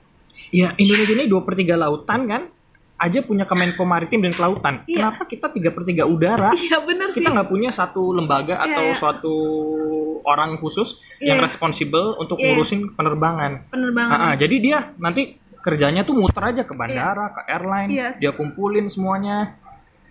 ya 0.51 0.75
Indonesia 0.75 1.15
ini 1.15 1.25
dua 1.25 1.41
per 1.41 1.55
tiga 1.55 1.77
lautan 1.77 2.27
kan, 2.27 2.43
aja 2.95 3.21
punya 3.21 3.43
Kemenko 3.45 3.83
Maritim 3.83 4.23
dan 4.23 4.33
Kelautan. 4.33 4.87
Iya. 4.87 5.11
Kenapa 5.11 5.23
kita 5.27 5.47
tiga 5.51 5.71
per 5.75 5.83
tiga 5.83 6.07
udara? 6.07 6.55
Iya, 6.55 6.79
benar 6.81 7.11
sih. 7.11 7.21
kita 7.21 7.35
nggak 7.35 7.49
punya 7.51 7.71
satu 7.75 8.15
lembaga 8.15 8.55
Iya, 8.63 8.71
atau 8.71 8.85
iya. 8.87 8.95
suatu 8.97 9.35
orang 10.25 10.57
khusus 10.57 11.03
Iya. 11.19 11.35
yang 11.35 11.39
responsibel 11.43 12.15
untuk 12.17 12.39
Iya. 12.39 12.55
ngurusin 12.55 12.95
penerbangan. 12.95 13.69
penerbangan. 13.69 14.17
Ah, 14.17 14.25
ah, 14.31 14.35
jadi 14.35 14.57
dia 14.63 14.79
nanti 14.97 15.37
kerjanya 15.59 16.05
tuh 16.05 16.13
muter 16.13 16.45
aja 16.45 16.63
ke 16.63 16.77
bandara, 16.77 17.33
ke 17.33 17.41
airline, 17.49 17.91
Yes. 17.91 18.21
dia 18.21 18.31
kumpulin 18.31 18.85
semuanya. 18.87 19.57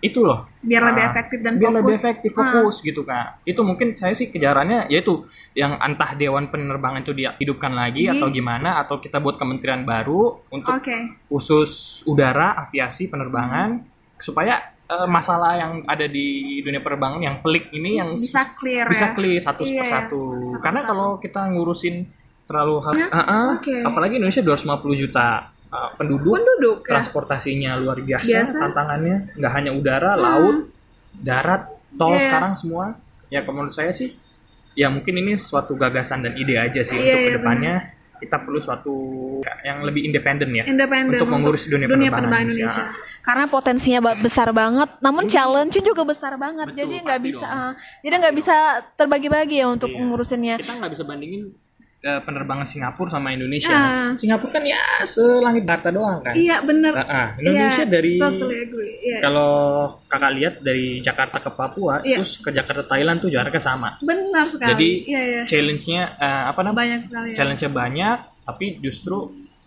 Itu 0.04 0.20
loh 0.20 0.52
biar 0.60 0.80
lebih 0.86 1.00
Ah, 1.00 1.10
efektif 1.10 1.38
dan 1.40 1.52
biar 1.54 1.68
fokus. 1.70 1.78
lebih 1.78 1.94
efektif 1.94 2.30
Ah, 2.30 2.36
fokus 2.38 2.74
gitu 2.80 3.00
kak 3.02 3.26
itu 3.42 3.60
mungkin 3.60 3.88
saya 3.92 4.12
sih 4.12 4.28
kejarannya 4.28 4.88
yaitu 4.88 5.24
yang 5.52 5.76
entah 5.78 6.12
dewan 6.12 6.48
penerbangan 6.48 7.00
itu 7.00 7.12
dihidupkan 7.12 7.72
lagi 7.72 8.04
Di- 8.04 8.10
atau 8.10 8.28
gimana 8.28 8.78
atau 8.78 8.96
kita 8.96 9.16
buat 9.16 9.36
kementerian 9.36 9.80
baru 9.82 10.44
untuk 10.46 10.72
Oke. 10.74 11.24
khusus 11.26 11.70
udara 12.04 12.52
aviasi 12.58 13.08
penerbangan 13.08 13.80
supaya 14.16 14.60
eh, 14.84 15.04
masalah 15.06 15.52
yang 15.54 15.72
ada 15.84 16.04
di 16.04 16.26
dunia 16.60 16.78
penerbangan 16.78 17.16
yang 17.18 17.36
pelik 17.40 17.68
ini 17.70 17.96
yang 17.96 18.12
bisa 18.14 18.52
clear 18.54 18.84
bisa 18.84 19.06
ya. 19.06 19.12
clear 19.12 19.40
satu 19.40 19.62
Iya, 19.62 19.80
persatu 19.80 20.20
satu 20.52 20.60
karena 20.60 20.80
kalau 20.82 21.08
kita 21.16 21.40
ngurusin 21.46 22.04
terlalu 22.44 22.76
hal 22.82 22.92
Ya, 22.94 23.08
Ah, 23.08 23.20
ah. 23.22 23.46
oke. 23.56 23.72
apalagi 23.82 24.16
Indonesia 24.16 24.40
250 24.40 24.68
juta 24.98 25.48
uh, 25.74 25.90
penduduk 25.94 26.38
penduduk 26.38 26.78
ya. 26.80 26.90
transportasinya 26.94 27.74
luar 27.76 27.98
biasa, 27.98 28.30
Biasa. 28.30 28.56
tantangannya 28.60 29.16
nggak 29.34 29.52
hanya 29.52 29.70
udara 29.72 30.14
Hmm. 30.14 30.22
laut 30.22 30.56
darat 31.12 31.62
tol 31.92 32.10
Iya. 32.10 32.22
sekarang 32.24 32.54
semua 32.54 32.84
ya 33.26 33.42
kalau 33.42 33.54
menurut 33.56 33.74
saya 33.74 33.90
sih 33.90 34.14
ya 34.72 34.86
mungkin 34.86 35.14
ini 35.16 35.34
suatu 35.36 35.74
gagasan 35.74 36.22
dan 36.22 36.34
ide 36.34 36.54
aja 36.56 36.80
sih 36.80 36.94
Iya, 36.94 37.02
untuk 37.08 37.18
iya, 37.20 37.26
ke 37.26 37.36
depannya 37.36 37.74
kita 38.14 38.40
perlu 38.40 38.56
suatu 38.56 38.94
yang 39.60 39.82
lebih 39.82 40.02
independen 40.02 40.48
ya 40.50 40.64
Independen 40.64 41.12
untuk 41.12 41.28
mengurus 41.28 41.66
dunia 41.66 41.84
penerbangan 41.84 42.14
penerbangan 42.24 42.46
Indonesia. 42.46 42.82
Indonesia. 42.88 43.20
Karena 43.20 43.44
potensinya 43.46 44.00
besar 44.14 44.48
banget, 44.50 44.88
namun 44.98 45.24
challenge-nya 45.26 45.82
juga 45.82 46.02
besar 46.04 46.32
banget. 46.34 46.66
Betul, 46.68 46.78
jadi 46.78 46.94
nggak 47.02 47.20
bisa, 47.20 47.42
dong. 47.42 47.60
ah, 47.60 47.72
jadi 48.00 48.14
nggak 48.16 48.34
bisa 48.34 48.54
terbagi-bagi 48.94 49.56
ya 49.56 49.66
untuk 49.66 49.90
Iya. 49.90 50.00
ngurusinnya. 50.00 50.54
kita 50.56 50.72
nggak 50.74 50.92
bisa 50.92 51.04
bandingin 51.04 51.42
eh, 52.04 52.20
penerbangan 52.20 52.62
Singapura 52.62 53.08
sama 53.10 53.32
Indonesia 53.32 53.72
Ah. 53.72 54.12
Singapura 54.12 54.52
kan 54.52 54.62
ya 54.62 54.76
selangit 55.02 55.64
bata 55.64 55.88
doang 55.88 56.20
kan 56.20 56.36
Iya 56.36 56.60
bener. 56.60 56.92
Ah, 56.92 57.00
ah. 57.02 57.28
Indonesia 57.34 57.80
Iya, 57.80 57.88
dari 57.88 58.14
Totally 58.18 58.56
agree. 58.60 58.92
Iya. 59.00 59.18
kalau 59.20 59.52
kakak 60.04 60.32
lihat 60.34 60.54
dari 60.60 61.00
Jakarta 61.00 61.38
ke 61.38 61.50
Papua 61.50 62.04
Iya. 62.04 62.20
terus 62.20 62.36
ke 62.38 62.50
Jakarta 62.50 62.84
Thailand 62.86 63.18
tuh 63.18 63.28
jaraknya 63.28 63.58
sama 63.58 63.96
Benar 63.98 64.44
sekali. 64.46 64.68
Jadi, 64.70 64.90
iya, 65.06 65.20
iya. 65.24 65.42
challenge-nya 65.44 66.02
eh, 66.14 66.42
apa 66.46 66.60
namanya 66.60 66.76
banyak 66.76 67.00
sekali. 67.02 67.28
Ya. 67.32 67.34
challenge-nya 67.34 67.70
banyak 67.72 68.16
tapi 68.44 68.66
justru 68.78 69.16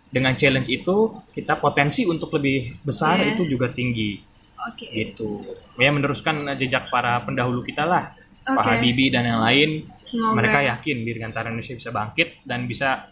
dengan 0.08 0.32
challenge 0.32 0.70
itu 0.72 0.96
kita 1.28 1.58
potensi 1.58 2.06
untuk 2.06 2.30
lebih 2.32 2.78
besar 2.80 3.18
Iya. 3.18 3.34
itu 3.34 3.50
juga 3.50 3.68
tinggi 3.68 4.16
Oke. 4.64 4.86
gitu 4.88 5.42
ya 5.74 5.90
meneruskan 5.90 6.54
jejak 6.54 6.86
para 6.86 7.18
pendahulu 7.20 7.60
kita 7.60 7.82
lah 7.82 8.14
Pak 8.54 8.64
Oke. 8.64 8.70
Habibie 8.80 9.12
dan 9.12 9.24
yang 9.28 9.40
lain 9.44 9.84
Semoga. 10.04 10.34
mereka 10.40 10.58
yakin 10.64 10.96
Dirgantara 11.04 11.52
Indonesia 11.52 11.76
bisa 11.76 11.90
bangkit 11.92 12.28
dan 12.48 12.64
bisa 12.64 13.08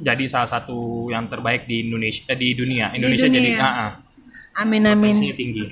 jadi 0.00 0.24
salah 0.26 0.48
satu 0.48 1.08
yang 1.12 1.28
terbaik 1.28 1.68
di 1.68 1.84
Indonesia 1.86 2.24
eh, 2.26 2.38
di 2.38 2.56
dunia 2.56 2.90
Indonesia 2.96 3.28
dunia. 3.28 3.38
jadi 3.38 3.50
ah, 3.60 3.76
ah, 3.76 3.92
Amin 4.58 4.82
amin. 4.82 5.30
tinggi 5.36 5.62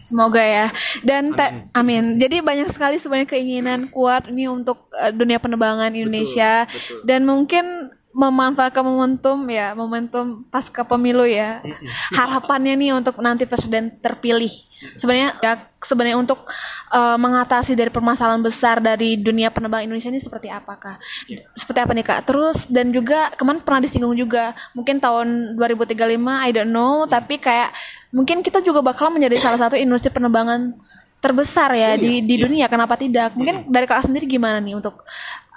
Semoga 0.00 0.40
ya. 0.40 0.66
Dan 1.04 1.36
Amin. 1.36 1.68
amin. 1.76 2.04
Jadi 2.16 2.40
banyak 2.40 2.72
sekali 2.72 2.96
sebenarnya 2.96 3.28
keinginan 3.28 3.92
kuat 3.92 4.24
ini 4.32 4.48
untuk 4.48 4.88
eh, 4.96 5.12
dunia 5.12 5.36
penerbangan 5.36 5.92
Indonesia 5.92 6.64
Betul, 6.64 6.80
betul. 6.80 7.00
dan 7.04 7.20
mungkin 7.28 7.64
memanfaatkan 8.12 8.84
momentum 8.84 9.40
ya, 9.48 9.72
momentum 9.72 10.44
pasca 10.52 10.84
pemilu 10.84 11.24
ya. 11.24 11.64
Harapannya 12.12 12.76
nih 12.76 12.92
untuk 12.92 13.16
nanti 13.24 13.48
presiden 13.48 13.96
terpilih. 14.04 14.52
Sebenarnya 15.00 15.38
ya 15.40 15.52
sebenarnya 15.80 16.18
untuk 16.20 16.44
eh, 16.92 17.16
mengatasi 17.16 17.72
dari 17.72 17.88
permasalahan 17.88 18.42
besar 18.44 18.82
dari 18.82 19.16
dunia 19.16 19.48
penerbangan 19.48 19.88
Indonesia 19.88 20.12
ini 20.12 20.20
seperti 20.20 20.52
apakah? 20.52 21.00
Iya. 21.24 21.48
Seperti 21.56 21.78
apa 21.80 21.92
nih 21.96 22.04
Kak? 22.04 22.20
Terus 22.28 22.56
dan 22.68 22.92
juga 22.92 23.32
kemarin 23.38 23.64
pernah 23.64 23.80
disinggung 23.80 24.12
juga 24.12 24.52
mungkin 24.76 25.00
tahun 25.00 25.56
2035 25.56 25.96
I 26.28 26.50
don't 26.52 26.68
know, 26.68 27.08
tapi 27.08 27.40
kayak 27.40 27.72
mungkin 28.12 28.44
kita 28.44 28.60
juga 28.60 28.84
bakal 28.84 29.08
menjadi 29.08 29.40
salah 29.40 29.60
satu 29.68 29.78
industri 29.78 30.12
penerbangan 30.12 30.76
terbesar 31.22 31.70
ya 31.70 31.94
Iya, 31.94 32.02
di 32.02 32.12
di 32.26 32.34
iya. 32.34 32.42
dunia. 32.42 32.66
Kenapa 32.66 32.98
tidak? 32.98 33.38
Mungkin 33.38 33.70
dari 33.70 33.86
kakak 33.86 34.10
sendiri 34.10 34.26
gimana 34.26 34.58
nih 34.58 34.74
untuk 34.74 35.06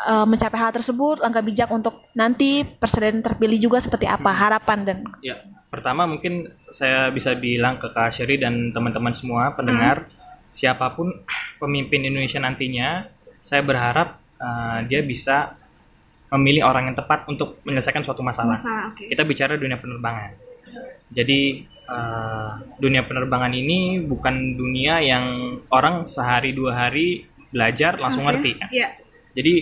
uh, 0.03 0.27
mencapai 0.27 0.59
hal 0.59 0.71
tersebut, 0.75 1.23
langkah 1.23 1.39
bijak 1.39 1.71
untuk 1.71 2.03
nanti 2.11 2.63
presiden 2.65 3.23
terpilih 3.23 3.57
juga 3.57 3.79
seperti 3.79 4.05
apa 4.09 4.31
harapan 4.35 4.79
dan 4.83 4.97
Ya, 5.23 5.39
pertama 5.71 6.03
mungkin 6.03 6.51
saya 6.71 7.09
bisa 7.15 7.33
bilang 7.37 7.79
ke 7.79 7.87
Kak 7.91 8.11
Sherry 8.11 8.35
dan 8.35 8.75
teman-teman 8.75 9.15
semua 9.15 9.55
pendengar, 9.55 10.11
siapa 10.51 10.91
pun 10.93 11.11
pemimpin 11.61 12.03
Indonesia 12.03 12.39
nantinya, 12.43 13.07
saya 13.39 13.63
berharap 13.63 14.19
uh, 14.41 14.83
dia 14.87 14.99
bisa 15.05 15.55
memilih 16.35 16.67
orang 16.67 16.91
yang 16.91 16.97
tepat 16.97 17.29
untuk 17.31 17.63
menyelesaikan 17.63 18.03
suatu 18.03 18.19
masalah. 18.19 18.59
masalah. 18.59 18.83
Oke. 18.91 19.07
Kita 19.07 19.23
bicara 19.23 19.55
dunia 19.55 19.79
penerbangan. 19.79 20.35
Jadi 21.13 21.63
uh, 21.87 22.59
dunia 22.81 23.05
penerbangan 23.05 23.53
ini 23.53 24.03
bukan 24.03 24.57
dunia 24.57 24.99
yang 25.05 25.25
orang 25.69 26.03
sehari 26.03 26.51
dua 26.51 26.75
hari 26.75 27.23
belajar 27.53 28.01
langsung 28.01 28.25
Oke. 28.25 28.35
ngerti. 28.35 28.51
Iya. 28.73 28.89
Jadi 29.37 29.53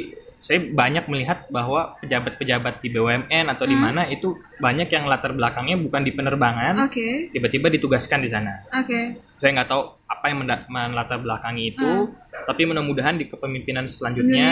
saya 0.43 0.59
banyak 0.59 1.07
melihat 1.07 1.47
bahwa 1.47 1.95
pejabat-pejabat 2.03 2.83
di 2.83 2.91
BUMN 2.91 3.47
atau 3.47 3.63
di 3.63 3.79
Hmm. 3.79 3.83
mana 3.87 4.11
itu 4.11 4.35
banyak 4.59 4.91
yang 4.91 5.07
latar 5.07 5.31
belakangnya 5.31 5.79
bukan 5.79 6.03
di 6.03 6.11
penerbangan, 6.11 6.83
Oke. 6.83 7.31
tiba-tiba 7.31 7.71
ditugaskan 7.71 8.19
di 8.19 8.27
sana. 8.27 8.59
Oke. 8.75 9.15
Saya 9.39 9.55
nggak 9.55 9.69
tahu 9.71 9.81
apa 10.03 10.25
yang 10.27 10.43
melatar 10.67 11.17
belakangi 11.17 11.71
itu, 11.71 12.11
tapi 12.43 12.67
mudah-mudahan 12.67 13.15
di 13.15 13.31
kepemimpinan 13.31 13.87
Dunia. 13.87 13.95
selanjutnya 13.95 14.51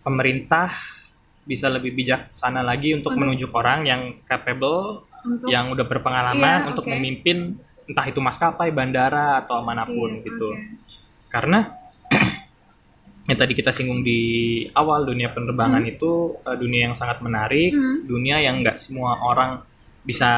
pemerintah 0.00 0.72
bisa 1.42 1.68
lebih 1.68 1.92
bijaksana 1.92 2.64
lagi 2.64 2.96
untuk 2.96 3.12
Untuk- 3.12 3.20
menunjuk 3.20 3.52
orang 3.52 3.84
yang 3.84 4.00
capable, 4.24 5.04
Untuk 5.22 5.52
yang 5.52 5.68
udah 5.68 5.84
berpengalaman 5.84 6.58
Iya, 6.58 6.68
untuk 6.72 6.88
memimpin 6.88 7.54
entah 7.84 8.06
itu 8.08 8.18
maskapai, 8.18 8.72
bandara 8.72 9.38
atau 9.38 9.60
mana 9.60 9.84
pun 9.84 10.16
Iya, 10.16 10.24
gitu. 10.24 10.48
oke. 10.50 10.64
Karena 11.28 11.76
yang 13.32 13.40
tadi 13.40 13.56
kita 13.56 13.72
singgung 13.72 14.04
di 14.04 14.20
awal 14.72 15.02
dunia 15.02 15.32
penerbangan 15.32 15.80
itu 15.82 16.36
uh, 16.38 16.54
dunia 16.54 16.92
yang 16.92 16.94
sangat 16.94 17.24
menarik, 17.24 17.72
Hmm. 17.72 18.04
dunia 18.04 18.38
yang 18.38 18.60
nggak 18.60 18.76
semua 18.76 19.16
orang 19.18 19.64
bisa 20.04 20.28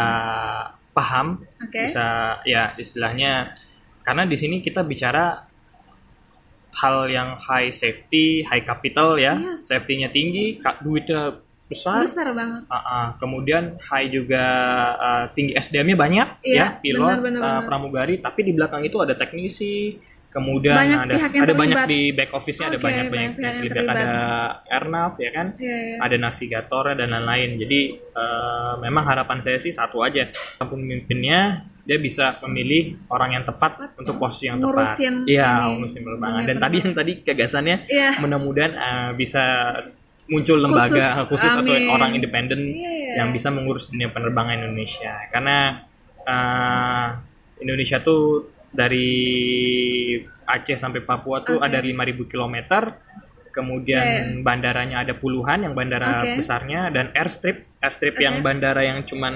paham, 0.94 1.42
Oke. 1.58 1.90
bisa 1.90 2.38
ya 2.46 2.70
istilahnya 2.78 3.58
karena 4.06 4.22
di 4.24 4.36
sini 4.38 4.62
kita 4.62 4.86
bicara 4.86 5.42
hal 6.74 7.06
yang 7.06 7.38
high 7.38 7.70
safety, 7.70 8.42
high 8.44 8.62
capital 8.62 9.14
ya, 9.16 9.34
Yes. 9.38 9.70
safety-nya 9.70 10.10
tinggi, 10.10 10.58
duitnya 10.82 11.38
besar, 11.64 12.04
Besar 12.04 12.28
banget. 12.36 12.62
Ah, 12.68 12.76
ah. 12.76 13.06
kemudian 13.16 13.80
high 13.80 14.12
juga 14.12 14.44
uh, 14.94 15.24
tinggi 15.32 15.56
SDM-nya 15.56 15.96
banyak 15.96 16.28
Iya, 16.44 16.54
ya 16.54 16.66
pilot 16.76 17.08
benar, 17.08 17.20
benar, 17.24 17.40
uh, 17.40 17.46
benar. 17.48 17.62
pramugari 17.64 18.14
tapi 18.20 18.40
di 18.44 18.52
belakang 18.52 18.84
itu 18.84 19.00
ada 19.00 19.16
teknisi 19.16 19.96
kemudian 20.34 20.74
Banyak 20.74 20.98
ada 21.00 21.14
pihak 21.14 21.30
yang 21.30 21.44
ada 21.46 21.54
banyak 21.54 21.78
di 21.86 22.00
back 22.10 22.30
office-nya 22.34 22.66
ada 22.66 22.76
Oke, 22.76 22.84
banyak 22.84 23.06
banyak 23.06 23.30
banyak 23.32 23.38
yang 23.38 23.54
terlibat. 23.62 23.70
terlibat. 23.70 23.96
ada 23.96 24.10
airnav 24.68 25.12
ya 25.16 25.30
kan 25.30 25.46
Iya, 25.54 25.76
iya. 25.78 25.96
ada 26.02 26.16
navigator 26.18 26.84
dan 26.92 27.08
lain-lain 27.08 27.50
jadi 27.56 27.80
eh, 27.94 28.72
memang 28.80 29.04
harapan 29.04 29.38
saya 29.40 29.56
sih 29.56 29.70
satu 29.70 30.02
aja 30.02 30.26
pemimpinnya 30.58 31.40
dia 31.84 31.98
bisa 31.98 32.40
memilih 32.42 32.96
orang 33.06 33.30
yang 33.32 33.44
tepat 33.44 33.76
Tepat. 33.78 33.90
untuk 33.94 34.14
posisi 34.16 34.48
yang 34.48 34.58
Ngurusin 34.58 35.22
tepat 35.22 35.30
iya 35.30 35.70
ngurusin 35.70 36.02
penerbangan 36.02 36.42
dan 36.44 36.56
tadi 36.58 36.76
yang 36.80 36.92
tadi 36.92 37.12
gagasannya 37.22 37.76
Iya. 37.86 38.10
mudah-mudahan 38.18 38.72
eh, 38.74 39.10
bisa 39.14 39.42
muncul 40.24 40.56
lembaga 40.58 41.28
khusus, 41.28 41.44
atau 41.46 41.60
Amin. 41.60 41.84
orang 41.86 42.10
independen 42.12 42.58
Iya, 42.64 42.90
iya. 42.90 43.12
yang 43.20 43.30
bisa 43.30 43.48
mengurus 43.48 43.86
dunia 43.86 44.08
penerbangan 44.08 44.58
Indonesia 44.58 45.14
karena 45.30 45.84
eh, 46.24 47.06
Indonesia 47.60 48.00
tuh 48.00 48.50
dari 48.74 49.08
Aceh 50.44 50.76
sampai 50.76 51.00
Papua 51.00 51.40
tuh 51.40 51.56
Oke. 51.56 51.64
ada 51.64 51.78
5.000 51.78 51.94
km 52.26 52.56
kemudian 53.48 54.42
bandaranya 54.42 55.00
ada 55.00 55.14
puluhan 55.14 55.62
yang 55.62 55.72
bandara 55.72 56.26
Oke. 56.26 56.42
besarnya 56.42 56.90
dan 56.90 57.14
airstrip 57.14 57.62
airstrip 57.78 58.12
Oke. 58.12 58.26
yang 58.26 58.42
bandara 58.42 58.82
yang 58.82 59.06
cuman 59.06 59.30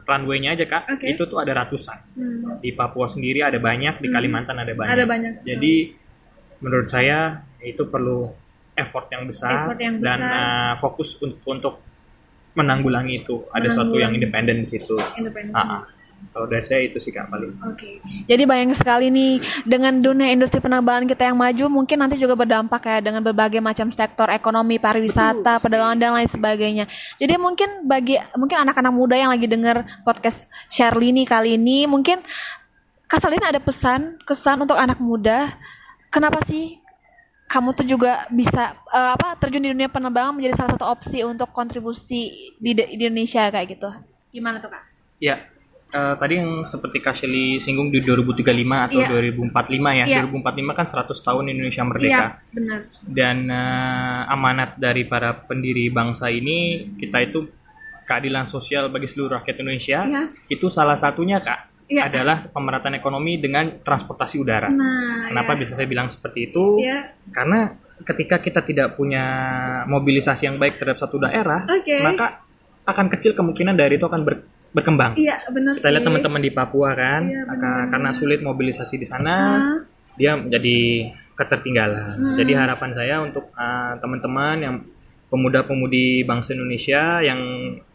runway-nya 0.00 0.54
aja 0.54 0.64
kak 0.64 0.82
Oke. 0.88 1.02
itu 1.04 1.26
tuh 1.26 1.42
ada 1.42 1.50
ratusan 1.56 1.98
Hmm. 2.14 2.62
di 2.62 2.70
Papua 2.70 3.10
sendiri 3.10 3.42
ada 3.42 3.58
banyak 3.58 3.98
di 3.98 4.06
Hmm. 4.06 4.14
Kalimantan 4.14 4.56
ada 4.56 4.70
banyak 4.70 4.92
Ada 4.92 5.04
banyak. 5.04 5.32
jadi 5.42 5.74
menurut 6.56 6.86
saya 6.86 7.42
itu 7.60 7.82
perlu 7.84 8.30
effort 8.72 9.10
yang 9.10 9.26
besar, 9.26 9.50
Effort 9.66 9.78
yang 9.78 9.94
dan 9.98 10.20
besar. 10.20 10.30
uh, 10.30 10.72
fokus 10.78 11.16
untuk, 11.18 11.40
untuk 11.44 11.74
menanggulangi 12.52 13.24
itu. 13.24 13.44
Ada 13.50 13.72
suatu 13.72 13.96
yang 13.96 14.12
Menanggulangi. 14.12 14.16
independen 14.16 14.56
di 14.62 14.68
situ. 14.68 14.96
independen. 15.16 15.52
Ah, 15.52 15.60
ah. 15.60 15.82
Kalau 16.32 16.46
dari 16.46 16.64
saya 16.66 16.86
itu 16.86 16.98
sih 16.98 17.10
kak 17.14 17.28
paling. 17.28 17.52
Oke. 17.68 18.00
Jadi 18.26 18.42
banyak 18.46 18.76
sekali 18.76 19.10
nih 19.10 19.40
dengan 19.66 19.98
dunia 19.98 20.30
industri 20.30 20.62
penerbangan 20.62 21.06
kita 21.06 21.28
yang 21.30 21.38
maju 21.38 21.64
mungkin 21.82 21.96
nanti 22.02 22.16
juga 22.16 22.34
berdampak 22.34 22.82
ya 22.86 22.98
dengan 23.02 23.22
berbagai 23.22 23.60
macam 23.62 23.88
sektor 23.90 24.30
ekonomi, 24.30 24.80
pariwisata, 24.80 25.62
perdagangan 25.62 25.98
dan 25.98 26.12
lain 26.16 26.30
sebagainya. 26.30 26.84
Jadi 27.16 27.34
mungkin 27.36 27.88
bagi 27.88 28.16
mungkin 28.36 28.66
anak-anak 28.68 28.92
muda 28.92 29.14
yang 29.16 29.30
lagi 29.32 29.46
denger 29.48 29.84
podcast 30.02 30.48
Shirley 30.70 31.12
nih 31.12 31.26
kali 31.26 31.60
ini 31.60 31.84
mungkin 31.88 32.20
Kak 33.06 33.22
Salin 33.22 33.42
ada 33.42 33.62
pesan 33.62 34.18
kesan 34.26 34.66
untuk 34.66 34.74
anak 34.74 34.98
muda 34.98 35.54
kenapa 36.10 36.42
sih 36.42 36.82
kamu 37.46 37.78
tuh 37.78 37.86
juga 37.86 38.26
bisa 38.28 38.74
eh, 38.90 39.10
apa 39.14 39.38
terjun 39.38 39.62
di 39.62 39.70
dunia 39.70 39.86
penerbangan 39.86 40.34
menjadi 40.34 40.54
salah 40.58 40.74
satu 40.74 40.86
opsi 40.90 41.22
untuk 41.22 41.54
kontribusi 41.54 42.52
di, 42.58 42.70
di 42.74 42.82
Indonesia 42.98 43.46
kayak 43.46 43.78
gitu. 43.78 43.90
Gimana 44.34 44.58
tuh 44.58 44.74
Kak? 44.74 44.82
Ya, 45.22 45.46
eh, 45.88 46.14
tadi 46.16 46.34
yang 46.34 46.62
seperti 46.62 46.98
Kak 46.98 47.14
Shelly 47.14 47.56
singgung 47.56 47.88
di 47.88 48.00
2035 48.00 48.42
atau 48.84 49.00
Iya. 49.00 49.08
2045 49.08 49.90
ya. 49.92 50.04
Iya. 50.04 50.18
2045 50.24 50.72
kan 50.72 50.86
100 50.86 51.18
tahun 51.20 51.44
Indonesia 51.48 51.82
merdeka. 51.82 52.10
Iya, 52.10 52.26
benar. 52.50 52.80
Dan 53.02 53.36
eh, 53.46 54.22
amanat 54.28 54.70
dari 54.76 55.02
para 55.04 55.34
pendiri 55.36 55.88
bangsa 55.88 56.26
ini 56.28 56.90
kita 56.94 57.18
itu 57.20 57.46
keadilan 58.02 58.46
sosial 58.46 58.86
bagi 58.86 59.06
seluruh 59.06 59.36
rakyat 59.36 59.56
Indonesia. 59.58 59.98
Yes. 60.04 60.46
Itu 60.46 60.68
salah 60.68 60.94
satunya 60.94 61.38
kak 61.38 61.74
Iya. 61.86 62.10
adalah 62.10 62.50
pemerataan 62.50 62.94
ekonomi 62.94 63.38
dengan 63.38 63.78
transportasi 63.78 64.36
udara. 64.36 64.66
Nah, 64.66 65.30
Kenapa 65.30 65.54
ya. 65.54 65.58
bisa 65.58 65.72
saya 65.72 65.86
bilang 65.86 66.10
seperti 66.10 66.50
itu? 66.50 66.82
Iya. 66.82 67.14
Karena 67.30 67.70
ketika 68.02 68.38
kita 68.38 68.60
tidak 68.60 68.94
punya 68.94 69.22
mobilisasi 69.86 70.44
yang 70.44 70.58
baik 70.58 70.76
terhadap 70.76 70.98
satu 70.98 71.16
daerah, 71.16 71.62
Oke. 71.64 72.02
maka 72.02 72.42
akan 72.82 73.06
kecil 73.08 73.32
kemungkinan 73.32 73.74
dari 73.74 73.96
itu 73.96 74.04
akan 74.04 74.22
ber- 74.22 74.44
berkembang. 74.76 75.16
Iya, 75.16 75.40
benar 75.48 75.72
Kita 75.80 75.88
lihat 75.88 76.04
teman-teman 76.04 76.40
di 76.44 76.52
Papua 76.52 76.92
kan, 76.92 77.24
Iya, 77.24 77.48
benar-benar. 77.48 77.88
karena 77.88 78.10
sulit 78.12 78.40
mobilisasi 78.44 79.00
di 79.00 79.06
sana, 79.08 79.34
Ah, 79.56 79.76
dia 80.20 80.36
menjadi 80.36 81.08
ketertinggalan. 81.36 82.12
Hmm. 82.16 82.36
Jadi 82.36 82.52
harapan 82.52 82.90
saya 82.92 83.24
untuk 83.24 83.48
uh, 83.56 83.96
teman-teman 84.00 84.56
yang 84.60 84.76
pemuda-pemudi 85.32 86.22
bangsa 86.24 86.54
Indonesia 86.54 87.20
yang 87.24 87.40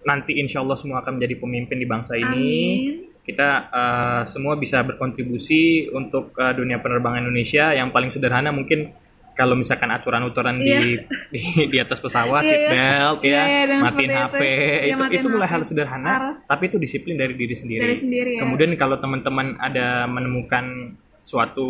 nanti 0.04 0.38
insya 0.42 0.62
Allah 0.62 0.78
semua 0.78 1.02
akan 1.06 1.18
menjadi 1.22 1.38
pemimpin 1.40 1.78
di 1.80 1.88
bangsa 1.88 2.14
ini, 2.18 2.54
amin. 2.86 3.24
kita 3.26 3.50
uh, 3.72 4.22
semua 4.30 4.58
bisa 4.58 4.84
berkontribusi 4.86 5.90
untuk 5.94 6.34
uh, 6.38 6.54
dunia 6.54 6.82
penerbangan 6.82 7.26
Indonesia. 7.26 7.74
Yang 7.74 7.90
paling 7.94 8.12
sederhana 8.14 8.50
mungkin 8.54 8.94
kalau 9.34 9.56
misalkan 9.56 9.90
aturan-aturan 9.90 10.60
di, 10.60 11.00
di 11.34 11.42
di 11.72 11.78
atas 11.80 11.98
pesawat, 12.00 12.44
Iya, 12.44 12.50
seat 12.50 12.62
iya. 12.62 12.70
belt 12.72 13.20
Iya, 13.22 13.32
ya, 13.32 13.44
iya, 13.44 13.62
dan 13.68 13.80
matiin 13.82 14.12
HP, 14.12 14.36
itu. 14.36 14.44
Iya, 14.44 14.80
itu 14.86 14.98
matiin 15.00 15.22
itu 15.22 15.28
mulai 15.32 15.50
hal 15.50 15.62
sederhana, 15.66 16.10
Harus. 16.10 16.38
tapi 16.46 16.64
itu 16.70 16.78
disiplin 16.78 17.16
dari 17.18 17.34
diri 17.36 17.56
sendiri. 17.56 17.82
Dari 17.82 17.98
sendiri 17.98 18.32
ya. 18.38 18.42
Kemudian 18.44 18.72
kalau 18.76 19.00
teman-teman 19.00 19.58
ada 19.58 20.06
menemukan 20.06 20.96
suatu 21.22 21.70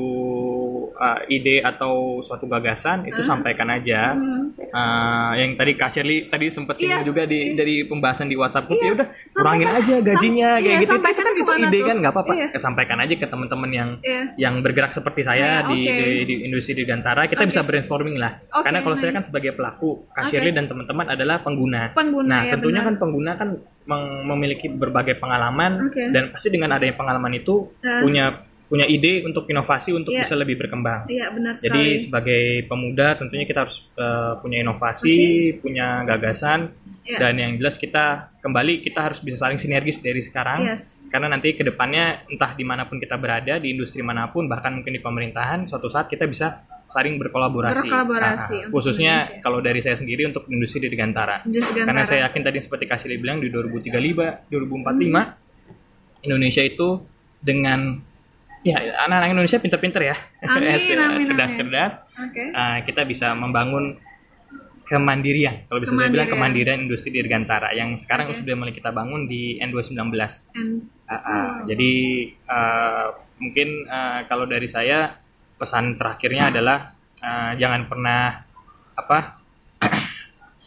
uh, 0.92 1.20
ide 1.28 1.60
atau 1.60 1.94
suatu 2.20 2.48
gagasan 2.48 3.04
itu 3.04 3.20
sampaikan 3.22 3.68
aja. 3.68 4.16
Hmm. 4.16 4.56
Uh, 4.72 5.32
yang 5.36 5.52
tadi 5.54 5.76
Kak 5.76 5.92
Shirley 5.92 6.26
tadi 6.26 6.48
sempat 6.48 6.76
singgung 6.76 7.04
Iya. 7.04 7.08
juga 7.08 7.24
di 7.24 7.52
dari 7.52 7.84
pembahasan 7.84 8.26
di 8.26 8.36
WhatsApp 8.36 8.66
group 8.66 8.80
Iya, 8.80 8.88
ya 8.88 8.94
udah 8.94 9.08
kurangin 9.34 9.68
aja 9.70 9.94
gajinya 10.00 10.50
sam- 10.50 10.56
kayak 10.58 10.72
iya, 10.72 10.72
gitu. 10.72 10.72
Itu, 10.72 10.82
itu 10.82 10.92
sampaikan 10.94 11.24
kan 11.24 11.34
itu 11.34 11.52
ide 11.54 11.68
tuh? 11.74 11.84
kan 11.84 11.96
nggak 11.98 12.14
apa-apa. 12.14 12.34
Iya. 12.34 12.48
Ya, 12.48 12.60
sampaikan 12.60 12.98
aja 12.98 13.14
ke 13.14 13.28
teman-teman 13.28 13.70
yang 13.70 13.90
Iya. 14.02 14.22
yang 14.38 14.54
bergerak 14.62 14.92
seperti 14.92 15.22
saya 15.22 15.40
Saya, 15.62 15.68
di, 15.68 15.80
oke. 15.82 15.96
di, 16.00 16.08
di 16.24 16.36
industri 16.44 16.74
di 16.74 16.84
Gantara 16.84 17.28
kita 17.28 17.42
Oke. 17.42 17.50
bisa 17.50 17.62
brainstorming 17.62 18.16
lah. 18.16 18.40
Oke, 18.50 18.64
Karena 18.64 18.80
kalau 18.80 18.96
saya 18.96 19.12
nice. 19.12 19.18
kan 19.18 19.24
sebagai 19.26 19.52
pelaku, 19.52 19.90
Kak. 20.10 20.24
Shirley 20.28 20.52
dan 20.52 20.66
teman-teman 20.66 21.06
adalah 21.10 21.40
pengguna. 21.40 21.92
Pengguna 21.92 22.28
Nah, 22.30 22.42
ya, 22.46 22.52
tentunya 22.54 22.80
benar. 22.80 22.88
kan 22.88 22.96
pengguna 22.98 23.32
kan 23.36 23.50
memiliki 24.24 24.70
berbagai 24.70 25.18
pengalaman 25.18 25.90
Oke. 25.90 26.08
dan 26.10 26.30
pasti 26.30 26.48
dengan 26.48 26.72
adanya 26.72 26.94
pengalaman 26.94 27.34
itu 27.34 27.68
Ah. 27.82 28.00
punya 28.00 28.26
punya 28.72 28.88
ide 28.88 29.20
untuk 29.22 29.44
inovasi 29.46 29.92
untuk 29.92 30.10
Iya. 30.10 30.24
bisa 30.24 30.34
lebih 30.34 30.56
berkembang. 30.56 31.04
Iya, 31.06 31.28
benar 31.30 31.54
Jadi 31.54 31.68
sekali. 31.92 32.00
sebagai 32.00 32.42
pemuda 32.66 33.20
tentunya 33.20 33.44
kita 33.44 33.68
harus 33.68 33.84
eh, 33.94 34.34
punya 34.40 34.64
inovasi, 34.64 35.20
punya 35.60 36.08
gagasan 36.08 36.72
Iya. 37.04 37.20
dan 37.20 37.34
yang 37.36 37.52
jelas 37.60 37.76
kita 37.76 38.32
kembali 38.40 38.80
kita 38.82 39.00
harus 39.04 39.20
bisa 39.20 39.36
saling 39.38 39.60
sinergis 39.60 40.00
dari 40.00 40.24
sekarang. 40.24 40.64
Yes. 40.64 41.04
Karena 41.06 41.28
nanti 41.28 41.52
ke 41.52 41.62
depannya 41.62 42.24
entah 42.26 42.56
di 42.56 42.64
mana 42.64 42.88
pun 42.88 42.96
kita 42.96 43.14
berada 43.16 43.60
di 43.60 43.70
industri 43.70 44.00
mana 44.00 44.32
pun 44.32 44.48
bahkan 44.48 44.72
mungkin 44.72 44.90
di 44.90 45.00
pemerintahan 45.00 45.68
suatu 45.68 45.86
saat 45.86 46.08
kita 46.08 46.24
bisa 46.24 46.64
saling 46.88 47.16
berkolaborasi. 47.18 47.84
Berkolaborasi 47.84 48.32
Ah, 48.54 48.58
ah. 48.58 48.66
untuk 48.66 48.72
khususnya 48.74 49.14
Indonesia. 49.22 49.42
kalau 49.42 49.60
dari 49.60 49.80
saya 49.80 49.96
sendiri 49.96 50.22
untuk 50.26 50.48
industri 50.48 50.80
di 50.82 50.94
Gantara. 50.94 51.44
Industri 51.44 51.76
Karena 51.78 51.92
Gantara. 51.94 52.08
saya 52.08 52.20
yakin 52.26 52.42
tadi 52.42 52.60
seperti 52.60 52.86
Kasih 52.86 53.16
bilang 53.16 53.38
di 53.38 53.48
2035, 53.48 54.48
2045 54.48 55.36
Indonesia 56.22 56.62
itu 56.62 56.90
dengan 57.40 58.00
ya 58.62 58.78
anak-anak 59.06 59.30
Indonesia 59.34 59.58
pinter-pinter 59.58 60.02
ya, 60.06 60.16
Amin, 60.46 60.98
amin, 61.06 61.26
cerdas-cerdas, 61.26 61.94
Oke. 62.18 62.44
uh, 62.54 62.78
kita 62.86 63.02
bisa 63.06 63.34
membangun 63.34 63.98
kemandirian. 64.86 65.72
Kalau 65.72 65.80
bisa 65.80 65.96
saya 65.96 66.12
bilang 66.12 66.28
Kemandirian. 66.28 66.76
kemandirian 66.76 66.80
industri 66.84 67.16
dirgantara 67.16 67.72
yang 67.72 67.96
sekarang 67.96 68.28
Oke. 68.28 68.44
sudah 68.44 68.60
mulai 68.60 68.76
kita 68.76 68.92
bangun 68.92 69.24
di 69.26 69.56
N219. 69.60 69.96
And 70.56 70.84
Uh, 71.12 71.16
uh, 71.16 71.28
Oh. 71.28 71.68
Jadi 71.68 71.92
uh, 72.48 73.08
mungkin 73.36 73.84
uh, 73.84 74.24
kalau 74.32 74.48
dari 74.48 74.68
saya 74.72 75.12
pesan 75.60 76.00
terakhirnya 76.00 76.48
adalah 76.56 76.96
uh, 77.20 77.52
jangan 77.60 77.84
pernah 77.92 78.40
apa 78.96 79.44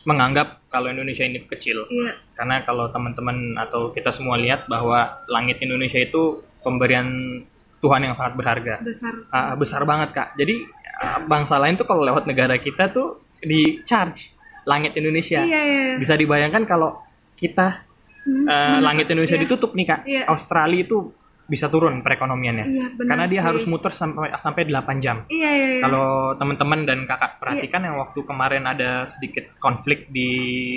menganggap 0.09 0.69
kalau 0.69 0.93
Indonesia 0.93 1.25
ini 1.25 1.41
kecil. 1.49 1.89
iya, 1.89 2.13
Karena 2.37 2.61
kalau 2.61 2.93
teman-teman 2.93 3.57
atau 3.57 3.89
kita 3.97 4.13
semua 4.13 4.37
lihat 4.37 4.69
bahwa 4.69 5.25
langit 5.33 5.65
Indonesia 5.65 5.97
itu 5.97 6.45
pemberian 6.61 7.41
Tuhan 7.85 8.01
yang 8.01 8.15
sangat 8.15 8.33
berharga. 8.35 8.81
besar. 8.81 9.13
Ah, 9.29 9.53
besar 9.53 9.85
banget 9.85 10.11
kak. 10.11 10.33
Jadi 10.35 10.65
ah, 10.97 11.21
bangsa 11.23 11.61
lain 11.61 11.77
tuh 11.77 11.85
kalau 11.85 12.01
lewat 12.01 12.25
negara 12.25 12.57
kita 12.57 12.89
tuh 12.89 13.21
di 13.39 13.85
charge 13.85 14.33
langit 14.65 14.97
Indonesia. 14.97 15.45
Iya, 15.45 15.61
iya. 15.63 15.83
Bisa 15.95 16.17
dibayangkan 16.17 16.65
kalau 16.65 16.97
kita 17.37 17.85
Hmm, 18.25 18.49
benar. 18.49 18.81
langit 18.83 19.07
Indonesia 19.07 19.37
Iya. 19.37 19.45
ditutup 19.45 19.77
nih 19.77 19.85
kak, 19.85 20.01
Iya. 20.03 20.23
Australia 20.27 20.81
itu 20.81 21.13
bisa 21.45 21.69
turun 21.69 22.01
perekonomiannya. 22.01 22.67
Iya, 22.67 22.87
benar 22.95 23.09
Karena 23.11 23.25
dia 23.27 23.39
sih. 23.39 23.45
harus 23.45 23.65
muter 23.65 23.93
sampai 23.93 24.33
sampai 24.35 24.65
8 24.65 24.97
jam. 24.99 25.17
Iya, 25.27 25.51
iya, 25.51 25.69
iya. 25.71 25.81
Kalau 25.81 26.07
teman-teman 26.35 26.81
dan 26.83 27.05
kakak 27.05 27.37
perhatikan 27.37 27.85
yang 27.85 27.97
waktu 27.97 28.21
kemarin 28.21 28.65
ada 28.65 29.05
sedikit 29.05 29.53
konflik 29.59 30.09
di 30.09 30.29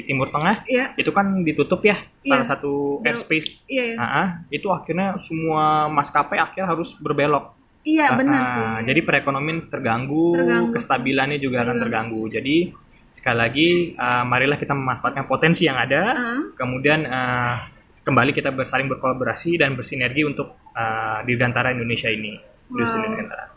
Timur 0.03 0.28
Tengah, 0.28 0.68
Iya, 0.68 0.91
itu 0.93 1.07
kan 1.09 1.41
ditutup 1.41 1.80
ya 1.82 1.95
Iya. 2.20 2.32
salah 2.34 2.45
satu 2.45 2.99
Bel- 2.99 3.15
airspace. 3.15 3.63
iya, 3.65 3.84
iya. 3.86 3.97
Ah, 3.97 4.11
ah, 4.18 4.28
itu 4.49 4.68
akhirnya 4.68 5.15
semua 5.18 5.88
maskapai 5.88 6.36
akhirnya 6.36 6.68
harus 6.68 6.91
berbelok. 6.95 7.55
Iya, 7.82 8.03
Ah, 8.05 8.18
benar 8.20 8.36
ah, 8.38 8.51
sih. 8.51 8.65
Jadi 8.86 8.99
perekonomian 9.01 9.72
terganggu, 9.72 10.36
Terganggu. 10.36 10.76
kestabilannya 10.76 11.39
juga 11.39 11.63
akan 11.63 11.78
terganggu. 11.80 12.28
Jadi 12.28 12.76
sekali 13.09 13.38
lagi 13.38 13.68
ah, 13.95 14.22
marilah 14.22 14.55
kita 14.55 14.76
memanfaatkan 14.76 15.24
potensi 15.24 15.63
yang 15.63 15.80
ada, 15.80 16.11
Ah, 16.11 16.41
kemudian 16.53 17.07
ah, 17.07 17.63
kembali 18.08 18.32
kita 18.32 18.55
bersaling 18.55 18.88
berkolaborasi 18.88 19.60
dan 19.60 19.76
bersinergi 19.76 20.24
untuk 20.24 20.55
ah, 20.72 21.20
dirgantara 21.28 21.76
Indonesia 21.76 22.08
ini, 22.08 22.39
Wow. 22.68 22.84
dirgantara. 22.84 23.57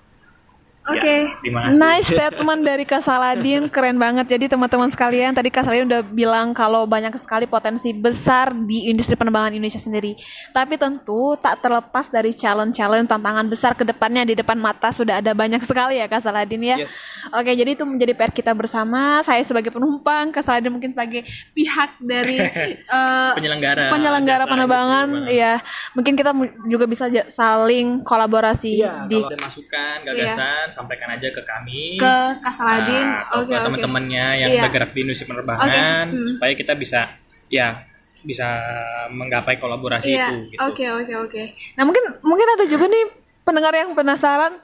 Oke, 0.90 1.16
Ya, 1.26 1.38
terima 1.38 1.60
kasih. 1.64 1.78
nice 1.78 2.06
statement 2.06 2.60
dari 2.60 2.84
Kak 2.84 3.02
Saladin, 3.02 3.62
keren 3.66 3.96
banget. 3.96 4.26
Jadi 4.26 4.46
teman-teman 4.46 4.88
sekalian, 4.88 5.30
tadi 5.30 5.48
Kak 5.48 5.62
Saladin 5.62 5.86
udah 5.86 6.02
bilang 6.02 6.50
kalau 6.50 6.84
banyak 6.84 7.14
sekali 7.16 7.44
potensi 7.44 7.90
besar 7.90 8.50
di 8.52 8.86
industri 8.86 9.14
penerbangan 9.14 9.52
Indonesia 9.52 9.78
sendiri. 9.78 10.18
Tapi 10.50 10.74
tentu 10.74 11.34
tak 11.36 11.60
terlepas 11.60 12.08
dari 12.08 12.30
challenge-challenge 12.30 13.06
tantangan 13.06 13.46
besar 13.46 13.72
ke 13.72 13.82
depannya 13.82 14.24
di 14.24 14.34
depan 14.34 14.56
mata 14.56 14.90
sudah 14.90 15.18
ada 15.18 15.30
banyak 15.30 15.62
sekali 15.62 15.96
ya 15.96 16.06
Kak 16.06 16.22
Saladin 16.22 16.62
ya. 16.62 16.76
Yes. 16.82 16.90
Oke, 17.30 17.52
jadi 17.52 17.72
itu 17.72 17.84
menjadi 17.84 18.12
PR 18.12 18.32
kita 18.32 18.52
bersama. 18.52 19.22
Saya 19.22 19.40
sebagai 19.42 19.70
penumpang, 19.70 20.30
Kak 20.30 20.42
Saladin 20.42 20.72
mungkin 20.72 20.90
sebagai 20.90 21.22
pihak 21.52 22.00
dari 22.00 22.38
eh, 22.96 23.30
penyelenggara 23.34 23.90
penyelenggara 23.90 24.44
penerbangan 24.44 25.08
ya 25.26 25.60
mungkin 25.92 26.14
kita 26.14 26.32
juga 26.66 26.84
bisa 26.84 27.06
saling 27.30 28.02
kolaborasi 28.02 28.72
Iya, 28.80 29.04
di 29.06 29.18
kalau 29.18 29.28
ada 29.28 29.38
masukan, 29.40 29.96
gagasan, 30.04 30.66
sampaikan 30.80 31.08
aja 31.10 31.28
ke 31.28 31.42
kami. 31.42 31.96
ke 31.96 32.14
Kak 32.38 32.52
Saladin 32.52 33.04
Nah, 33.04 33.22
atau 33.24 33.36
oke 33.40 33.50
ke 33.50 33.58
teman-temannya 33.60 34.26
yang 34.38 34.50
Iya. 34.50 34.62
bergerak 34.64 34.90
di 34.90 35.00
industri 35.00 35.24
penerbangan, 35.24 35.66
Oke, 36.06 36.16
hmm. 36.16 36.28
supaya 36.34 36.52
kita 36.54 36.72
bisa, 36.74 37.00
ya, 37.46 37.68
bisa 38.20 38.44
menggapai 39.08 39.56
kolaborasi 39.56 40.10
iya 40.10 40.28
itu. 40.28 40.52
Gitu. 40.52 40.60
oke 40.60 40.84
oke 40.94 41.14
oke 41.24 41.42
nah 41.72 41.88
mungkin 41.88 42.04
mungkin 42.20 42.48
ada 42.50 42.64
juga 42.64 42.84
nih 42.84 43.08
pendengar 43.42 43.72
yang 43.72 43.96
penasaran 43.96 44.60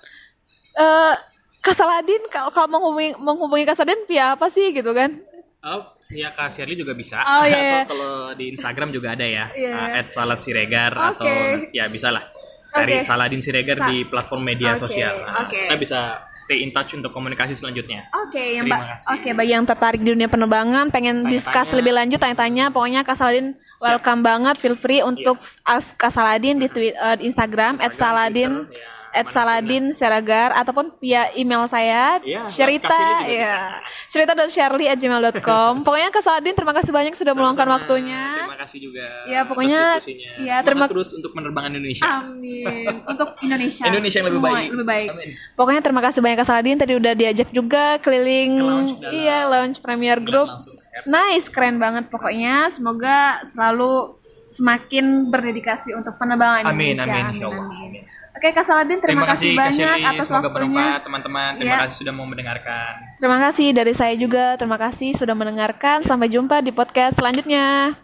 eh 0.75 1.14
Kak 1.59 1.73
Saladin 1.73 2.21
kalau 2.29 2.53
kalau 2.53 2.69
menghubungi 2.69 3.17
menghubungi 3.17 3.64
Kak 3.64 3.75
Saladin 3.75 4.05
via 4.05 4.37
apa 4.37 4.47
sih 4.47 4.71
gitu 4.71 4.93
kan 4.93 5.17
Oh, 5.64 5.83
ya 6.09 6.31
Kak 6.31 6.53
Shirley 6.53 6.77
juga 6.77 6.93
bisa. 6.93 7.19
Oh, 7.19 7.43
iya. 7.49 7.83
Atau 7.83 7.97
kalau 7.97 8.14
di 8.37 8.55
Instagram 8.55 8.93
juga 8.93 9.17
ada 9.17 9.27
ya, 9.27 9.51
Iya. 9.51 9.73
uh, 9.73 9.99
at 9.99 10.12
Salad 10.12 10.39
Siregar 10.39 10.95
Oke. 10.95 11.17
atau 11.17 11.27
ya 11.73 11.89
bisa 11.89 12.12
lah. 12.12 12.23
Cari. 12.69 13.01
Saladin 13.03 13.41
Siregar 13.41 13.79
Sa- 13.79 13.87
di 13.87 14.05
platform 14.05 14.43
media 14.43 14.73
Oke, 14.73 14.83
sosial. 14.83 15.14
Nah, 15.21 15.47
oke. 15.47 15.57
Kita 15.57 15.77
bisa 15.77 15.99
stay 16.35 16.61
in 16.61 16.71
touch 16.71 16.93
untuk 16.93 17.09
komunikasi 17.09 17.53
selanjutnya. 17.53 18.05
Oke, 18.19 18.57
yang 18.57 18.67
Mbak. 18.67 18.81
kasih. 18.81 19.09
Oke, 19.12 19.29
bagi 19.33 19.53
yang 19.53 19.64
tertarik 19.64 20.01
di 20.01 20.11
dunia 20.11 20.27
penerbangan, 20.27 20.89
pengen 20.89 21.23
Tanya-tanya. 21.23 21.33
discuss 21.33 21.69
lebih 21.73 21.93
lanjut, 21.93 22.19
tanya-tanya, 22.19 22.69
pokoknya 22.69 23.01
Kak 23.03 23.17
Saladin 23.17 23.47
welcome 23.79 24.21
banget, 24.21 24.55
feel 24.57 24.75
free 24.75 25.01
untuk 25.01 25.37
ask 25.62 25.95
Kak 25.95 26.11
Saladin 26.11 26.57
di, 26.57 26.67
tweet, 26.67 26.93
eh, 26.93 27.17
di 27.17 27.27
Instagram, 27.27 27.79
at 27.79 27.93
Saladin, 27.93 28.64
Twitter, 28.64 28.77
ya, 28.77 29.06
at 29.17 29.27
Saladin 29.27 29.91
Seragar, 29.91 30.53
ataupun 30.53 30.93
via 30.99 31.33
email 31.33 31.64
saya, 31.64 32.21
Iya, 32.21 32.45
cerita, 32.47 33.25
ya, 33.25 33.81
cerita 34.07 34.33
dan 34.33 34.47
Shirley 34.47 34.87
at 34.87 35.01
gmail.com. 35.01 35.81
pokoknya 35.81 36.09
Kak 36.11 36.21
Saladin, 36.21 36.53
terima 36.53 36.71
kasih 36.71 36.93
banyak 36.93 37.17
sudah 37.17 37.33
meluangkan 37.33 37.64
waktunya. 37.67 38.45
Terima 38.45 38.61
kasih 38.61 38.79
juga. 38.79 39.05
Ya, 39.25 39.41
pokoknya, 39.43 39.97
ya, 40.39 40.61
terima- 40.61 40.87
terus 40.87 41.11
untuk 41.11 41.33
penerbangan 41.33 41.73
Indonesia. 41.73 42.05
Amin. 42.05 43.01
Untuk 43.03 43.41
Indonesia. 43.41 43.85
Indonesia 43.87 44.19
yang 44.19 44.29
lebih 44.29 44.39
semua 44.39 44.53
baik. 44.53 44.69
Lebih 44.71 44.87
baik. 44.87 45.09
Amin. 45.11 45.29
Pokoknya 45.57 45.81
terima 45.81 46.03
kasih 46.03 46.21
banyak 46.21 46.37
Kak 46.37 46.47
Saladin. 46.47 46.77
Tadi 46.77 46.93
udah 46.93 47.12
diajak 47.12 47.49
juga 47.51 47.97
keliling. 47.99 48.51
Ke 48.55 48.62
lounge 48.62 48.93
iya, 49.11 49.49
launch 49.49 49.81
Premier 49.81 50.21
Group. 50.21 50.53
Langsung. 50.53 50.77
Nice, 51.05 51.49
keren 51.49 51.77
banget 51.77 52.09
pokoknya. 52.09 52.69
Semoga 52.69 53.41
selalu 53.47 54.17
semakin 54.49 55.29
berdedikasi 55.29 55.93
untuk 55.93 56.17
penerbangan 56.17 56.64
Amin, 56.64 56.97
Indonesia. 56.97 57.12
amin, 57.12 57.35
insya 57.35 57.47
Allah. 57.47 57.67
amin. 57.77 58.03
Oke 58.37 58.53
Kak 58.53 58.68
Saladin, 58.68 59.01
terima, 59.01 59.24
terima 59.24 59.26
kasih, 59.32 59.49
kasih 59.49 59.57
banyak 59.57 59.97
Kak 59.97 60.12
atas 60.12 60.26
Semoga 60.28 60.49
waktunya. 60.53 60.87
teman-teman. 61.01 61.51
Terima 61.57 61.72
ya. 61.72 61.78
kasih 61.89 61.97
sudah 62.05 62.12
mau 62.12 62.26
mendengarkan. 62.28 62.93
Terima 63.16 63.39
kasih 63.41 63.68
dari 63.72 63.93
saya 63.97 64.14
juga. 64.20 64.61
Terima 64.61 64.76
kasih 64.76 65.11
sudah 65.16 65.32
mendengarkan. 65.32 66.05
Sampai 66.05 66.28
jumpa 66.28 66.61
di 66.61 66.68
podcast 66.68 67.16
selanjutnya. 67.16 67.97